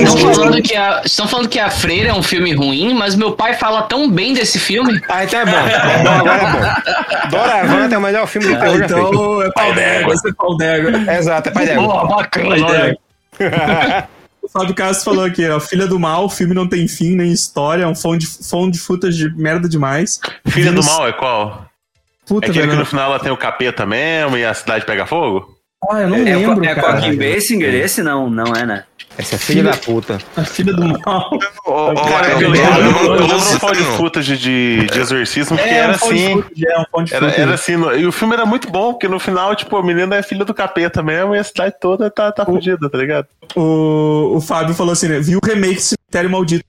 [0.00, 3.32] Estão falando, que a, estão falando que a Freira é um filme ruim, mas meu
[3.32, 5.00] pai fala tão bem desse filme.
[5.08, 5.56] Ah, então é bom.
[5.56, 5.74] É
[6.08, 7.28] agora é bom.
[7.30, 9.08] Doravante é o melhor filme do terror já feito.
[9.08, 11.14] Então é pau d'égua, vai ser pau d'égua.
[11.14, 11.88] Exato, é pai dela.
[11.88, 12.98] Pô, bacana, olha.
[14.44, 17.32] O Fábio Castro falou aqui, ó, Filha do Mal, o filme não tem fim nem
[17.32, 20.20] história, é um fone de, fone de frutas de merda demais.
[20.48, 21.66] Filha do Mal é qual?
[22.26, 25.06] Puta, É aquele que no final ela tem o capeta mesmo e a cidade pega
[25.06, 25.53] fogo?
[25.90, 27.00] Ah, eu não É, lembro, é cara.
[27.00, 27.74] Joaquim Basinger?
[27.74, 28.84] Esse não, não é, né?
[29.16, 30.18] Essa é filha da puta.
[30.36, 31.30] A Filha do Mal.
[31.64, 35.94] Ô, Cara, eu- lembro, um fone de footage de, de exorcismo que É, era um
[35.94, 36.30] assim.
[36.32, 39.20] frutas, é um Era, era assim, no- e o filme era muito bom, porque no
[39.20, 42.44] final, tipo, a menina é filha do capeta mesmo e a cidade toda tá, tá
[42.44, 43.26] fudida, tá ligado?
[43.54, 45.20] O, o Fábio falou assim, né?
[45.20, 46.64] Viu o remake de Cemitério Maldito.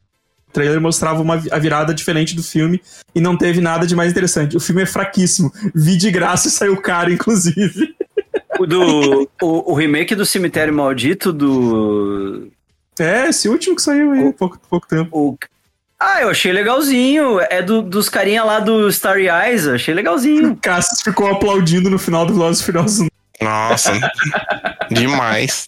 [0.50, 2.80] O trailer mostrava uma, a virada diferente do filme
[3.16, 4.56] e não teve nada de mais interessante.
[4.56, 5.52] O filme é fraquíssimo.
[5.74, 7.94] Vi de graça e saiu caro, inclusive.
[8.60, 12.50] O, do, o, o remake do Cemitério Maldito do.
[13.00, 15.10] É, esse último que saiu aí, pouco, pouco tempo.
[15.14, 15.38] O,
[16.00, 17.40] ah, eu achei legalzinho.
[17.50, 20.56] É do, dos carinha lá do Starry Eyes, achei legalzinho.
[20.62, 23.08] Cassius ficou aplaudindo no final do Velozes Furiosos.
[23.42, 23.92] Nossa,
[24.90, 25.68] demais.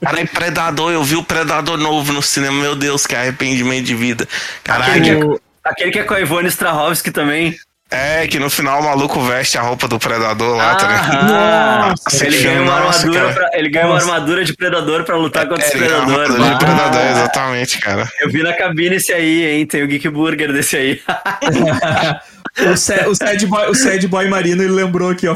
[0.00, 3.94] Cara, e Predador, eu vi o Predador novo no cinema, meu Deus, que arrependimento de
[3.94, 4.28] vida.
[4.64, 5.34] Aquele que, Caralho.
[5.34, 7.56] é, aquele que é com a Ivone Strahovski também.
[7.92, 11.12] É, que no final o maluco veste a roupa do Predador lá, tá ligado?
[11.32, 11.88] Aham.
[11.90, 15.46] Nossa, ele ganha uma nossa, armadura, pra- ele ganha uma armadura de predador pra lutar
[15.46, 16.30] contra É, os predadores.
[16.30, 18.08] armadura de Ah, Predador, exatamente, cara.
[18.20, 19.66] eu vi na cabine esse aí, hein?
[19.66, 21.00] Tem o Geek Burger desse aí.
[22.70, 25.34] O, Sa- o, sad boy, o Sad Boy Marino, ele lembrou aqui, ó.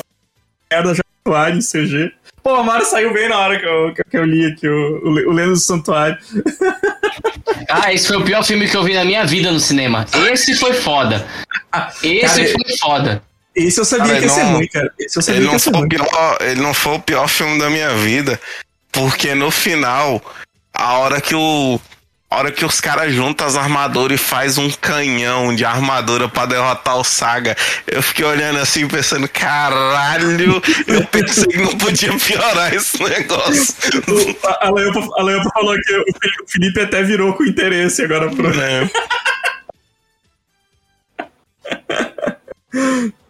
[0.70, 0.92] Merda
[1.50, 2.12] em CG.
[2.46, 5.00] Pô, a Mara saiu bem na hora que eu, que, que eu li aqui o,
[5.04, 6.16] o, o Lendo do Santuário.
[7.68, 10.06] Ah, esse foi o pior filme que eu vi na minha vida no cinema.
[10.30, 11.26] Esse foi foda.
[12.02, 13.22] Esse Cara, foi foda.
[13.54, 14.92] Esse eu sabia Cara, que ia ser não- ruim, cara.
[15.00, 15.88] Esse eu sabia Ele que não, ia ser foi o ruim.
[15.88, 18.40] pior, ele não foi o pior filme da minha vida,
[18.92, 20.22] porque no final,
[20.72, 21.80] a hora que o.
[22.36, 26.44] A hora que os caras juntam as armaduras e faz um canhão de armadura pra
[26.44, 27.56] derrotar o Saga,
[27.86, 33.74] eu fiquei olhando assim, pensando, caralho, eu pensei que não podia piorar esse negócio.
[34.60, 38.28] A, Leopa, a Leopa falou que o Felipe- o Felipe até virou com interesse agora
[38.30, 38.50] pro.
[38.60, 38.90] É.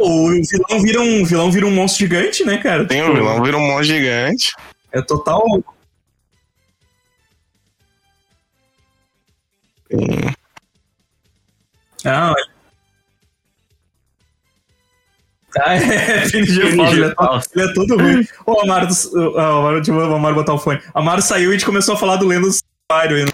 [0.00, 2.86] o vilão vira um, vilão vira um monstro gigante, né, cara?
[2.86, 4.52] Tem o Tipo, vilão, vira um monstro gigante.
[4.92, 5.42] É total.
[12.04, 12.52] Ah, olha.
[15.60, 18.26] Ah, é, PNG falso, ele, é todo, ele é todo ruim.
[18.46, 18.88] Ô, Amaro,
[19.36, 20.80] ó, Amaro, deixa eu Amaro botar o fone.
[20.94, 23.32] Amaro saiu e a gente começou a falar do Lendo do Santuário né?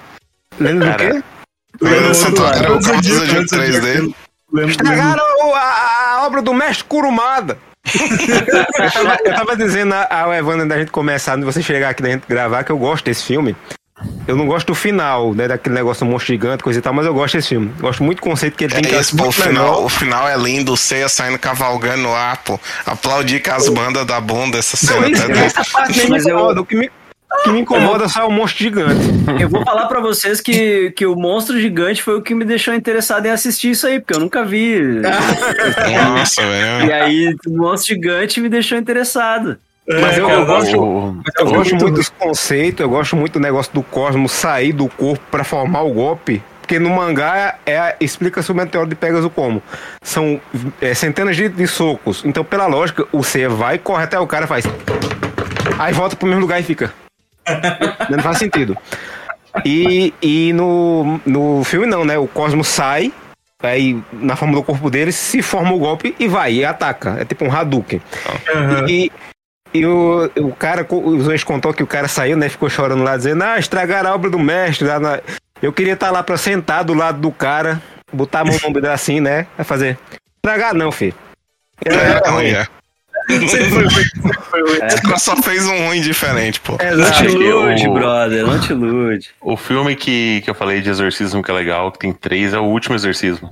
[0.58, 1.22] Lembra do quê?
[1.80, 4.14] Lendo do Santuário, Lendo o Zodíaco Lendo 3D.
[4.52, 5.97] Lendo- Estragaram o- a, a
[6.28, 7.58] obra do mestre Kurumada.
[7.88, 12.10] eu, tava, eu tava dizendo ao Evandro da gente começar, de você chegar aqui da
[12.10, 13.56] gente gravar, que eu gosto desse filme.
[14.28, 15.48] Eu não gosto do final, né?
[15.48, 17.72] Daquele negócio do monstro gigante, coisa e tal, mas eu gosto desse filme.
[17.80, 19.84] Gosto muito do conceito que ele tem, que É eu isso, acho pô, o final,
[19.84, 22.60] o final é lindo, o Ceia saindo cavalgando lá, pô.
[22.86, 25.00] Aplaudir com as bandas da bunda essa cena.
[25.00, 25.42] Não, isso- tá doido?
[25.44, 26.60] essa parte Mas eu- incomoda.
[26.60, 26.88] O que me,
[27.30, 29.00] o que me incomoda só é o monstro gigante.
[29.40, 32.74] Eu vou falar pra vocês que, que o Monstro Gigante foi o que me deixou
[32.74, 34.80] interessado em assistir isso aí, porque eu nunca vi.
[35.00, 36.86] Nossa, velho.
[36.88, 39.56] E aí, o Monstro Gigante me deixou interessado.
[39.86, 43.40] Mas eu, eu gosto, o- eu gosto muito muito dos conceitos, eu gosto muito do
[43.40, 46.42] negócio do cosmos sair do corpo pra formar o golpe.
[46.60, 49.62] Porque no mangá é, explica-se o meteoro de Pegasus como.
[50.02, 50.38] São
[50.82, 52.22] é, centenas de, de socos.
[52.26, 54.66] Então, pela lógica, o C vai, corre até o cara faz.
[55.78, 56.92] Aí volta pro mesmo lugar e fica.
[58.10, 58.76] Não faz sentido.
[59.64, 62.18] E, e no, no filme não, né?
[62.18, 63.12] O cosmos sai,
[63.62, 67.16] aí na forma do corpo dele se forma o golpe e vai, e ataca.
[67.20, 68.00] É tipo um Hadouken.
[68.54, 68.88] Aham.
[68.88, 69.10] E,
[69.74, 72.48] E o, o cara, os dois contou que o cara saiu, né?
[72.48, 74.86] Ficou chorando lá, dizendo, ah, estragaram a obra do mestre.
[74.86, 75.20] Lá na...
[75.60, 78.90] Eu queria estar lá pra sentar do lado do cara, botar a mão no ombro
[78.90, 79.46] assim, né?
[79.56, 79.98] Vai fazer.
[80.36, 81.14] Estragar não, filho.
[81.84, 82.66] É, ruim, é.
[83.28, 84.78] Sempre foi, sempre foi ruim.
[85.04, 86.72] Você só fez um ruim diferente, pô.
[86.96, 89.28] Não te ilude, o- brother, não te ilude.
[89.40, 92.58] O filme que, que eu falei de exorcismo que é legal, que tem três, é
[92.58, 93.50] o último exorcismo.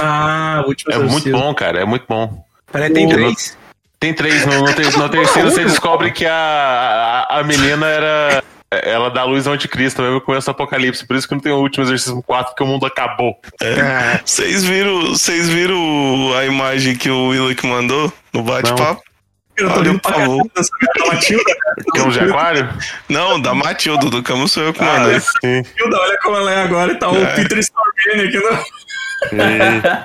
[0.00, 1.38] Ah, o último É muito exorcismo.
[1.38, 2.44] bom, cara, é muito bom.
[2.72, 3.56] Peraí, tem três.
[4.00, 8.42] Tem três, no, no, ter- no terceiro você descobre que a, a, a menina era.
[8.82, 11.06] Ela dá luz ao anticristo, mesmo começo do apocalipse.
[11.06, 13.36] Por isso que não tem o último exorcismo 4, porque o mundo acabou.
[13.62, 19.02] Ah, Vocês viram, vocês viram a imagem que o Willock mandou no bate-papo?
[19.56, 20.50] Eu tô Olha, olhando pra por favor.
[20.98, 21.56] da Matilda.
[21.94, 22.68] Campos de aquário?
[23.08, 25.20] Não, da Matilda, do Camus sou eu que Ah, mandei.
[25.20, 25.56] sim.
[25.58, 27.34] Matilda, olha como ela é agora e tá o É.
[27.36, 28.64] Peter Stormare aqui no.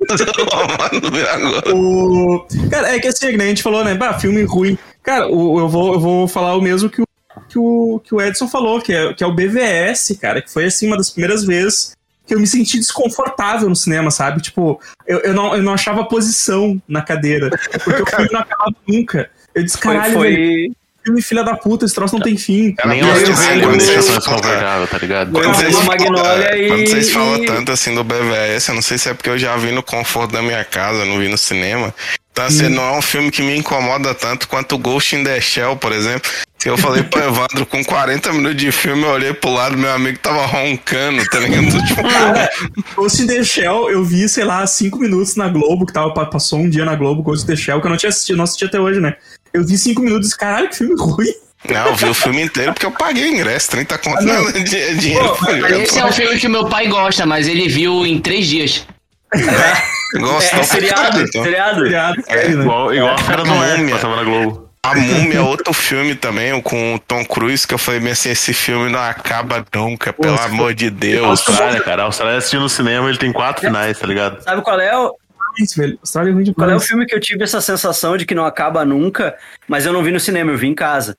[0.00, 1.74] Mano, vê agora.
[1.74, 2.46] O...
[2.70, 3.94] Cara, é que assim, a gente falou, né?
[3.94, 4.78] Bah, filme ruim.
[5.08, 7.06] Cara, o, eu, vou, eu vou falar o mesmo que o,
[7.48, 10.66] que o, que o Edson falou, que é, que é o BVS, cara, que foi
[10.66, 14.42] assim uma das primeiras vezes que eu me senti desconfortável no cinema, sabe?
[14.42, 17.48] Tipo, eu, eu, não, eu não achava posição na cadeira,
[17.82, 19.30] porque o filme não acabava nunca.
[19.54, 20.72] Eu disse, Foi, caralho, velho, foi,
[21.04, 22.74] filme filha da puta, esse troço não tem fim.
[22.84, 25.32] Nem eu- quando me vocês deixa desconfortável, tá ligado?
[25.32, 29.14] Quando vocês e- quando vocês falam tanto assim do BVS, eu não sei se é
[29.14, 31.94] porque eu já vi no conforto da minha casa, não vi no cinema.
[32.30, 35.40] Então, assim, não é um filme que me incomoda tanto quanto o Ghost in the
[35.40, 36.30] Shell, por exemplo.
[36.64, 40.18] Eu falei pro Evandro, com 40 minutos de filme, eu olhei pro lado, meu amigo
[40.18, 41.66] tava roncando, tá ligado?
[41.86, 42.50] Tipo, Cara,
[42.96, 46.58] Ghost in the Shell, eu vi, sei lá, cinco minutos na Globo, que tava, passou
[46.58, 48.64] um dia na Globo, Ghost in the Shell, que eu não tinha assistido, não assisti
[48.64, 49.14] até hoje, né?
[49.54, 51.32] Eu vi cinco minutos e caralho, que filme ruim.
[51.70, 54.48] não, eu vi o filme inteiro porque eu paguei o ingresso, 30 Ah, conto não
[54.48, 55.28] é di- é dinheiro.
[55.36, 55.70] Pô, tá?
[55.70, 58.84] Esse é um filme que o meu pai gosta, mas ele viu em três dias.
[60.18, 61.42] Gosto é, pra seriado, caralho, então.
[61.44, 61.80] seriado.
[61.82, 62.62] Seriado, sério, né?
[62.64, 63.94] Igual, igual a Fera do Múmia.
[63.94, 64.67] passava na Globo.
[64.88, 68.54] A Múmia é outro filme também, com o Tom Cruise, que eu falei assim, esse
[68.54, 71.26] filme não acaba nunca, pelo Nossa, amor de A Deus.
[71.26, 72.02] Austrália, cara.
[72.02, 74.42] A Austrália assistindo no cinema, ele tem quatro finais, tá ligado?
[74.42, 75.14] Sabe qual é o.
[76.00, 78.46] Austrália é ruim qual é o filme que eu tive essa sensação de que não
[78.46, 79.36] acaba nunca,
[79.66, 81.16] mas eu não vi no cinema, eu vi em casa.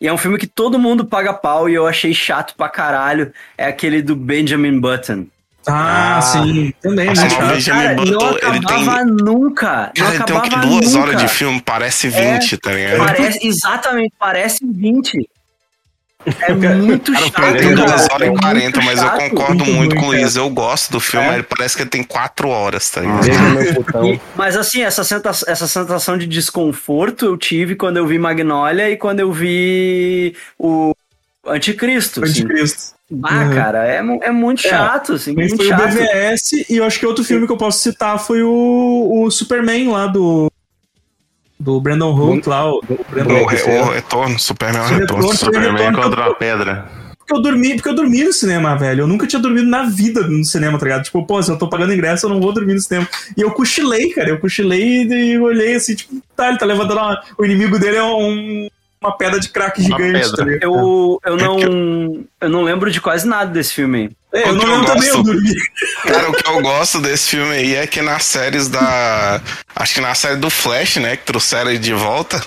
[0.00, 3.32] E é um filme que todo mundo paga pau e eu achei chato pra caralho.
[3.56, 5.26] É aquele do Benjamin Button.
[5.66, 6.22] Ah, Ah.
[6.22, 6.72] sim.
[6.82, 7.62] Também, Nossa, né, cara?
[7.62, 8.48] Cara, não ele tem.
[8.58, 9.66] acabava nunca.
[9.66, 10.50] Cara, não ele tem o que?
[10.50, 10.98] Duas nunca.
[11.00, 12.98] horas de filme, parece 20, tá ligado?
[12.98, 15.28] Parece, exatamente, parece 20.
[16.24, 17.32] É muito Cara, chato.
[17.58, 18.14] Tem Cara, duas cara.
[18.14, 19.18] horas É e 40, muito mas eu chato.
[19.30, 20.08] concordo muito muito, com o.
[20.12, 20.36] Luiz.
[20.36, 21.28] Eu gosto do filme, É.
[21.30, 23.22] mas ele parece que ele tem 4 horas, tá ligado?
[24.06, 28.88] E- mas assim, essa, senta- essa sensação de desconforto eu tive quando eu vi Magnolia
[28.90, 30.92] e quando eu vi o
[31.44, 32.22] Anticristo.
[32.22, 32.44] Assim.
[33.14, 33.54] Bah, Uhum.
[33.54, 35.92] cara, é, é muito É, chato, assim, Também muito foi o chato.
[35.94, 39.88] BVS, e eu acho que outro filme que eu posso citar foi o, o Superman
[39.90, 40.50] lá do.
[41.60, 42.68] Do Brandon Holt lá.
[42.72, 45.22] O, o Brandon O, re- o retorno, Superman é o O retorno.
[45.28, 45.36] retorno.
[45.38, 46.88] Superman retorno- contra uma pedra.
[47.18, 49.02] Porque eu dormi, porque eu dormi no cinema, velho.
[49.02, 51.04] Eu nunca tinha dormido na vida no cinema, tá ligado?
[51.04, 53.06] Tipo, pô, se eu tô pagando ingresso, eu não vou dormir no cinema.
[53.36, 54.30] E eu cochilei, cara.
[54.30, 57.22] Eu cochilei e olhei assim, tipo, tá, ele tá levantando uma...
[57.38, 58.68] O inimigo dele é um-
[59.02, 60.36] uma pedra de crack gigante, pedra.
[60.36, 60.62] tá ligado?
[60.62, 61.58] Eu, eu, É não,
[62.40, 64.10] eu não lembro de quase nada desse filme.
[64.32, 65.54] É, eu não lembro também, eu dormi.
[66.04, 69.40] Cara, o que eu gosto desse filme aí é que nas séries da.
[69.76, 71.16] Acho que na série do Flash, né?
[71.16, 72.42] Que trouxeram ele de volta.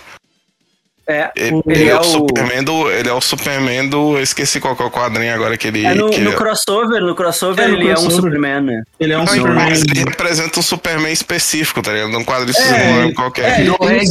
[1.07, 2.89] É, Ele, ele é, é o o- Superman do.
[2.89, 4.17] Ele é o Superman do.
[4.17, 5.85] Eu esqueci qual que é o quadrinho agora que ele.
[5.85, 8.15] é no, que no ele- crossover, no crossover É, no ele é um crossover.
[8.15, 8.81] Superman, né?
[8.99, 9.69] Ele é um Não, Superman.
[9.69, 12.09] mas ele representa um Superman específico, tá ligado?
[12.09, 13.45] Num quadrinho É, é, qualquer.
[13.51, 14.07] é, ele Do tem Rei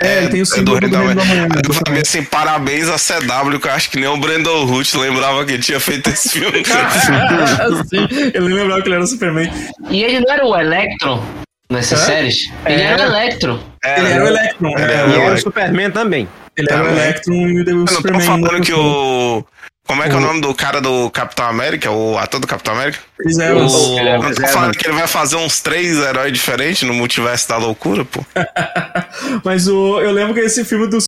[0.00, 1.10] É, ele tem o é símbolo do Manhã.
[1.22, 1.80] Aí Eu né?
[1.86, 5.58] falei assim, parabéns a CW, que eu acho que nem o Brandon Root lembrava que
[5.58, 6.62] tinha feito esse filme.
[7.88, 9.50] Sim, eu nem lembrava que ele era o Superman.
[9.90, 11.22] E ele não era o Electro
[11.70, 12.04] nessas É?
[12.06, 12.50] séries?
[12.66, 12.84] Ele É.
[12.84, 13.60] era o Electro.
[13.84, 14.70] Ele era o Electron.
[14.78, 15.38] Ele é, era E o era o.
[15.38, 16.28] Superman também.
[16.56, 16.88] Ele era o.
[16.88, 18.26] Electron e o Eu não tô Superman.
[18.26, 19.44] falando no que o.
[19.86, 21.90] Como é que é o nome do cara do Capitão América?
[21.90, 22.98] O ator do Capitão América?
[23.18, 23.42] Chris O...
[23.42, 23.72] Evans.
[23.72, 24.50] Eu não tô Evans.
[24.52, 28.24] falando que ele vai fazer uns três heróis diferentes no multiverso da loucura, pô.
[29.44, 30.98] Mas o, eu lembro que esse filme do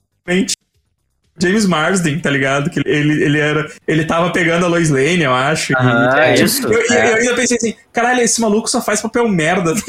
[1.41, 2.69] James Marsden, tá ligado?
[2.69, 3.71] Que ele, ele era.
[3.87, 5.73] Ele tava pegando a Lois Lane, eu acho.
[5.77, 7.13] Ah, E- tipo, isso, Eu, é.
[7.13, 9.73] eu ainda pensei assim, caralho, esse maluco só faz papel merda.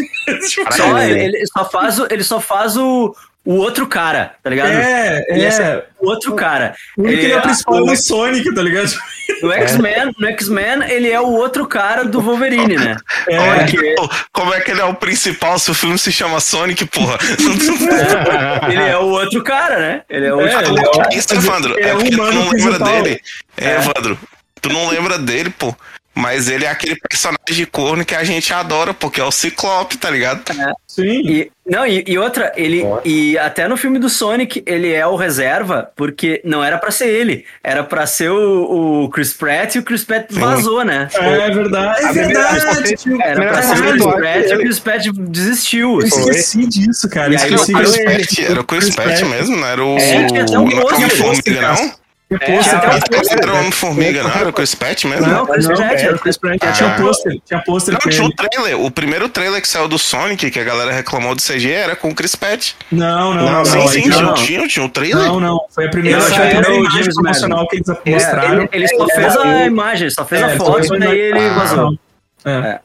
[0.48, 3.16] Tipo, Só, ele, ele só faz, o, ele só faz o,
[3.52, 4.70] o outro cara, tá ligado?
[4.70, 5.84] é, Ele é é.
[6.00, 6.76] o outro cara.
[6.96, 8.94] O ele é o principal o- do Sonic, tá ligado?
[9.42, 12.96] No X-Men, no X-Men, ele é o outro cara do Wolverine, né?
[13.28, 13.40] É.
[13.40, 13.96] Olha que
[14.32, 17.18] Como é que ele é o principal se o filme se chama Sonic, porra?
[18.72, 20.02] ele é o outro cara, né?
[20.10, 21.76] Ele é o É, outro é o- Isso, Evandro.
[21.80, 23.22] é É porque tu não lembra dele.
[23.58, 24.20] É, Evandro.
[24.62, 25.76] Tu não lembra dele, pô.
[26.20, 30.10] Mas ele é aquele personagem corno que a gente adora, porque é o Ciclope, tá
[30.10, 30.42] ligado?
[30.88, 31.22] Sim.
[31.26, 32.84] E, não, e, e outra, ele.
[33.06, 37.08] E até no filme do Sonic, ele é o reserva, porque não era pra ser
[37.08, 37.46] ele.
[37.64, 41.08] Era pra ser o, o Chris Pratt e o Chris Pratt vazou, né?
[41.14, 42.02] É verdade.
[42.02, 42.96] É A primeira- verdade.
[43.24, 46.00] Era pra ser o Chris Pratt e o Chris Pratt desistiu.
[46.02, 47.34] Eu esqueci disso, cara.
[47.34, 48.04] Eu aí, esqueci Era o disso.
[48.04, 48.04] Chris
[48.36, 49.98] Pratt, era o Chris Pratt mesmo, não era o.
[49.98, 51.94] É, tinha até um pôster, não?
[52.30, 52.98] Tinha É, cara.
[52.98, 53.40] o pôster.
[53.42, 54.30] Era o Homem-Formiga, não?
[54.32, 55.26] Era o Chris Pratt mesmo?
[55.26, 56.60] Não, Chris Não, Pratt, é, era o Chris Pratt.
[56.62, 56.72] Ah.
[56.72, 58.80] Tinha pôster, tinha pôster Não, tinha um trailer.
[58.80, 62.10] O primeiro trailer que saiu do Sonic, que a galera reclamou do CG, era com
[62.10, 62.74] o Chris Pratt.
[62.92, 63.66] Não, não, Não, não.
[63.66, 64.34] sim, não, sim, não.
[64.36, 65.26] tinha, tinha um trailer.
[65.26, 65.60] Não, não.
[65.72, 68.60] Foi a primeira, foi a primeira imagem promocional que eles mostraram.
[68.62, 71.54] Ele, ele só fez a imagem, só fez a É, foto e daí ele Ah.
[71.56, 72.00] vazou.
[72.46, 72.80] É.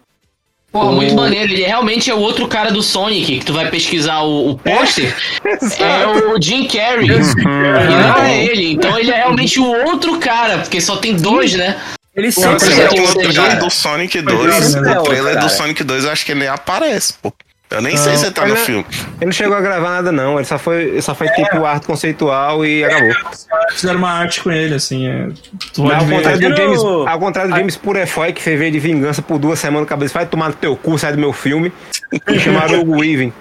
[0.75, 1.53] Porra, muito maneiro.
[1.53, 5.15] Ele realmente é o outro cara do Sonic, que tu vai pesquisar o, o pôster.
[5.79, 7.07] É o Jim Carrey.
[7.07, 8.73] E não é ele.
[8.73, 11.81] Então ele é realmente o outro cara, porque só tem dois, né?
[12.17, 13.55] Ele Só sempre é o outro trailer cara.
[13.57, 14.95] do Sonic Pois 2, é, né?
[14.95, 15.47] no trailer Cara.
[15.47, 17.33] do Sonic 2, eu acho que ele nem aparece, pô.
[17.75, 18.87] Eu nem sei Não, se ele tá no ele- filme.
[19.17, 20.37] Ele não chegou a gravar nada, não.
[20.37, 23.13] Ele só foi, só foi tipo arte conceitual e acabou.
[23.73, 25.07] Fizeram uma arte com ele, assim.
[25.09, 25.29] É,
[25.77, 26.15] pode ao ver.
[26.17, 29.89] contrário do James, ao contrário do James Purefoy, que fez de vingança por duas semanas,
[29.89, 31.73] cabeça, vai tomar no teu cu, sai do meu filme.
[32.29, 33.33] E chamaram o Weaving.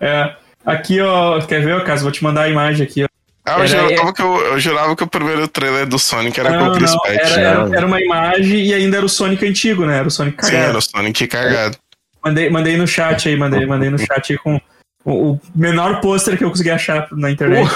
[0.00, 0.32] É.
[0.66, 2.02] Aqui, ó, quer ver, ó, Caso?
[2.02, 3.08] Vou te mandar a imagem aqui, ó.
[3.46, 6.50] Ah, eu, Era- jurava que eu, eu jurava que o primeiro trailer do Sonic era
[6.50, 7.16] com Não, o Chris não, Pratt.
[7.18, 9.96] era, era, era uma imagem e ainda era o Sonic antigo, né?
[9.98, 10.68] Era o Sonic Sim, cagado.
[10.68, 11.78] era o Sonic cagado.
[12.28, 14.60] Mandei, mandei no chat aí, mandei, mandei no chat aí com
[15.04, 17.68] o, o menor pôster que eu consegui achar na internet.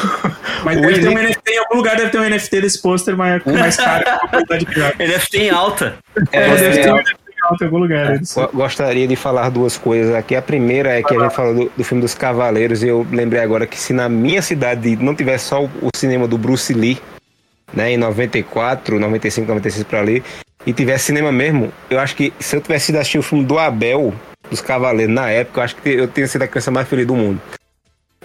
[0.64, 3.42] Mas deve ter um NFT, em algum lugar deve ter um NFT desse pôster mais,
[3.46, 5.02] mais caro que a qualidade de gráfico.
[5.02, 5.94] Ele tem alta.
[6.32, 8.18] É, É, deve é, ter um NFT alto em algum lugar.
[8.18, 10.36] Go- Gostaria de falar duas coisas aqui.
[10.36, 13.40] A primeira é que a gente falou do, do filme dos Cavaleiros e eu lembrei
[13.40, 16.98] agora que se na minha cidade não tivesse só o, o cinema do Bruce Lee,
[17.72, 20.22] né, em 94, 95, 96 pra ali,
[20.66, 23.58] e tivesse cinema mesmo, eu acho que se eu tivesse ido assistir o filme do
[23.58, 24.14] Abel,
[24.52, 27.16] dos Cavaleiros, na época, eu acho que eu teria sido a criança mais feliz do
[27.16, 27.40] mundo.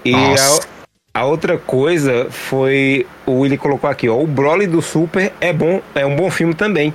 [0.06, 5.34] E a, a outra coisa foi, o Willy colocou aqui, ó, o Broly do Super
[5.42, 6.94] é bom, é um bom filme também.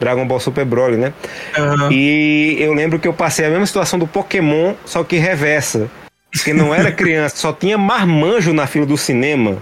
[0.00, 1.12] Dragon Ball Super Broly, né?
[1.56, 1.92] Aham.
[1.92, 5.88] E eu lembro que eu passei a mesma situação do Pokémon, só que reversa.
[6.32, 9.58] Porque não era criança, só tinha marmanjo na fila do cinema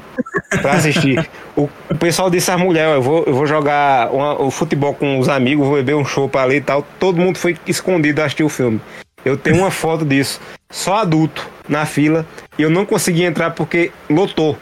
[0.63, 1.29] pra assistir.
[1.57, 4.95] O, o pessoal disse às mulheres, ó, eu vou, eu vou jogar uma- o futebol
[4.95, 6.87] com os amigos, vou beber um chopp ali e tal.
[7.01, 8.81] Todo mundo foi escondido a assistir o filme.
[9.25, 10.41] Eu tenho uma foto disso.
[10.71, 12.25] Só adulto na fila.
[12.57, 14.57] E eu não consegui entrar porque lotou.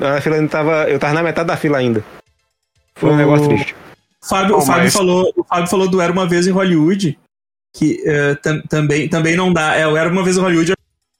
[0.00, 2.04] A fila ainda tava, eu tava na metade da fila ainda.
[2.94, 3.74] Foi um O- negócio triste.
[4.28, 7.18] Fábio, Pô, o, Fábio mas- falou, o Fábio falou do Era Uma Vez em Hollywood,
[7.76, 8.02] que
[8.42, 9.74] tam- também, também não dá.
[9.76, 10.74] É, o Era Uma Vez em Hollywood é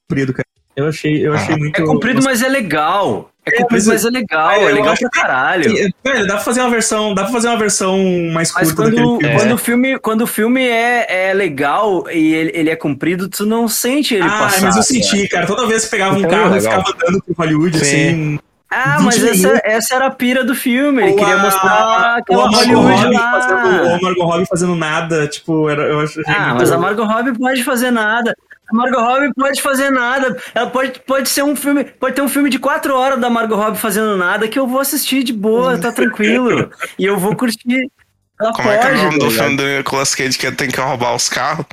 [0.08, 0.46] comprido, cara.
[0.76, 1.80] Eu achei, eu achei muito...
[1.82, 3.30] É comprido, mas é legal.
[3.44, 4.50] É É, comprido, mas mas é legal.
[4.52, 5.76] é, É legal pra caralho.
[5.76, 7.98] Sim, Velho, dá pra fazer uma versão, dá pra fazer uma versão
[8.32, 9.34] mais Mas curta quando, filme.
[9.36, 13.44] quando, o filme, quando o filme é, é legal e ele, ele é comprido, tu
[13.44, 14.60] não sente ele Ah, passar.
[14.62, 15.46] mas eu senti, cara.
[15.46, 17.84] Toda vez que pegava um Então, carro e ficava andando por Hollywood, Sim.
[17.84, 18.38] assim.
[18.70, 21.02] Ah, mas 20 essa, essa era a pira do filme.
[21.02, 23.40] Ele queria mostrar aquela Hollywood lá.
[23.40, 26.20] fazendo, ou a Margot Robbie fazendo nada, tipo, era, eu acho.
[26.28, 28.36] Ah, mas a Margot Robbie pode fazer nada.
[28.70, 30.36] A Margot Robbie pode fazer nada.
[30.54, 31.84] Ela pode, pode ser um filme.
[31.84, 34.80] Pode ter um filme de quatro horas da Margot Robbie fazendo nada que eu vou
[34.80, 36.70] assistir de boa, tá tranquilo.
[36.98, 37.90] e eu vou curtir.
[38.40, 38.78] Ela Como pode.
[38.78, 41.14] é que é o nome tá do filme do Nicolas Cage que tem que roubar
[41.14, 41.64] os carros?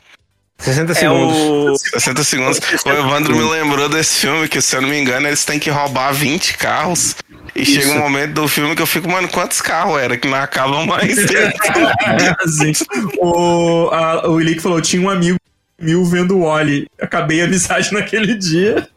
[0.58, 1.38] 60 É segundos.
[1.38, 1.78] o.
[1.78, 2.60] 60 segundos.
[2.86, 5.70] O Evandro me lembrou desse filme, que se eu não me engano, eles têm que
[5.70, 7.14] roubar 20 carros.
[7.54, 10.18] E chega um momento do filme que eu fico, mano, quantos carros era?
[10.18, 11.18] Que não acabam mais.
[12.40, 12.72] Assim,
[13.20, 15.38] o, a, o Ilick falou: tinha um amigo
[15.80, 16.88] meu vendo o Wally.
[17.02, 18.88] Acabei a amizade naquele dia.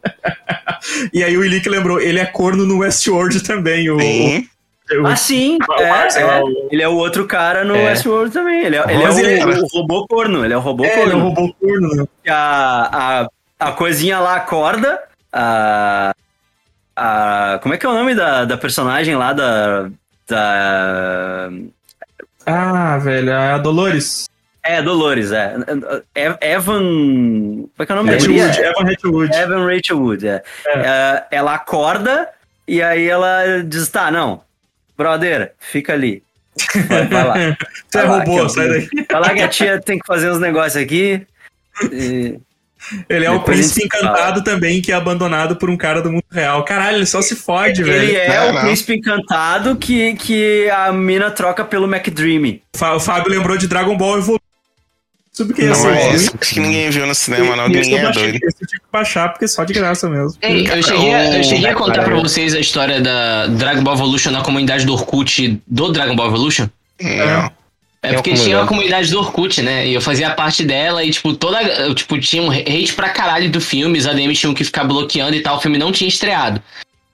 [1.12, 3.90] e aí o Ilick lembrou: ele é corno no Westworld também.
[3.90, 4.48] O, Sim.
[5.02, 5.58] o- Ah, sim.
[5.68, 6.42] O É, Marcel, é.
[6.42, 7.86] o- Ele é o outro cara no É.
[7.90, 8.64] Westworld também.
[8.64, 10.44] Ele é, ele é o, ele- o robô corno.
[10.44, 11.18] Ele é o robô é, ele é corno.
[11.18, 12.04] um robô corno, né?
[12.28, 13.20] a,
[13.60, 15.02] a, a coisinha lá acorda.
[15.32, 16.14] A,
[16.96, 19.90] a, como é que é o nome da, da personagem lá da.
[20.26, 21.50] da
[22.46, 24.26] Ah, velho, a Dolores.
[24.62, 25.54] É, Dolores, é.
[26.14, 26.78] É- Evan.
[26.82, 28.66] Como é que é o nome da Hatchwood, guria?
[28.66, 29.36] Evan Hatchwood.
[29.36, 30.42] Evan Rachel Wood, é.
[30.66, 32.28] É, Ela acorda
[32.66, 34.42] e aí ela diz: tá, não,
[34.96, 36.22] brother, fica ali.
[36.88, 37.34] Vai, vai lá.
[37.88, 38.88] Você é lá, robô, eu- sai daí.
[39.10, 41.26] Vai lá que a tia tem que fazer uns negócios aqui.
[41.92, 42.38] E-
[43.08, 44.04] Ele é o Depois príncipe gente fala.
[44.12, 46.64] encantado também, que é abandonado por um cara do mundo real.
[46.64, 48.16] Caralho, ele só se fode, Ele velho.
[48.16, 48.60] é Não, o não.
[48.62, 52.62] príncipe encantado que, que a mina troca pelo McDreamy.
[52.94, 54.38] O Fábio lembrou de Dragon Ball Evolution.
[55.38, 55.86] Sabe o que é Não esse?
[55.86, 58.38] é esse que ninguém viu no cinema, não, ninguém é baixei, doido.
[58.42, 60.36] esse eu tive que baixar, porque é só de graça mesmo.
[60.42, 63.94] Ei, eu cheguei, a, eu cheguei a contar pra vocês a história da Dragon Ball
[63.94, 66.68] Evolution na comunidade do Orkut do Dragon Ball Evolution.
[67.00, 67.50] Não.
[68.00, 68.68] É Tem porque tinha uma comunidade.
[68.68, 69.86] comunidade do Orkut, né?
[69.88, 71.60] E eu fazia parte dela e, tipo, toda.
[71.62, 75.34] eu, Tipo, tinha um hate pra caralho do filme, os ADMs tinham que ficar bloqueando
[75.34, 76.62] e tal, o filme não tinha estreado.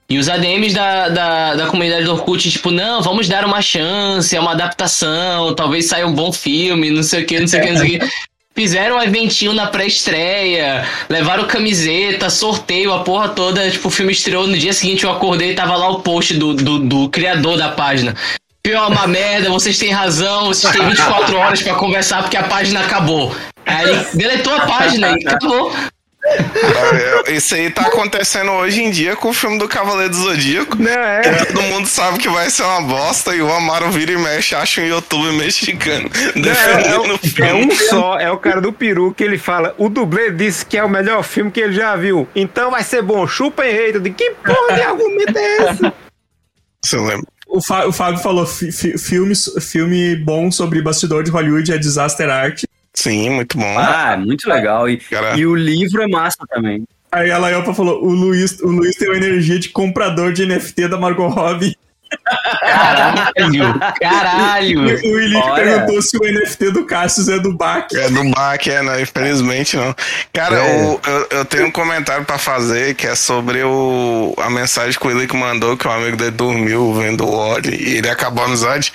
[0.08, 4.36] E os ADMs da, da, da comunidade do Orkut, tipo, não, vamos dar uma chance,
[4.36, 7.62] é uma adaptação, talvez saia um bom filme, não sei o que, não sei o
[7.62, 8.06] que, não sei o que.
[8.54, 13.68] Fizeram um eventinho na pré-estreia, levaram camiseta, sorteio, a porra toda.
[13.68, 16.54] Tipo, o filme estreou no dia seguinte, eu acordei e tava lá o post do,
[16.54, 18.14] do, do criador da página.
[18.64, 22.44] Filme é uma merda, vocês têm razão, vocês têm 24 horas pra conversar porque a
[22.44, 23.34] página acabou.
[23.66, 25.72] Aí ele deletou a página e acabou.
[26.26, 30.76] É, Isso aí tá acontecendo hoje em dia com o filme do Cavaleiro do Zodíaco.
[30.80, 31.20] Não, é.
[31.20, 34.54] Que todo mundo sabe que vai ser uma bosta e o Amaro vira e mexe,
[34.54, 37.64] acha um YouTube mexicano defendendo o É filme.
[37.66, 39.74] um só, é o cara do peru que ele fala.
[39.76, 42.26] O dublê disse que é o melhor filme que ele já viu.
[42.34, 43.26] Então vai ser bom.
[43.26, 43.92] Chupa em rei.
[43.98, 45.92] De que porra de argumento é esse?
[46.82, 47.26] Você lembra?
[47.46, 51.78] O, Fá- o Fábio falou: fi- fi- filme, filme bom sobre bastidor de Hollywood é
[51.78, 52.64] Disaster Art.
[52.96, 53.78] Sim, muito bom.
[53.78, 54.88] Ah, muito legal.
[54.88, 55.36] E, Cara.
[55.36, 56.84] e o livro é massa também.
[57.10, 60.88] Aí a Laiopa falou: o Luiz, o Luiz tem uma energia de comprador de NFT
[60.88, 61.76] da Margot Robbie.
[62.60, 64.80] Caralho, caralho.
[64.80, 65.54] O Olha.
[65.64, 67.86] perguntou se o NFT do Cassius é do Bach.
[67.92, 69.94] É do Bach, é, não, infelizmente não.
[70.32, 70.84] Cara, É.
[70.86, 75.06] o- eu, eu tenho um comentário pra fazer que é sobre o, a mensagem que
[75.06, 78.46] o Willi mandou, que o amigo dele dormiu vendo o Oli e ele acabou a
[78.46, 78.92] amizade.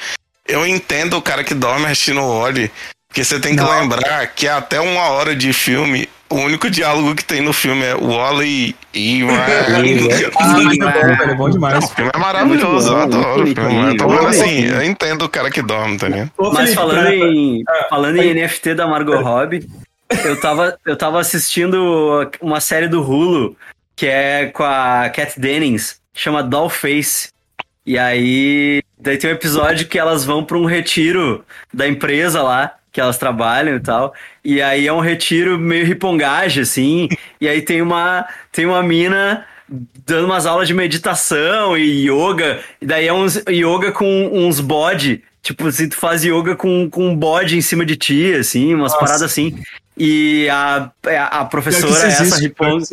[0.47, 2.71] Eu entendo o cara que dorme assistindo o Oli,
[3.09, 7.25] porque você tem que lembrar que até uma hora de filme, o único diálogo que
[7.25, 9.23] tem no filme é o Oli e.
[9.23, 11.83] Ah, mas é bom, velho, é bom Não, demais.
[11.83, 13.87] o filme é maravilhoso, eu adoro o filme.
[13.87, 16.31] Eu tô falando assim, eu entendo o cara que dorme, tá ligado?
[16.53, 19.67] Mas falando em, falando em NFT da Margot Robbie,
[20.23, 23.57] eu tava, eu tava assistindo uma série do Hulu
[23.95, 27.29] que é com a Kat Dennings, chama Dollface.
[27.85, 32.75] E aí, daí tem um episódio que elas vão pra um retiro da empresa lá,
[32.91, 34.13] que elas trabalham e tal.
[34.43, 37.09] E aí é um retiro meio ripongagem, assim.
[37.39, 39.45] E aí tem uma, tem uma mina
[40.05, 42.59] dando umas aulas de meditação e yoga.
[42.81, 45.23] E daí é uns yoga com uns bode.
[45.41, 48.91] Tipo, assim, tu faz yoga com, com um bode em cima de ti, assim, umas
[48.91, 48.99] Nossa.
[48.99, 49.57] paradas assim.
[49.97, 52.85] E a, a, a Pior que professora é essa riponga.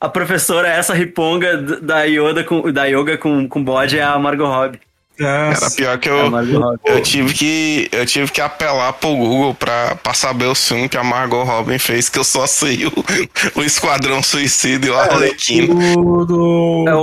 [0.00, 4.18] A professora é essa riponga da yoga com, da yoga com, com bode é a
[4.18, 4.80] Margot Robbie.
[5.18, 6.78] Era pior que É eu.
[6.84, 10.96] Eu tive que eu tive que apelar pro Google pra, pra saber o filme que
[10.96, 12.92] a Margot Robin fez, que eu só sei o,
[13.54, 15.74] o Esquadrão Suicida e o Arlequino.
[15.94, 16.84] Do, do...
[16.88, 16.98] É o,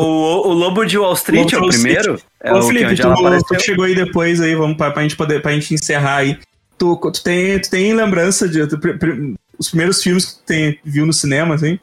[0.48, 2.22] o Lobo de Wall Street Lobo é o primeiro?
[2.44, 3.60] É Ô, o que Felipe, tu, tu apareceu?
[3.60, 6.38] chegou aí depois aí, vamos pra, pra gente poder pra gente encerrar aí.
[6.78, 10.44] Tu, tu, tem, tu tem lembrança de tu, pri- pri- os primeiros filmes que tu
[10.48, 11.80] tem, viu no cinema, assim?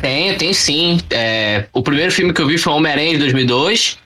[0.00, 1.00] Tem, tem sim.
[1.10, 3.98] É, o primeiro filme que eu vi foi Homem-Aranha de 2002.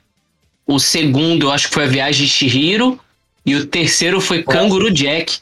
[0.66, 2.98] O segundo, eu acho que foi A Viagem de Chihiro.
[3.44, 5.38] E o terceiro foi Canguru Jack.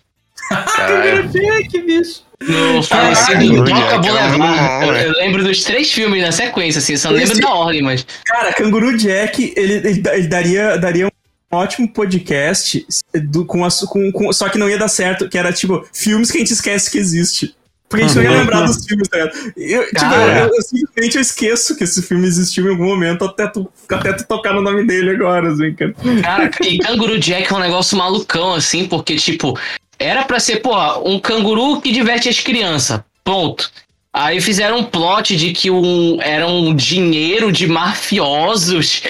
[1.86, 2.22] Bicho.
[2.42, 4.86] No falecido Canguru Doca Jack, muito Boulevard.
[4.86, 6.96] bom, Eu, lembro dos três filmes na sequência, assim.
[6.96, 8.06] Só não lembro Esse- da ordem, mas.
[8.26, 14.12] Cara, Canguru Jack, ele, ele, ele daria, daria um ótimo podcast do, com, as- com,
[14.12, 16.90] com- só que não ia dar certo, que era tipo filmes que a gente esquece
[16.90, 17.54] que existe.
[17.94, 19.52] Porque a gente não ia lembrar dos filmes, tá ligado?
[19.56, 20.38] Eu, tipo, Cara.
[20.40, 24.12] eu, eu simplesmente eu esqueço que esse filme existiu em algum momento até tu, até
[24.12, 25.94] tu tocar no nome dele agora, assim, cara.
[26.22, 29.56] Cara, e Canguru Jack é um negócio malucão, assim, porque, tipo,
[29.96, 33.00] era pra ser, porra, um canguru que diverte as crianças.
[33.22, 33.70] Ponto.
[34.12, 39.02] Aí fizeram um plot de que um, era um dinheiro de mafiosos.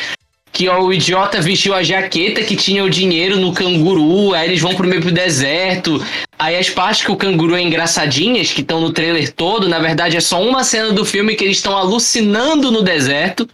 [0.52, 4.34] Que o idiota vestiu a jaqueta que tinha o dinheiro no canguru.
[4.34, 6.00] Aí eles vão pro meio pro deserto.
[6.38, 10.16] Aí as partes que o canguru é engraçadinhas, que estão no trailer todo, na verdade
[10.16, 13.48] é só uma cena do filme que eles estão alucinando no deserto.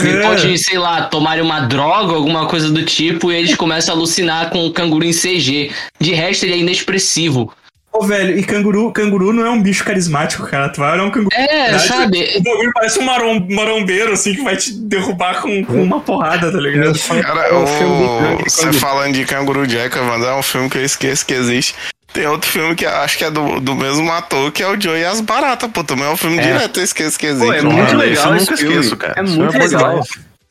[0.00, 3.98] Depois de, sei lá, tomarem uma droga, alguma coisa do tipo, e eles começam a
[3.98, 5.72] alucinar com o canguru em CG.
[5.98, 7.52] De resto, ele é inexpressivo.
[7.92, 10.68] Ô, velho, e canguru, canguru não é um bicho carismático, cara.
[10.70, 11.28] Tu vai olhar um canguru.
[11.34, 12.32] É, Verdade, sabe?
[12.38, 16.50] O bagulho parece um marom, marombeiro, assim, que vai te derrubar com, com uma porrada,
[16.50, 16.96] tá ligado?
[17.20, 20.42] Cara, É um filme de o, Kang- você falando de Canguru Jack, Evandro, é um
[20.42, 21.74] filme que eu esqueço que existe.
[22.12, 24.98] Tem outro filme que acho que é do, do mesmo ator, que é o Joe
[25.00, 25.82] e as Baratas, pô.
[25.82, 27.46] Também é um filme direto, eu esqueço que existe.
[27.46, 29.14] Pô, é muito esse eu legal nunca esqueço, cara.
[29.16, 30.00] É muito é bom legal.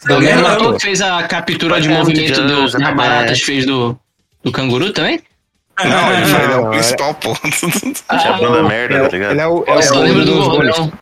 [0.09, 2.93] O mesmo ator que fez a captura de É, movimento de do, é.
[2.95, 3.95] baratas fez do,
[4.43, 5.21] do canguru também?
[5.83, 7.41] Não, ele Ah, foi ele é o principal ponto.
[8.19, 9.39] Tinha banda merda, tá Ele ligado?
[9.39, 10.75] é o, é Eu só o lembro do dos Goonies.
[10.77, 10.93] gordão.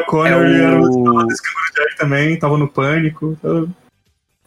[0.00, 0.82] o Connor É ele era o-
[1.18, 3.38] o desse canguru Jack também, tava no Pânico.
[3.40, 3.68] tava- Um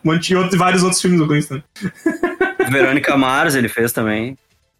[0.03, 1.61] monte de outros, vários outros filmes do Winston.
[2.69, 4.37] Verônica Mars ele fez também.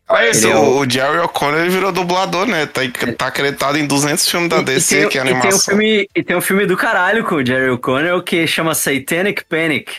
[0.08, 2.66] É o, o- o Jerry O'Connor virou dublador, né?
[2.68, 2.82] Tá,
[3.18, 5.38] tá acreditado em 200 filmes da E- e DC, tem- que é e tem, um
[5.38, 5.74] animação.
[5.76, 9.92] filme, e tem um filme do caralho com o Jerry O'Connell que chama Satanic Panic.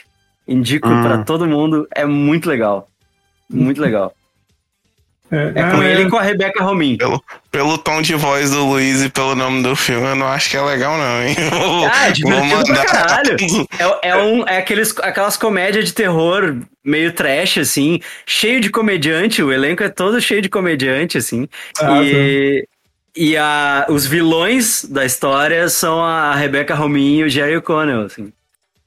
[0.47, 1.03] Indico Hum.
[1.03, 2.89] pra todo mundo, é muito legal.
[3.51, 4.13] Muito legal.
[5.31, 6.97] É com ele e com a Rebeca Romin.
[6.97, 10.49] Pelo, pelo tom de voz do Luiz e pelo nome do filme, eu não acho
[10.49, 11.35] que é legal, não, hein?
[11.51, 13.37] Vou, Ah, é divertido pra caralho.
[13.79, 19.43] É, é, um, é aqueles, aquelas comédias de terror meio trash, assim, cheio de comediante.
[19.43, 21.49] O elenco é todo cheio de comediante, assim.
[21.81, 22.67] Ah, e
[23.17, 28.31] e a, os vilões da história são a Rebecca Romin e o Jerry O'Connell, assim.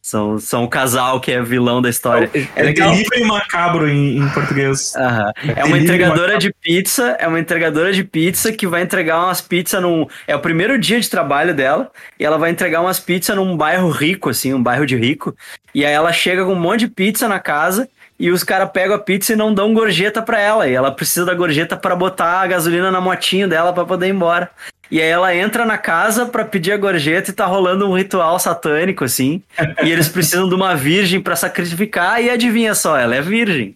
[0.10, 2.32] São, são o casal que é vilão da história.
[2.56, 2.90] É, legal.
[2.90, 4.96] Delivery macabro em, em português.
[4.96, 5.32] Aham.
[5.56, 6.40] É uma entregadora macabro.
[6.40, 10.08] de pizza, é uma entregadora de pizza que vai entregar umas pizzas num.
[10.28, 13.92] É o primeiro dia de trabalho dela, e ela vai entregar umas pizzas num bairro
[13.92, 15.36] rico, assim, um bairro de rico.
[15.76, 17.88] E aí ela chega com um monte de pizza na casa,
[18.20, 20.68] e os caras pegam a pizza e não dão gorjeta pra ela.
[20.68, 24.10] E ela precisa da gorjeta pra botar a gasolina na motinho dela pra poder ir
[24.10, 24.50] embora.
[24.92, 28.40] E aí ela entra na casa pra pedir a gorjeta e tá rolando um ritual
[28.40, 29.42] satânico, assim.
[29.84, 33.76] e eles precisam de uma virgem pra sacrificar, e adivinha só, ela é virgem.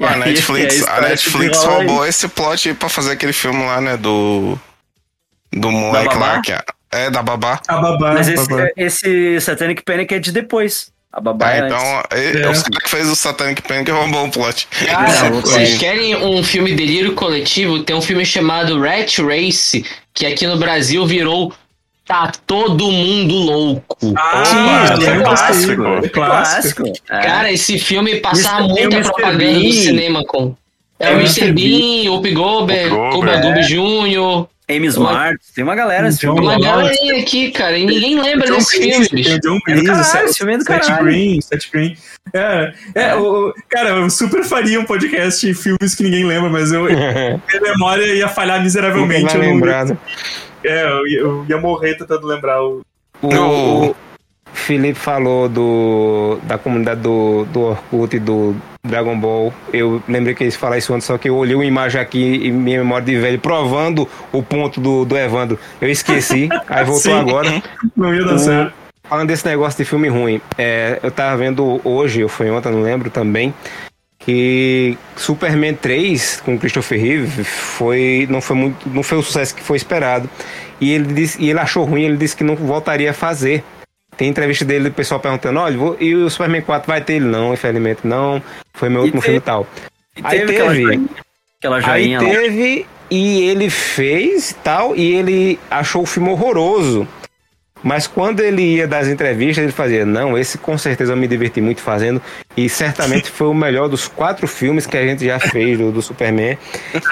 [0.00, 1.86] A Netflix, é, a Netflix rola aí.
[1.86, 3.96] roubou esse plot aí pra fazer aquele filme lá, né?
[3.96, 4.58] Do.
[5.52, 6.60] Do moleque lá, que é,
[6.92, 7.60] é da babá.
[7.66, 8.12] A babá.
[8.14, 8.68] Mas esse, babá.
[8.76, 10.90] esse Satanic Panic é de depois.
[11.10, 11.74] A babá Ah, é antes.
[11.74, 12.50] então, é, É.
[12.50, 14.68] os caras que fez o Satanic Panic roubou o plot.
[14.94, 17.82] Ah, Não, vocês querem um filme delírio coletivo?
[17.82, 19.84] Tem um filme chamado Rat Race,
[20.18, 21.52] que aqui no Brasil virou
[22.04, 23.96] Tá Todo Mundo Louco.
[24.16, 25.82] Ah, Sim, é é clássico.
[25.82, 26.82] É clássico.
[27.08, 27.20] É.
[27.20, 29.62] Cara, esse filme passava muita propaganda Bean.
[29.62, 30.56] no cinema com.
[30.98, 31.52] É, É, o Mr.
[31.52, 33.36] Bean, Whoopi Goldberg, Whoopi Cuba.
[33.36, 34.46] Gooding Jr.
[34.70, 36.40] Amy Smart, tem uma galera esse John filme.
[36.48, 40.04] Uma galerinha aqui, cara, e ninguém lembra John desse filme, tem John É Cleese, caralho,
[40.04, 41.04] Seth- esse filme é do Seth caralho.
[41.06, 41.96] Green, Seth Green.
[42.34, 46.50] É, é, o, o- cara, eu super faria um podcast de filmes que ninguém lembra,
[46.50, 49.34] mas eu, minha memória ia falhar miseravelmente.
[49.34, 49.96] Eu não- né?
[50.64, 52.82] é, eu, ia- eu ia morrer tentando lembrar o.
[53.22, 53.28] O,
[53.90, 53.96] o
[54.58, 58.54] Felipe falou do, da comunidade do, do Orkut e do
[58.84, 59.52] Dragon Ball.
[59.72, 62.50] Eu lembrei que eles falaram isso antes, só que eu olhei uma imagem aqui e
[62.50, 65.58] minha memória de velho provando o ponto do, do Evandro.
[65.80, 67.18] Eu esqueci, aí voltou Sim.
[67.18, 67.62] agora.
[67.96, 68.72] Não ia dar certo.
[69.04, 72.82] Falando desse negócio de filme ruim, é, eu tava vendo hoje, ou foi ontem, não
[72.82, 73.54] lembro também,
[74.18, 79.62] que Superman 3 com Christopher Reeve foi não foi muito não foi o sucesso que
[79.62, 80.28] foi esperado
[80.78, 83.64] e ele disse e ele achou ruim ele disse que não voltaria a fazer
[84.18, 87.24] tem entrevista dele o pessoal perguntando olha vou- e o Superman 4 vai ter ele
[87.24, 88.42] não infelizmente não
[88.74, 89.66] foi meu E último teve- filme e tal
[90.16, 90.82] E Aí teve aquela teve.
[90.82, 91.08] joinha,
[91.58, 92.28] aquela aí joinha lá.
[92.28, 97.08] teve e ele fez e tal e ele achou o filme horroroso
[97.80, 101.60] mas quando ele ia das entrevistas, ele fazia: Não, esse com certeza eu me diverti
[101.60, 102.20] muito fazendo.
[102.56, 106.02] E certamente foi o melhor dos quatro filmes que a gente já fez do, do
[106.02, 106.58] Superman.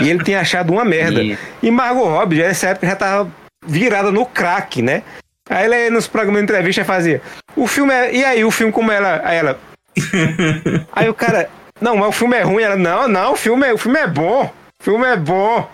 [0.00, 1.22] E ele tinha achado uma merda.
[1.22, 3.30] E- E Margot Robbie, nessa época, já tava
[3.64, 5.04] virada no crack, né?
[5.48, 7.22] Aí ele nos programas de entrevista fazia:
[7.54, 8.14] O filme é.
[8.14, 9.20] E aí, o filme como ela.
[9.24, 9.58] Aí ela.
[10.92, 11.48] aí o cara.
[11.80, 12.62] Não, mas o filme é ruim.
[12.62, 14.52] Ela, não, não, o filme é, o filme é bom.
[14.80, 15.68] O filme é bom.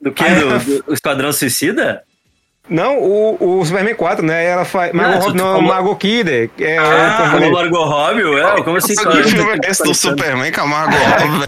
[0.00, 0.24] Do que?
[0.24, 2.02] Aí Do, do Esquadrão Suicida?
[2.68, 4.44] Não, o, o Superman 4, né?
[4.44, 4.90] Ela faz.
[4.90, 6.50] Ah, Margot Robbie, não, falou- Margot Kidder.
[6.58, 8.22] É, Ah, falei, Margot Robbie?
[8.40, 8.94] É, como assim?
[8.96, 11.46] Que filme é esse do Superman com a Margot Robbie?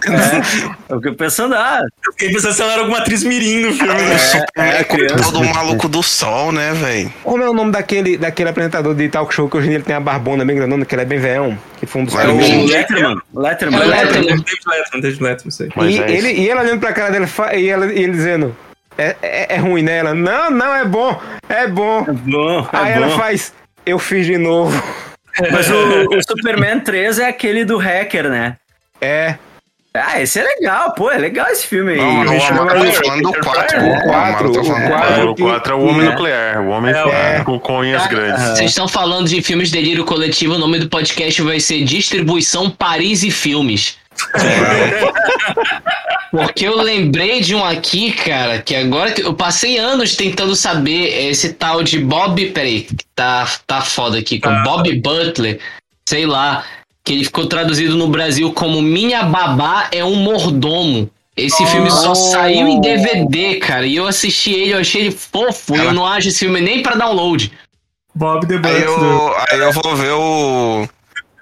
[0.89, 3.91] Eu fiquei pensando, ah, Eu fiquei pensando se ela era alguma atriz mirim no filme.
[3.91, 4.17] O né?
[4.17, 5.15] Superman é, com criança.
[5.23, 7.13] todo maluco do sol, né, velho?
[7.23, 9.83] Como é o nome daquele, daquele apresentador de talk show que hoje em dia ele
[9.85, 12.19] tem a barbona bem grandona, que ele é bem veião, que foi um dos é
[12.19, 12.71] o primeiros.
[12.71, 13.17] Letterman.
[13.35, 13.81] Letterman.
[13.81, 14.23] É o Letterman.
[14.23, 15.49] Letterman, Letterman.
[15.75, 16.11] E, Moisés.
[16.11, 18.55] ele, e ela olhando pra cara dele fa- e, ela, e ele dizendo:
[18.99, 20.13] é, é, é ruim nela.
[20.13, 22.05] Não, não, é bom, é bom.
[22.07, 23.03] É bom, é Aí bom.
[23.03, 23.53] ela faz:
[23.85, 24.81] Eu fiz de novo.
[25.51, 28.57] Mas o, o Superman 3 é aquele do hacker, né?
[28.99, 29.35] É.
[29.93, 31.97] Ah, esse é legal, pô, é legal esse filme aí.
[31.97, 33.77] Não, mas o Me chama- Amaro tá falando do 4.
[33.77, 35.15] É, O Amaro tá o falando do quatro.
[35.15, 35.31] 4.
[35.31, 38.41] o 4 é o homem nuclear, o homem É, com, com unhas grandes.
[38.49, 43.23] Vocês estão falando de filmes delírio coletivo, o nome do podcast vai ser Distribuição Paris
[43.23, 43.97] e Filmes.
[46.31, 51.29] Porque eu lembrei de um aqui, cara, que agora que eu passei anos tentando saber
[51.29, 54.61] esse tal de Bob, peraí, que tá, tá foda aqui, com Ah.
[54.63, 55.59] Bob Butler,
[56.07, 56.63] sei lá,
[57.03, 61.09] que ele ficou traduzido no Brasil como Minha Babá é um Mordomo.
[61.35, 65.73] Esse filme só saiu em DVD, cara, e eu assisti ele, eu achei ele fofo,
[65.75, 67.51] e eu não acho esse filme nem pra download.
[68.13, 68.83] Bob the Aí Butler.
[68.83, 70.87] eu, aí eu vou ver o.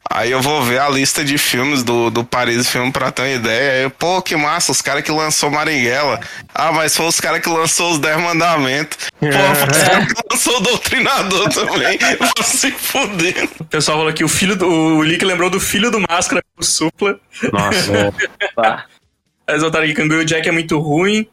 [0.10, 3.30] Aí eu vou ver a lista de filmes do, do Paris Filme pra ter uma
[3.30, 3.84] ideia.
[3.84, 6.20] Eu, pô, que massa, os caras que lançou Marighella.
[6.54, 8.98] Ah, mas foi os caras que lançou os Dez Mandamentos.
[9.20, 12.00] Pô, foi os caras que lançou o Doutrinador também.
[12.20, 13.50] Vou se fuder.
[13.60, 14.68] O pessoal falou aqui, o filho do.
[14.68, 17.20] O Lick lembrou do filho do Máscara, o Supla.
[17.52, 18.14] Nossa.
[19.48, 21.28] Eles voltaram aqui, Kangaroo Jack é muito ruim.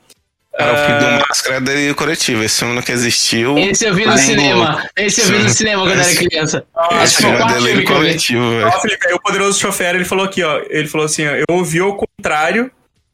[0.57, 2.43] Era o filho Ah, do Máscara é delírio coletivo.
[2.45, 3.59] Esse filme nunca existiu.
[3.59, 4.85] Esse eu vi no cinema.
[4.97, 6.65] Esse eu vi no cinema quando era criança.
[7.03, 7.85] Esse o filme é filme eu vi.
[7.85, 8.81] coletivo, Ó, velho.
[8.83, 10.61] Felipe, aí o poderoso chofer, ele falou aqui, ó.
[10.71, 12.71] Ele falou assim, ó, eu ouvi ao contrário.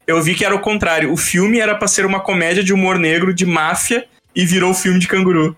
[0.06, 1.10] eu vi que era o contrário.
[1.12, 4.04] O filme era pra ser uma comédia de humor negro, de máfia,
[4.36, 5.56] e virou filme de canguru.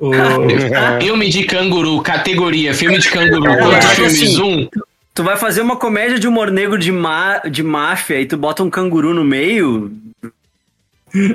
[0.00, 0.12] O...
[1.02, 3.50] Filme de canguru, categoria, filme de canguru.
[3.50, 4.38] É, Quantos filmes?
[4.38, 4.68] Um.
[5.12, 8.62] Tu vai fazer uma comédia de humor negro de, má, de máfia e tu bota
[8.62, 9.90] um canguru no meio?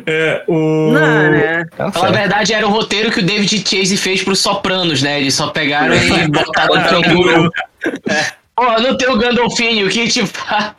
[0.06, 0.92] É, o...
[0.92, 1.66] Não, né?
[1.76, 5.20] Tá Fala a verdade, era o roteiro que o David Chase fez pro Sopranos, né?
[5.20, 7.52] Eles só pegaram e botaram Ah, um canguru.
[8.56, 10.74] Pô, não tem o Gandolfini, o que te faz?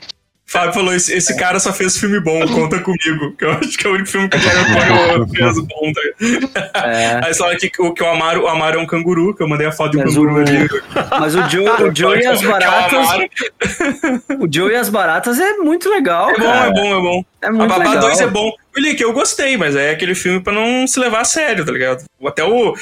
[0.47, 3.33] Fábio falou, esse, esse cara só fez filme bom, conta comigo.
[3.37, 5.93] Que eu acho que é o único filme que o Jared Leto fez bom.
[6.73, 6.87] Tá?
[6.87, 7.21] É.
[7.25, 9.67] Aí fala que, o- que o, Amaro, o Amaro é um canguru, que eu mandei
[9.67, 10.69] a foto de um canguru o- ali.
[11.19, 12.93] Mas o Joe, o Joe e as é o baratas.
[12.99, 13.29] Amaro.
[14.41, 16.31] O Joe e as baratas é muito legal.
[16.31, 16.67] É bom, cara.
[16.67, 17.25] é bom, é bom.
[17.43, 18.01] É A muito Babá legal.
[18.03, 18.51] 2 é bom.
[18.77, 21.73] Willi, que eu gostei, mas é aquele filme pra não se levar a sério, tá
[21.73, 22.05] ligado?
[22.27, 22.75] Até o.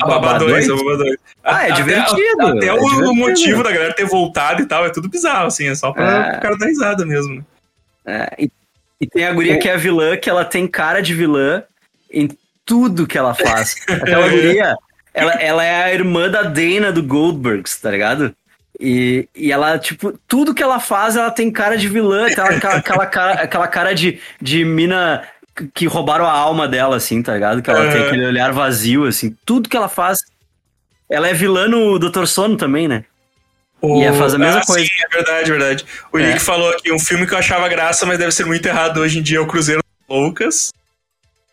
[0.00, 0.76] A Babá Babá 2, a?
[0.76, 1.16] Babá 2.
[1.42, 3.14] Ah, é Até- divertido, Até, é o divertido.
[3.14, 6.38] motivo da galera ter voltado e tal é tudo bizarro, assim, é só pra É.
[6.38, 7.44] o cara dar risada mesmo.
[8.06, 8.50] É, e,
[9.00, 11.62] e tem a guria que é a vilã, que ela tem cara de vilã
[12.12, 12.28] em
[12.64, 13.76] tudo que ela faz.
[13.88, 14.76] Aquela guria,
[15.12, 18.34] ela, ela é a irmã da Dana do Goldbergs, tá ligado?
[18.80, 22.74] E, e ela, tipo, tudo que ela faz, ela tem cara de vilã, aquela, aquela,
[22.76, 25.22] aquela cara, aquela cara de, de mina
[25.74, 27.62] que roubaram a alma dela, assim, tá ligado?
[27.62, 27.92] Que ela É.
[27.92, 29.36] tem aquele olhar vazio, assim.
[29.44, 30.18] Tudo que ela faz.
[31.10, 32.26] Ela é vilã no Dr.
[32.26, 33.04] Sono também, né?
[33.82, 34.84] E ela faz a mesma ah, coisa.
[34.86, 35.86] Sim, é verdade, verdade.
[36.12, 36.26] O É.
[36.28, 39.18] Nick falou aqui, um filme que eu achava graça, mas deve ser muito errado hoje
[39.20, 40.72] em dia, é o Cruzeiro Loucas.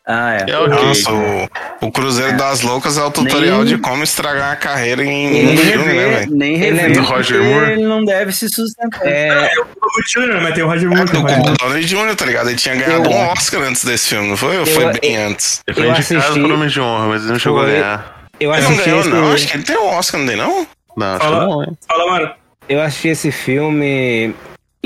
[0.07, 0.51] Ah, é.
[0.51, 0.69] É ok.
[0.85, 1.49] Nossa, o,
[1.87, 5.53] o Cruzeiro das Loucas é o tutorial Nem- de como estragar a carreira em, Nem
[5.53, 6.31] em filme, né, rever, velho?
[6.35, 7.71] nem Ele é rever, do Roger Moore.
[7.71, 9.01] ele não deve se sustentar.
[9.03, 11.05] É, O Robert Jr., mas tem o Roger É Moore.
[11.05, 11.57] do tem o Roger Moore.
[11.59, 12.49] Downey Jr., tá ligado?
[12.49, 14.49] Ele tinha ganhado Eu- um Oscar antes desse filme, não foi?
[14.57, 15.61] Ou Eu- foi bem eu- antes?
[15.67, 18.15] Ele foi indicado por nome de honra, mas ele não chegou a ganhar.
[18.39, 19.31] eu Ele não ganhou, não.
[19.33, 20.67] Acho que ele tem um Oscar, não tem, não?
[20.95, 21.39] Não, acho Fala.
[21.39, 21.77] que não, hein?
[21.87, 22.31] Fala, mano.
[22.69, 24.33] eu assisti esse filme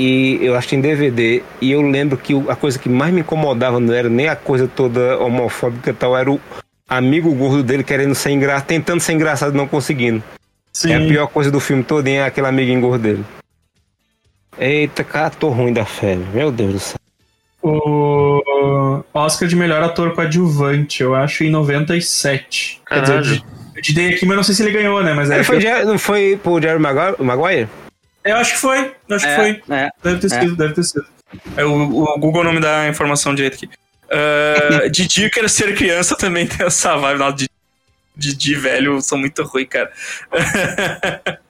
[0.00, 3.78] e eu assisti em DVD e eu lembro que a coisa que mais me incomodava
[3.78, 6.40] não era nem a coisa toda homofóbica e tal, era o
[6.88, 10.22] amigo gordo dele querendo ser engraçado, tentando ser engraçado e não conseguindo.
[10.72, 10.92] Sim.
[10.92, 13.24] É a pior coisa do filme todo, é aquele amiguinho gordo dele.
[14.58, 16.96] Eita, cara, tô ruim da fé, meu Deus do céu.
[17.62, 22.80] O Oscar de melhor ator coadjuvante, eu acho, em 97.
[22.88, 23.42] Quer dizer, eu Caralho.
[23.76, 25.12] eu digitei aqui, mas não sei se ele ganhou, né?
[25.12, 27.68] Mas é Ele foi, Jer- foi pro Jerry Maguire?
[28.24, 28.94] Eu acho que foi.
[29.08, 29.62] Eu acho que É, foi.
[29.76, 29.90] é.
[30.02, 31.06] Deve ter sido, deve ter sido.
[31.56, 31.72] É, o,
[32.04, 33.66] o Google não me dá a informação direito aqui.
[34.06, 37.18] Uh, Didi quer ser criança também tem essa vibe.
[37.18, 37.50] Nossa, Didi,
[38.16, 39.90] Didi velho são muito ruins, cara.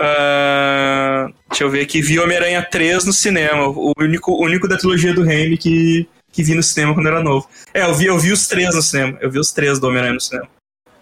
[0.00, 2.00] Ah, deixa eu ver aqui.
[2.00, 3.66] Vi Homem-Aranha 3 no cinema.
[3.68, 7.20] O único, o único da trilogia do Raimi que, que vi no cinema quando era
[7.20, 7.48] novo.
[7.74, 9.18] É, eu vi, eu vi os três no cinema.
[9.20, 10.48] Eu vi os três do Homem-Aranha no cinema.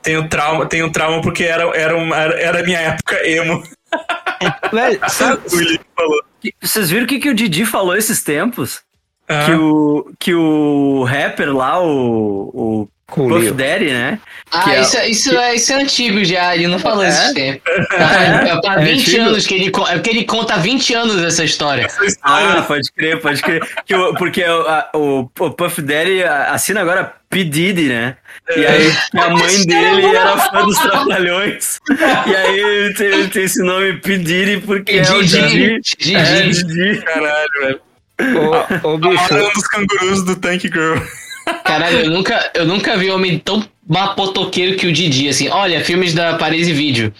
[0.02, 3.62] Tenho trauma, tenho trauma porque era, era, uma, era, era a minha época emo.
[4.72, 5.42] Velho, sabe.
[6.60, 8.82] Vocês viram o que, que o Didi falou esses tempos?
[9.28, 13.54] Ah, Que, o, que o rapper lá, o, o Puff Coolio.
[13.54, 14.18] Daddy, né?
[14.50, 17.08] Ah, é- isso, é, isso, é, isso é antigo já, ele não falou É?
[17.08, 17.62] esses tempos.
[17.92, 19.22] Há é, há É 20 antigo?
[19.22, 21.82] anos que ele, é porque ele conta há 20 anos essa história.
[21.84, 23.62] essa história Ah, pode crer, pode crer.
[23.86, 27.44] Que o- porque o, a- o, o Puff Daddy assina agora P.
[27.44, 28.16] Diddy, né?
[28.56, 31.78] E aí a mãe dele era fã dos Trapalhões.
[32.26, 34.18] E aí ele tem, ele tem esse nome P.
[34.18, 35.80] Diddy porque é o Didi.
[35.80, 37.02] Didi, É, Didi.
[37.02, 37.80] Caralho, velho.
[38.82, 40.98] Ô, bicho, um dos cangurus do Tank Girl.
[41.64, 45.48] Caralho, eu nunca, eu nunca vi homem tão mapotoqueiro que o Didi, assim.
[45.48, 47.12] Olha, filmes da Paris e Vídeo.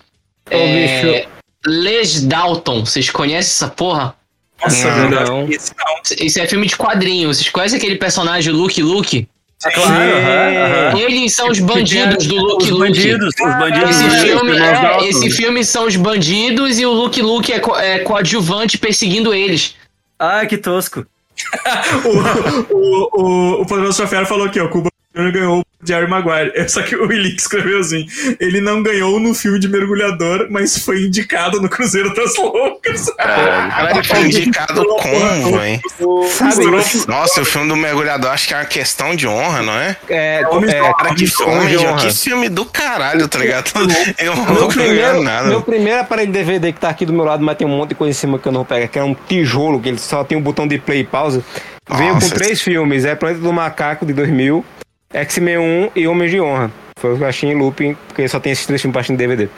[0.51, 1.27] Ô, É,
[1.67, 4.15] Les Dalton, vocês conhecem essa porra?
[4.63, 5.49] Nossa, Não, não.
[5.51, 6.25] Esse não.
[6.27, 7.33] Isso é filme de quadrinho.
[7.33, 9.29] Vocês conhecem aquele personagem Luke Luke?
[9.65, 10.99] Ah, claro, aham, aham.
[10.99, 12.83] Eles são os bandidos do Luke Os Luke.
[12.89, 13.91] bandidos, os bandidos.
[13.91, 17.59] Esse dos filme, irmãos é, esse filme são os bandidos e o Luke Luke é,
[17.59, 19.75] co- é coadjuvante perseguindo eles.
[20.19, 21.07] Ah, que tosco.
[22.73, 24.69] O, o, o, o Poderoso Chofero falou aqui, ó.
[24.69, 25.33] Cuba Jr.
[25.33, 26.53] ganhou o Jerry Maguire.
[26.55, 28.07] É Só que o Willi escreveu assim:
[28.39, 33.11] ele não ganhou no filme de mergulhador, mas foi indicado no Cruzeiro das Loucas.
[33.17, 35.81] Caralho, foi indicado como, velho?
[36.29, 39.97] sabe, Nossa, o filme do Mergulhador acho que é uma questão de honra, não é?
[40.09, 42.01] é, é, honra, Cara, que Homem de honra.
[42.07, 43.71] que filme do caralho, tá ligado?
[44.19, 45.49] Eu não Meu primeiro, nada.
[45.49, 47.91] meu primeiro aparelho de DVD que tá aqui do meu lado, mas tem um monte
[47.91, 50.25] de coisa em cima que eu não pegar, que é um tijolo, que ele só
[50.25, 51.45] tem um botão de play e pausa.
[51.89, 54.65] Veio com três filmes, é Planeta do Macaco, de 2000,
[55.13, 56.71] X-Men 1 e Homens de Honra.
[56.99, 59.15] Foi o que eu achei em looping, porque só tem esses três filmes pra assistir
[59.15, 59.49] em DVD.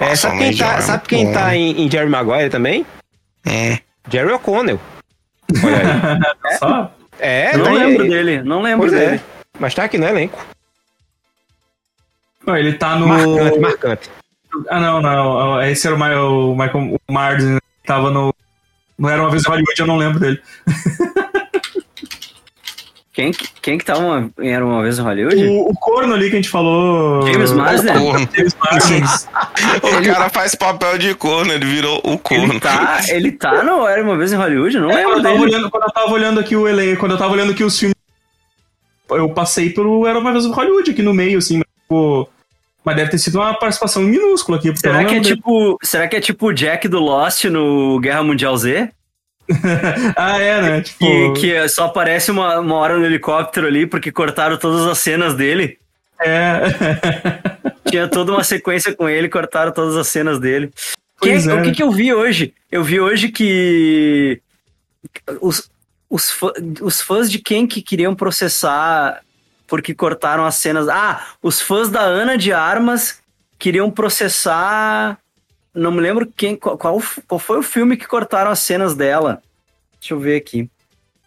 [0.00, 1.56] Nossa, sabe Homem quem tá, é sabe quem tá né?
[1.56, 2.86] em, em Jerry Maguire também?
[3.46, 3.78] Hum.
[4.10, 4.80] Jerry O'Connell.
[5.62, 6.56] Olha aí.
[6.58, 6.94] Só.
[7.18, 7.76] É, não tá aí.
[7.78, 9.16] lembro dele, não lembro Pois dele.
[9.16, 9.20] é.
[9.58, 10.38] Mas tá aqui no elenco.
[12.46, 13.06] Não, ele tá no.
[13.06, 14.10] Marcante, marcante.
[14.68, 15.62] Ah, não, não.
[15.62, 18.34] Esse era o, Ma- o Michael o Martin, que tava no.
[18.98, 20.40] Não era uma vez em Hollywood, eu não lembro dele.
[23.14, 25.44] Quem, que- quem que tava uma, era uma vez em Hollywood?
[25.46, 27.24] O, o corno ali que a gente falou.
[27.26, 27.94] James Marsden?
[28.36, 29.02] James Marsden.
[30.02, 32.52] O cara faz papel de corno, ele virou o corno.
[32.54, 34.78] Ele tá, ele tá no Era Uma Vez em Hollywood?
[34.80, 35.44] Não É, lembro quando, eu tava dele.
[35.54, 37.94] olhando, quando eu tava olhando aqui o elenco, quando eu tava olhando aqui os filmes,
[39.10, 42.28] eu passei pelo Era uma vez em Hollywood aqui no meio, assim, mas, tipo,
[42.84, 44.76] mas deve ter sido uma participação minúscula aqui.
[44.76, 48.24] Será não que, é tipo, será que é tipo o Jack do Lost no Guerra
[48.24, 48.90] Mundial Z?
[50.16, 50.80] ah, é, né?
[50.82, 54.98] Tipo, Que, que só aparece uma, uma hora no helicóptero ali porque cortaram todas as
[54.98, 55.78] cenas dele.
[56.20, 56.60] é.
[57.90, 60.70] Tinha toda uma sequência com ele, cortaram todas as cenas dele.
[61.20, 61.60] Pois Quem- é.
[61.60, 62.52] O que, que eu vi hoje?
[62.72, 64.40] Eu vi hoje que
[65.40, 65.70] os,
[66.10, 69.20] os, fã- os fãs de quem que queriam processar
[69.68, 70.88] porque cortaram as cenas.
[70.88, 73.18] Ah, os fãs da Ana de Armas
[73.58, 75.18] queriam processar.
[75.74, 79.42] Não me lembro quem, qual, qual, qual foi o filme que cortaram as cenas dela.
[80.00, 80.68] Deixa eu ver aqui.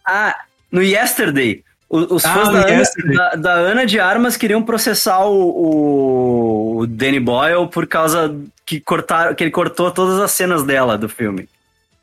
[0.06, 0.34] Ah,
[0.72, 1.62] no Yesterday.
[1.90, 2.82] Os Ah, fãs da Ana,
[3.14, 8.34] da, da Ana de Armas queriam processar o, o, o Danny Boyle por causa
[8.66, 11.48] que cortaram, que ele cortou todas as cenas dela do filme.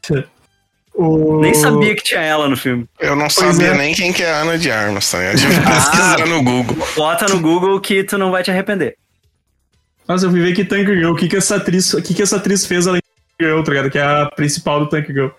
[0.93, 1.39] o...
[1.39, 2.87] Nem sabia que tinha ela no filme.
[2.99, 3.77] Eu não Pois sabia é.
[3.77, 5.19] nem quem que é a Ana de Armas, tá?
[5.23, 5.71] Eu tive que Ah.
[5.71, 6.87] pesquisar no Google.
[6.95, 8.97] Bota no Google que tu não vai te arrepender.
[10.07, 11.11] Nossa, eu fui ver aqui Tank Girl.
[11.11, 13.63] O que, que essa atriz, o que, que essa atriz fez além de Tank Girl,
[13.63, 13.91] tá ligado?
[13.91, 15.29] Que é a principal do Tank Girl.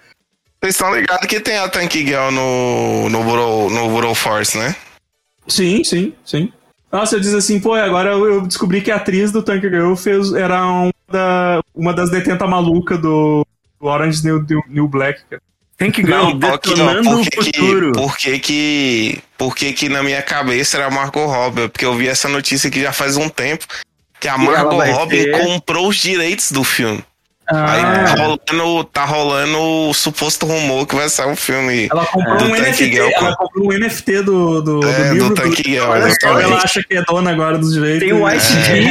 [0.60, 4.74] Vocês estão ligados que tem a Tank Girl no, no, Buro, no Buro Force, né?
[5.47, 6.52] Sim, sim, sim.
[6.90, 10.32] Nossa, eu disse assim, pô, agora eu descobri que a atriz do Tank Girl fez,
[10.32, 13.47] era uma, da, uma das detenta maluca do,
[13.80, 15.43] do Orange New, New, New Black, cara.
[15.78, 17.93] Que ganhar Não, detonando não, o porque, que, futuro.
[17.93, 19.22] porque que.
[19.36, 22.93] Porque que na minha cabeça era Margot Robbie, porque eu vi essa notícia aqui já
[22.93, 23.66] faz um tempo.
[24.26, 27.02] Que a ela Margot Robbie ter- comprou os direitos do filme.
[27.48, 28.22] Aí Ah, tá
[28.56, 29.56] rolando, tá rolando
[29.88, 31.86] o suposto rumor que vai sair um filme.
[31.88, 32.42] ela comprou É.
[32.42, 35.34] um Do Tank NFT, Girl, ela comprou um NFT do, do, do É, do livro.
[35.36, 36.42] Tank Girl, exatamente.
[36.44, 38.00] ela acha que é dona agora dos direitos.
[38.00, 38.88] Tem o ICT,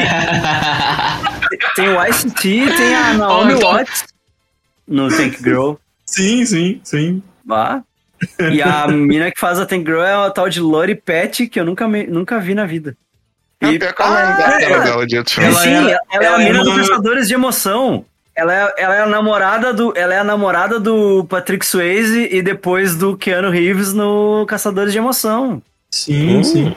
[1.76, 4.06] tem o ICT e tem a Naomi Watts
[4.88, 5.74] no Tank Girl.
[6.06, 7.24] Sim, sim, sim.
[7.46, 7.82] Vá.
[8.54, 11.60] E a mina que faz a Tank Girl é a tal de Lori Pet, que
[11.60, 12.96] eu nunca, me- nunca vi na vida.
[13.62, 15.50] É E- pior que eu lembro Ah, da cara ela- dela de outro E filme.
[15.50, 18.06] Ela sim, era- ela, é a mina era do uma- Caçadores de Emoção.
[18.36, 22.42] Ela é, ela é a namorada do, ela é a namorada do Patrick Swayze e
[22.42, 25.62] depois do Keanu Reeves no Caçadores de Emoção.
[25.90, 26.76] Sim, sim.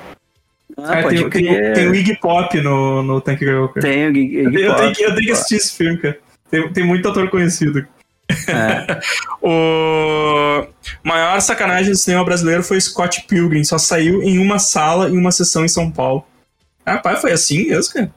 [0.78, 3.80] Ah, Ah, pode tem, tem, tem o Iggy Pop no, no Tank Girl, cara.
[3.80, 4.80] Tem o Iggy- Iggy eu, Pop.
[4.82, 6.16] tenho que, eu tenho que assistir esse filme, cara.
[6.48, 7.84] Tem, tem muito ator conhecido.
[8.46, 9.00] É.
[9.42, 10.66] O
[11.02, 13.64] maior sacanagem do cinema brasileiro foi Scott Pilgrim.
[13.64, 16.24] Só saiu em uma sala, em uma sessão em São Paulo.
[16.96, 18.10] Pai, foi assim mesmo, cara?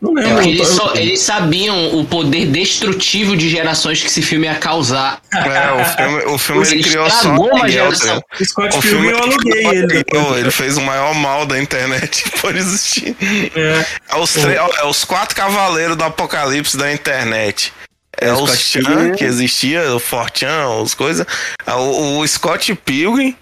[0.00, 0.42] Não lembro.
[0.42, 5.22] Eles, Eu- só- eles sabiam o poder destrutivo de gerações que esse filme ia causar.
[5.32, 8.20] É, o filme, o filme ele Ele criou só uma Miguel, geração.
[8.20, 8.44] tá?
[8.44, 9.96] Scott O Pilgrim filme eu aluguei ele.
[9.96, 13.16] ele, ele fez o maior mal da internet por existir.
[13.56, 13.86] É.
[14.14, 17.72] É os, tre- é os quatro cavaleiros do apocalipse da internet.
[18.20, 19.14] É, É o o Scott Chan, Pilgrim.
[19.14, 21.26] que existia, o Fortran, as coisas.
[21.66, 23.34] É O, o Scott Pilgrim,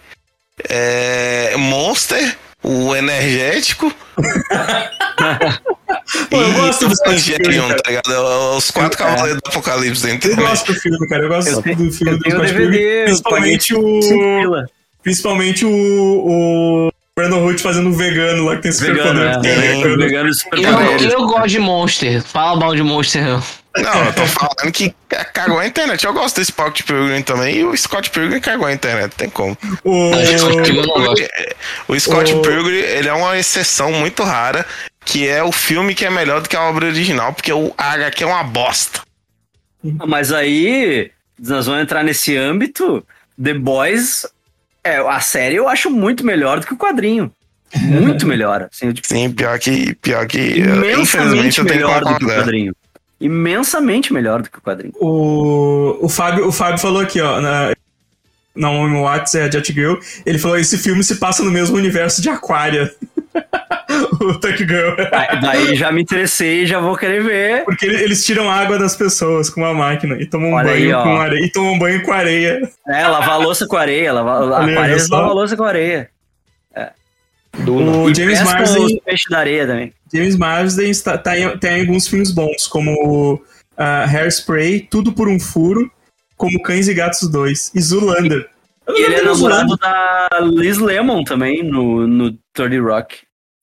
[0.69, 3.95] é, Monster, o Energético.
[6.31, 7.83] Pô, eu gosto do Evangelion, cara.
[7.83, 8.13] tá ligado?
[8.13, 9.05] É Os quatro É.
[9.05, 11.23] cavaleiros do apocalipse da Eu gosto do filme, cara.
[11.25, 14.01] Eu gosto Eu do filme eu do DVD, Principalmente o.
[14.01, 14.67] pila.
[15.03, 15.71] Principalmente o.
[15.71, 19.25] o Brandon Hood fazendo vegano lá que tem super Vegano, poder.
[19.25, 19.39] né?
[19.41, 22.23] Tem, Vegano, vegano super Eu, eu gosto de Monster.
[22.23, 23.23] Fala mal de Monster.
[23.25, 23.43] não.
[23.77, 24.95] Não, eu tô falando que
[25.33, 26.05] cagou a internet.
[26.05, 27.57] Eu gosto desse Scott Pilgrim também.
[27.57, 29.57] E o Scott Pilgrim cagou a internet, tem como.
[29.83, 30.11] O.
[31.89, 34.65] O Scott O- Pilgrim, ele é uma exceção muito rara,
[35.05, 38.23] que é o filme que é melhor do que a obra original, porque o HQ
[38.23, 39.01] é uma bosta.
[40.01, 43.05] Ah, Mas aí, nós vamos entrar nesse âmbito.
[43.43, 44.25] The Boys,
[44.85, 47.31] é, a série eu acho muito melhor do que o quadrinho.
[47.77, 48.69] Muito melhor.
[48.73, 49.95] Assim, tipo, Sim, pior que.
[49.97, 52.73] Pior que imensamente infelizmente eu tenho que melhor do que o quadrinho.
[53.21, 54.93] Imensamente melhor do que o quadrinho.
[54.97, 57.41] O, o, Fábio, o Fábio falou aqui, ó.
[57.41, 57.73] Na,
[58.55, 59.95] Naomi Watts é a Jet Girl.
[60.25, 62.93] Ele falou: esse filme se passa no mesmo universo de Aquaria.
[64.21, 64.95] o Tank Girl.
[65.43, 67.65] Daí- já me interessei e já vou querer ver.
[67.65, 71.03] Porque ele- eles tiram água das pessoas com uma máquina e tomam Olha banho aí,
[71.05, 71.45] com areia.
[71.45, 72.71] E tomam banho com areia.
[72.87, 74.13] É, lavar louça com areia.
[74.13, 76.11] Lavar, Olha Aquários lava a louça com areia.
[77.59, 77.93] Duna.
[77.99, 78.85] O E James Marsden.
[78.85, 79.93] os peixes da areia também.
[80.13, 83.41] James Marsden está, tá em- tem alguns filmes bons, como uh,
[83.79, 85.91] Hairspray, Tudo por um Furo,
[86.37, 88.49] como Cães e Gatos 2 e Zoolander.
[88.87, 89.79] Eu E ele é namorado Zoolander.
[89.79, 93.17] da Liz Lemon também, no, no 30 Rock.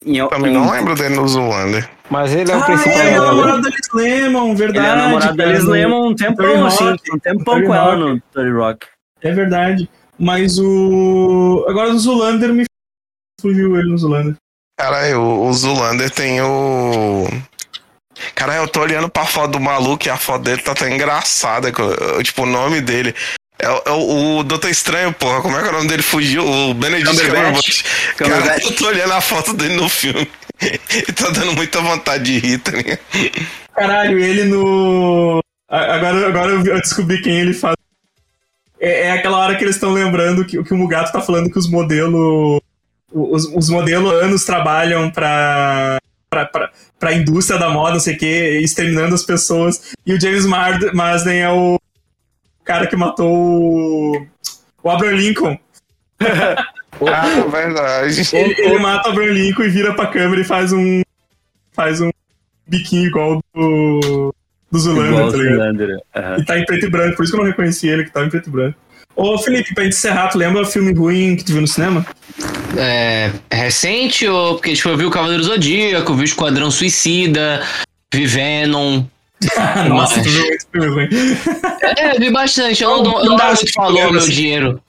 [0.04, 1.88] Em, Também não lembro dele no Zoolander.
[2.10, 3.00] Mas ele é o Ah, principal.
[3.00, 4.88] ele é namorado da Liz Lemon, Ele verdade.
[4.88, 6.96] é namorado da Liz Lemon um tempão, assim.
[7.14, 8.88] Um tempão com ela no 30 Rock.
[9.22, 9.88] É verdade.
[10.18, 11.66] Mas o.
[11.70, 12.64] Agora o Zulander me
[13.42, 14.36] fugiu ele no Zulander.
[14.78, 17.28] Caralho, o, o Zulander tem o.
[18.36, 21.72] Cara, eu tô olhando pra foto do maluco e a foto dele tá até engraçada.
[22.24, 23.16] Tipo, o nome dele.
[23.60, 25.42] É, o- é o, o Doutor Estranho, porra.
[25.42, 26.02] Como é que é o nome dele?
[26.04, 26.46] Fugiu?
[26.48, 27.84] O Benedict Cumberbatch.
[28.18, 30.30] Cara, eu tô olhando a foto dele no filme.
[30.62, 33.00] e tá dando muita vontade de rir, tá ligado?
[33.76, 35.40] Caralho, ele no.
[35.70, 37.76] Agora, agora eu descobri quem ele faz.
[38.80, 41.58] É, é aquela hora que eles estão lembrando que, que o Mugato tá falando que
[41.58, 42.60] os modelos.
[43.12, 45.98] Os, os modelos anos trabalham pra,
[46.30, 46.70] pra, pra,
[47.00, 49.94] pra indústria da moda, não sei o que, exterminando as pessoas.
[50.06, 51.80] E o James Mard- Marsden é o
[52.64, 54.28] cara que matou o,
[54.84, 55.58] o Abraham Lincoln.
[57.08, 58.22] Ah, verdade.
[58.36, 61.02] Ele, ele mata o Abraham Lincoln e vira pra câmera e faz um.
[61.72, 62.12] faz um
[62.68, 64.36] biquinho igual do.
[64.72, 65.56] do Zulander, tá ligado?
[65.56, 66.00] Zulander.
[66.16, 66.38] aham.
[66.38, 68.28] E tá em preto e branco, por isso que eu não reconheci ele, que tava
[68.28, 68.78] em preto e branco.
[69.16, 72.06] Ô, Felipe, pra gente encerrar, tu lembra o filme ruim que tu viu no cinema?
[72.78, 77.62] É, recente ou porque tipo, eu vi o Cavaleiro Zodíaco, vi o Esquadrão Suicida,
[78.14, 79.04] vi Venom.
[79.90, 81.10] Nossa, Mas- tu viu muito filme ruim.
[81.98, 82.84] É, vi bastante.
[82.84, 84.82] Eu não, eu não dava muito valor ao meu dinheiro.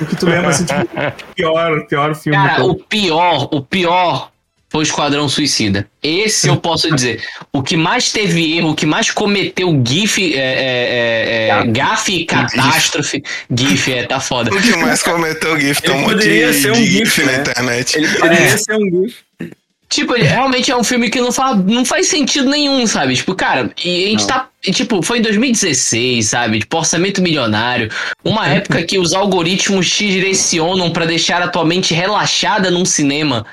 [0.00, 0.84] O que tu lembra, assim, tipo,
[1.34, 2.36] pior, pior filme.
[2.36, 4.30] Cara, o pior, o pior
[4.76, 5.88] foi o Esquadrão Suicida.
[6.02, 7.22] Esse eu posso dizer.
[7.50, 12.12] O que mais teve erro, o que mais cometeu GIF, é, é, é, é, gafe
[12.12, 13.22] e catástrofe.
[13.50, 14.54] GIF, é, tá foda.
[14.54, 15.80] O que mais cometeu o GIF?
[15.80, 17.40] Tem um monte de, ser um de GIF, na né?
[17.40, 17.96] internet.
[17.96, 19.16] Ele poderia ser um GIF.
[19.88, 23.14] Tipo, ele realmente é um filme que não faz, não faz sentido nenhum, sabe?
[23.14, 24.26] Tipo, cara, e a gente Não.
[24.26, 24.48] tá.
[24.62, 26.58] Tipo, foi em 2016, sabe?
[26.58, 27.88] Tipo, orçamento milionário.
[28.24, 33.46] Uma época que os algoritmos te direcionam pra deixar a tua mente relaxada num cinema.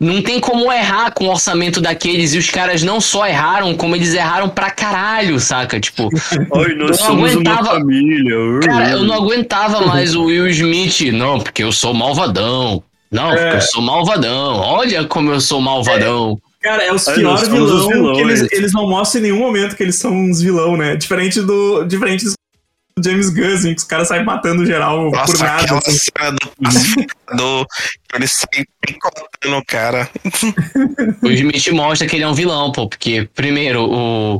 [0.00, 2.34] Não tem como errar com o orçamento daqueles.
[2.34, 5.78] E os caras não só erraram, como eles erraram pra caralho, saca?
[5.78, 6.08] Tipo,
[6.50, 8.36] Oi, nós Eu não somos aguentava- uma família.
[8.64, 11.12] cara, eu não aguentava mais o Will Smith.
[11.12, 12.82] Não, porque eu sou malvadão.
[13.10, 14.56] Não, porque eu sou malvadão.
[14.56, 16.36] Olha como eu sou malvadão.
[16.60, 18.52] Cara, é os Ai, piores vilão que eles, vilões.
[18.52, 20.96] eles não mostram em nenhum momento que eles são uns vilão, né?
[20.96, 22.32] Diferente do, diferente do
[23.02, 25.62] James Gunn, assim, que os caras saem matando geral por Nossa, nada.
[25.64, 26.10] aquela assim.
[26.16, 26.36] cena
[27.36, 27.66] do
[28.08, 30.08] que ele sai picotando o cara.
[31.20, 34.36] O Smith mostra que ele é um vilão, pô, porque, primeiro, o,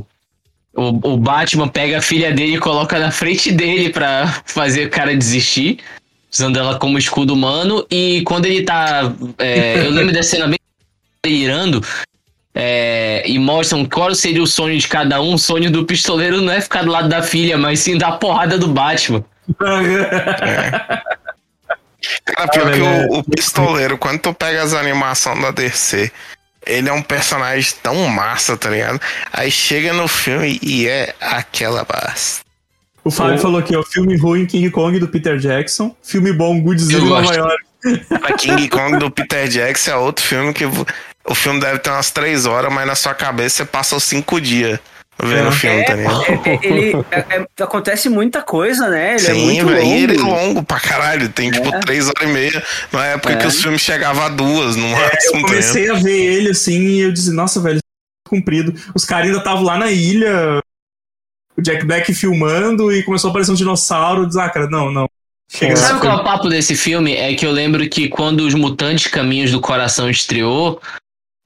[0.73, 4.89] o, o Batman pega a filha dele e coloca na frente dele pra fazer o
[4.89, 5.79] cara desistir,
[6.31, 9.13] usando ela como escudo humano, e quando ele tá.
[9.37, 10.57] é, eu lembro dessa cena bem
[11.25, 11.83] irando.
[12.55, 15.33] É, e mostram qual seria o sonho de cada um.
[15.33, 18.57] O sonho do pistoleiro não é ficar do lado da filha, mas sim dar porrada
[18.57, 19.23] do Batman.
[22.25, 26.11] Cara, pior Ah, que o, o pistoleiro, quando tu pega as animações da DC,
[26.65, 28.99] ele é um personagem tão massa, tá ligado?
[29.33, 32.43] Aí chega no filme e é aquela basta.
[33.03, 37.03] O Fábio falou aqui, ó, filme ruim King Kong do Peter Jackson, filme bom Godzilla
[37.05, 37.35] em Nova.
[37.35, 37.65] York.
[38.23, 40.65] A King Kong do Peter Jackson é outro filme que
[41.25, 44.39] o filme deve ter umas três horas, mas na sua cabeça você passa os cinco
[44.39, 44.79] dias
[45.17, 45.47] vendo É.
[45.47, 46.23] o filme, tá ligado?
[46.23, 49.15] É, é, ele é- é- acontece muita coisa, né?
[49.15, 49.81] Ele é Sim, muito velho.
[49.83, 49.95] longo.
[49.95, 51.29] Ele é longo pra caralho.
[51.29, 51.79] Tem tipo É.
[51.79, 52.63] três horas e meia.
[52.91, 53.37] Na época É.
[53.37, 55.35] que os filmes chegavam a duas, no Eu máximo.
[55.37, 55.41] ligado?
[55.49, 57.79] comecei a ver ele assim e eu disse, nossa, velho,
[58.27, 58.73] cumprido.
[58.93, 60.59] Os caras ainda estavam lá na ilha,
[61.57, 64.23] o Jack Black filmando e começou a aparecer um dinossauro.
[64.23, 65.07] Eu disse, ah, cara, não, não.
[65.49, 67.15] Chega Sabe qual é o papo desse filme?
[67.15, 70.81] É que eu lembro que quando os Mutantes Caminhos do Coração estreou,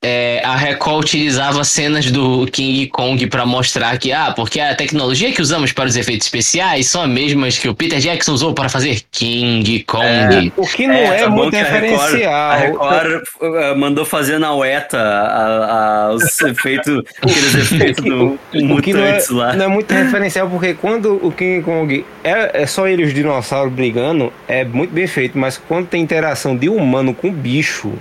[0.04, 5.32] é, a Record utilizava cenas do King Kong pra mostrar que, ah, porque a tecnologia
[5.34, 8.70] que usamos para os efeitos especiais são as mesmas que o Peter Jackson usou para
[8.70, 10.54] fazer King Kong.
[10.56, 12.34] O que não é, tá bom muito que a Record- referencial.
[12.34, 18.40] A Record uh, mandou fazer na UETA a- a- os efeitos, aqueles efeitos do
[18.76, 19.54] O que não é, Mutantes lá.
[19.54, 23.14] não é muito referencial, porque quando o King Kong é, é só ele e os
[23.14, 27.94] dinossauros brigando, é muito bem feito, mas quando tem interação de humano com bicho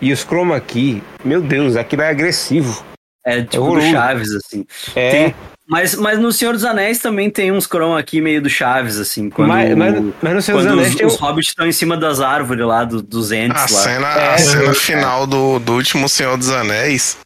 [0.00, 2.84] e os chroma aqui, meu Deus, aquilo é agressivo.
[3.26, 3.80] É tipo do.
[3.82, 4.64] Chaves, assim.
[4.96, 5.34] É, Tem-
[5.70, 9.28] Mas, mas no Senhor dos Anéis também tem uns chroma aqui meio do Chaves, assim.
[9.28, 11.94] Quando, mas, mas, mas no Senhor dos Anéis os, tem os hobbits estão em cima
[11.96, 13.82] das árvores lá, do- dos entes A lá.
[13.82, 14.74] cena, É, a cena é.
[14.74, 17.18] final do, do último Senhor dos Anéis,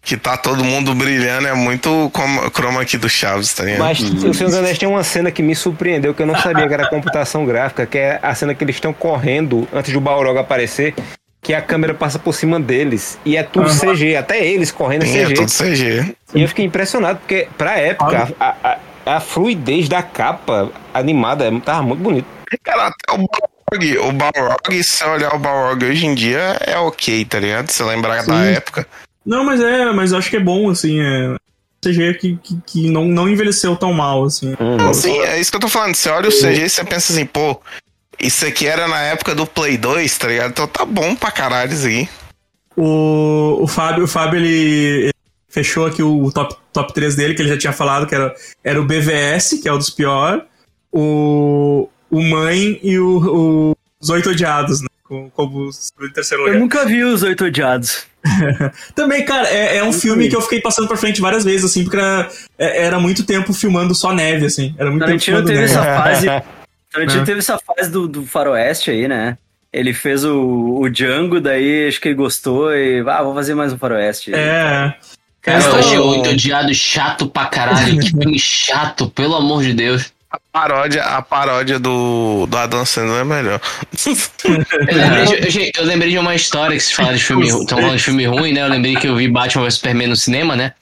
[0.00, 3.80] que tá todo mundo brilhando, é muito como chroma aqui do Chaves, tá ligado?
[3.80, 6.66] Mas o Senhor dos Anéis tem uma cena que me surpreendeu, que eu não sabia
[6.66, 10.38] que era computação gráfica, que é a cena que eles estão correndo antes do Balrog
[10.38, 10.94] aparecer,
[11.50, 13.18] que a câmera passa por cima deles.
[13.24, 15.34] E é tudo CG, até eles correndo é Sim, é CG.
[15.34, 16.14] tudo CG.
[16.32, 18.78] E eu fiquei impressionado, porque pra época, a, a-
[19.16, 22.26] a fluidez da capa animada é- tava muito bonito.
[22.62, 26.78] Cara, até o Balrog, o Balrog, se você olhar o Balrog hoje em dia, é
[26.78, 27.68] ok, tá ligado?
[27.70, 28.52] Se lembrar da Sim.
[28.52, 28.86] época.
[29.26, 31.34] Não, mas é, mas eu acho que é bom, assim, é.
[31.84, 34.54] CG que, que, que não, não envelheceu tão mal, assim.
[34.94, 35.96] Sim, é isso que eu tô falando.
[35.96, 37.60] Você olha o CG e você pensa assim, pô,
[38.20, 40.50] isso aqui era na época do Play 2, tá ligado?
[40.50, 42.08] Então tá bom pra caralho isso aqui.
[42.76, 44.48] O, o Fábio, o Fábio ele,
[45.04, 45.12] ele
[45.48, 48.34] fechou aqui o top, top 3 dele, que ele já tinha falado, que era,
[48.64, 50.42] era o BVS, que é o dos piores,
[50.92, 53.18] o, o Mãe e o,
[53.72, 54.86] o- os Oito Odiados, né?
[55.04, 56.60] Como, como o segundo e terceiro Eu lugar.
[56.60, 58.06] nunca vi os Oito Odiados.
[58.94, 61.82] Também, cara, é, é um filme que eu fiquei passando pra frente várias vezes, assim,
[61.82, 62.28] porque era,
[62.58, 64.74] é- era muito tempo filmando só neve, assim.
[64.78, 65.72] Era muito tempo Tarantino filmando teve neve.
[65.72, 66.26] essa fase.
[66.92, 67.24] Tarantino É.
[67.24, 69.36] teve essa fase do, do faroeste aí, né?
[69.72, 73.04] Ele fez o, o Django, daí acho que ele gostou e.
[73.08, 74.34] Ah, vou fazer mais um faroeste.
[74.34, 74.94] É.
[75.42, 77.98] Cara, Cara, eu achei o- Odiado chato pra caralho.
[78.00, 80.12] Que filme chato, pelo amor de Deus.
[80.30, 83.60] A paródia, a paródia do, do Adam Sandler é melhor.
[84.44, 87.66] Eu lembrei, de, gente, eu lembrei de uma história que vocês falaram de filme, ru-
[87.66, 88.62] tão falando de filme ruim, né?
[88.62, 90.72] Eu lembrei que eu vi Batman vs Superman no cinema, né?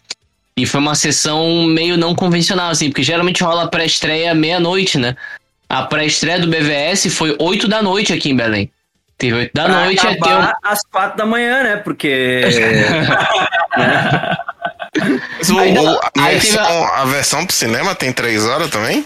[0.56, 5.16] E foi uma sessão meio não convencional, assim, porque geralmente rola pré-estreia meia-noite, né?
[5.68, 8.70] A pré-estreia do BVS foi 8 da noite aqui em Belém.
[9.18, 10.48] Teve 8 da Pra noite, ter um...
[10.64, 11.76] às quatro da manhã, né?
[11.76, 12.42] Porque.
[15.38, 18.70] Mas o- Aí- o- a, aí teve versão, a versão pro cinema tem três horas
[18.70, 19.04] também?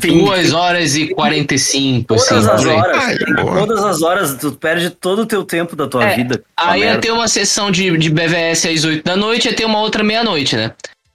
[0.00, 2.76] tem 2 horas e 45, assim, todas as por aí.
[2.78, 2.96] horas.
[3.04, 6.42] Ai, todas as horas, tu perde todo o teu tempo da tua É, vida.
[6.56, 9.80] Aí ia ter uma sessão de, de BVS às 8 da noite, ia ter uma
[9.80, 10.72] outra meia-noite, né?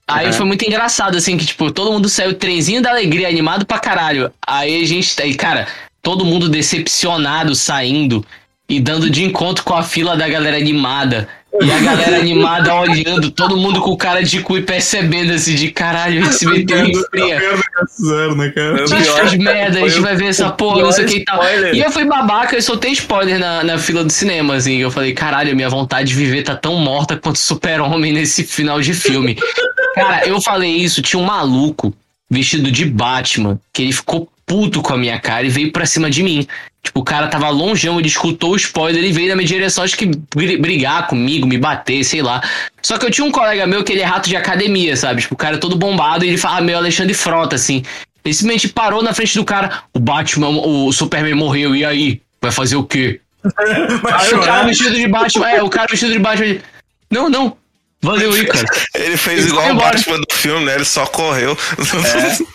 [0.07, 0.33] Aí Uhum.
[0.33, 4.31] foi muito engraçado, assim, que, tipo, todo mundo saiu trenzinho da alegria, animado pra caralho.
[4.45, 5.67] Aí a gente, aí, cara,
[6.01, 8.23] todo mundo decepcionado saindo
[8.69, 11.27] e dando de encontro com a fila da galera animada.
[11.61, 15.71] E a galera animada olhando, todo mundo com cara de cu e percebendo, assim, de
[15.71, 17.39] caralho, a gente se meteu em fria.
[17.39, 18.87] Né, cara?
[18.87, 21.41] Fez merda, a gente vai ver essa porra, não sei o que e tal.
[21.73, 24.77] E eu fui babaca, eu soltei spoiler na, na fila do cinema, assim.
[24.77, 28.93] Eu falei, caralho, minha vontade de viver tá tão morta quanto super-homem nesse final de
[28.93, 29.37] filme.
[29.95, 31.93] Cara, eu falei isso, tinha um maluco
[32.29, 36.09] vestido de Batman, que ele ficou puto com a minha cara e veio pra cima
[36.09, 36.45] de mim.
[36.83, 39.97] Tipo, o cara tava longeão, ele escutou o spoiler e veio na minha direção, acho
[39.97, 40.05] que
[40.35, 42.43] bri- brigar comigo, me bater, sei lá.
[42.81, 45.21] Só que eu tinha um colega meu que ele é rato de academia, sabe?
[45.21, 47.81] Tipo, o cara é todo bombado e ele fala meio Alexandre Frota, assim.
[48.23, 52.21] Ele simplesmente parou na frente do cara, o Batman, o Superman morreu, e aí?
[52.39, 53.19] Vai fazer o quê?
[54.01, 56.61] Vai Aí o cara vestido de Batman, é, o cara vestido de Batman, ele,
[57.09, 57.57] não, não,
[58.05, 58.65] valeu aí, cara.
[58.95, 59.75] Ele fez Ele igual o.
[59.75, 60.75] Batman do filme, né?
[60.75, 61.57] Ele só correu.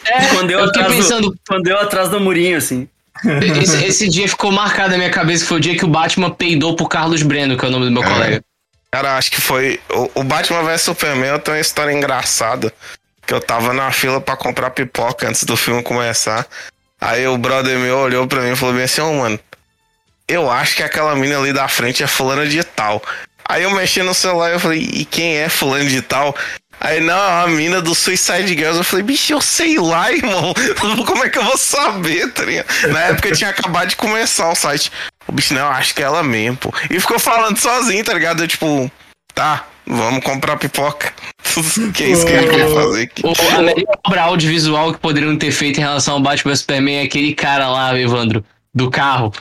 [0.06, 2.88] É, Escondeu eu fiquei atrás, pensando, do, escondeu atrás do murinho, assim.
[3.60, 6.30] esse, esse dia ficou marcado na minha cabeça, que foi o dia que o Batman
[6.30, 8.42] peidou pro Carlos Breno, que é o nome do meu colega.
[8.90, 9.78] Cara, acho que foi.
[9.90, 12.72] O, o Batman vs Superman tem uma história engraçada.
[13.26, 16.46] Que eu tava na fila pra comprar pipoca antes do filme começar.
[17.00, 19.38] Aí o brother meu olhou pra mim e falou bem assim: Ô, mano,
[20.30, 23.02] eu acho que aquela mina ali da frente é fulana de tal.
[23.50, 26.36] Aí eu mexi no celular e eu falei: e quem é fulano de tal?
[26.80, 28.78] Aí, não, a mina do Suicide Girls.
[28.78, 30.54] Eu falei, bicho, eu sei lá, irmão.
[31.04, 32.44] Como é que eu vou saber, tá?
[32.88, 34.90] Na época tinha acabado de começar o site.
[35.26, 36.72] O bicho, não, acho que é ela mesmo, pô.
[36.88, 38.42] E ficou falando sozinho, tá ligado?
[38.42, 38.90] Eu, tipo,
[39.34, 41.12] tá, vamos comprar pipoca.
[41.92, 43.22] que é isso que quer fazer aqui.
[43.26, 47.02] O, a melhor obra audiovisual que poderiam ter feito em relação ao Batman Superman é
[47.02, 49.32] aquele cara lá, Evandro, do carro.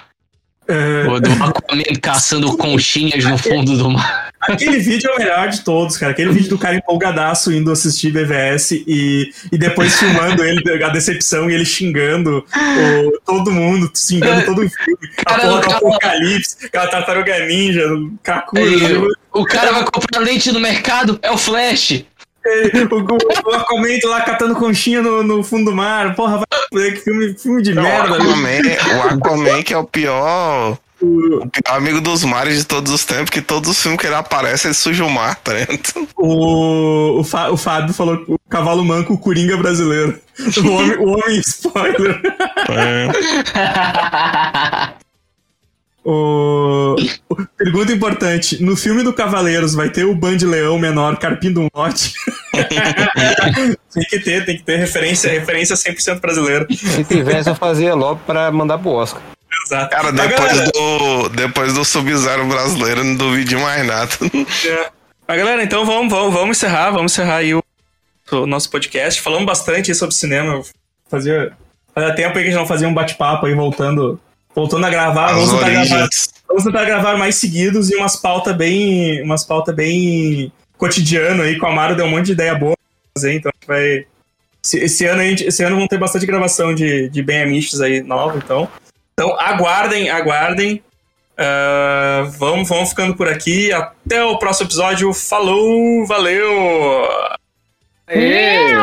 [0.69, 4.29] É, O do Aquaman caçando conchinhas no fundo do mar.
[4.39, 6.11] aquele vídeo é o melhor de todos, cara.
[6.11, 11.49] Aquele vídeo do cara empolgadaço indo assistir BVS e, e depois filmando ele, a decepção
[11.49, 14.99] e ele xingando o- todo mundo, xingando todo o filme.
[15.19, 17.83] A Cara, porra o do cara- Apocalipse, aquela tartaruga ninja,
[18.23, 18.61] Kakura.
[18.63, 22.03] Aí, o cara vai comprar leite no mercado, é o Flash.
[22.45, 26.15] O, o, o Aquaman lá catando conchinha no, no fundo do mar.
[26.15, 26.41] Porra,
[26.71, 28.17] vai que filme, filme de Não, o, merda.
[28.19, 28.77] né?
[28.77, 33.03] Aquaman, o Aquaman que é o pior, o pior amigo dos mares de todos os
[33.05, 35.79] tempos, que todos os filmes que ele aparece, ele suja o mar, tá ligado?
[36.15, 40.17] O, o, Fá- o Fábio falou o cavalo manco, o Coringa brasileiro.
[40.63, 42.21] O homem, o homem spoiler.
[42.69, 42.69] O...
[46.11, 46.95] o-
[47.57, 52.13] Pergunta importante: no filme do Cavaleiros vai ter o Band Leão menor carpindo um lote?
[53.93, 56.67] tem que ter, tem que ter referência, referência 100% brasileira.
[56.69, 59.21] Se tivesse, eu fazia logo pra mandar pro Oscar.
[59.65, 59.89] Exato.
[59.89, 64.11] Cara, depois galera, do, depois do Sub-Zero brasileiro, não duvide mais nada.
[64.67, 64.89] é.
[65.27, 67.63] Mas, galera, então vamos, vamos, vamos encerrar, vamos encerrar aí o,
[68.31, 69.21] o nosso podcast.
[69.21, 70.61] Falamos bastante sobre cinema.
[71.09, 71.51] Fazia,
[71.93, 74.19] fazia tempo aí que a gente não fazia um bate-papo aí voltando,
[74.55, 75.33] voltando a gravar.
[75.33, 76.09] Vamos tentar gravar,
[76.47, 79.21] vamos tentar gravar mais seguidos e umas pautas bem.
[79.21, 81.57] Umas pautas bem cotidiano aí.
[81.57, 84.05] Com a Mara deu um monte de ideia boa pra fazer, então vai.
[84.63, 87.81] Esse, esse ano, a gente, esse ano vão ter bastante gravação de, de bem amistos
[87.81, 88.67] aí nova, então.
[89.13, 90.83] Então aguardem, aguardem.
[91.41, 93.71] Ah, vamos, vamos ficando por aqui.
[93.71, 95.13] Até o próximo episódio.
[95.13, 97.07] Falou, valeu!
[98.07, 98.73] Aê!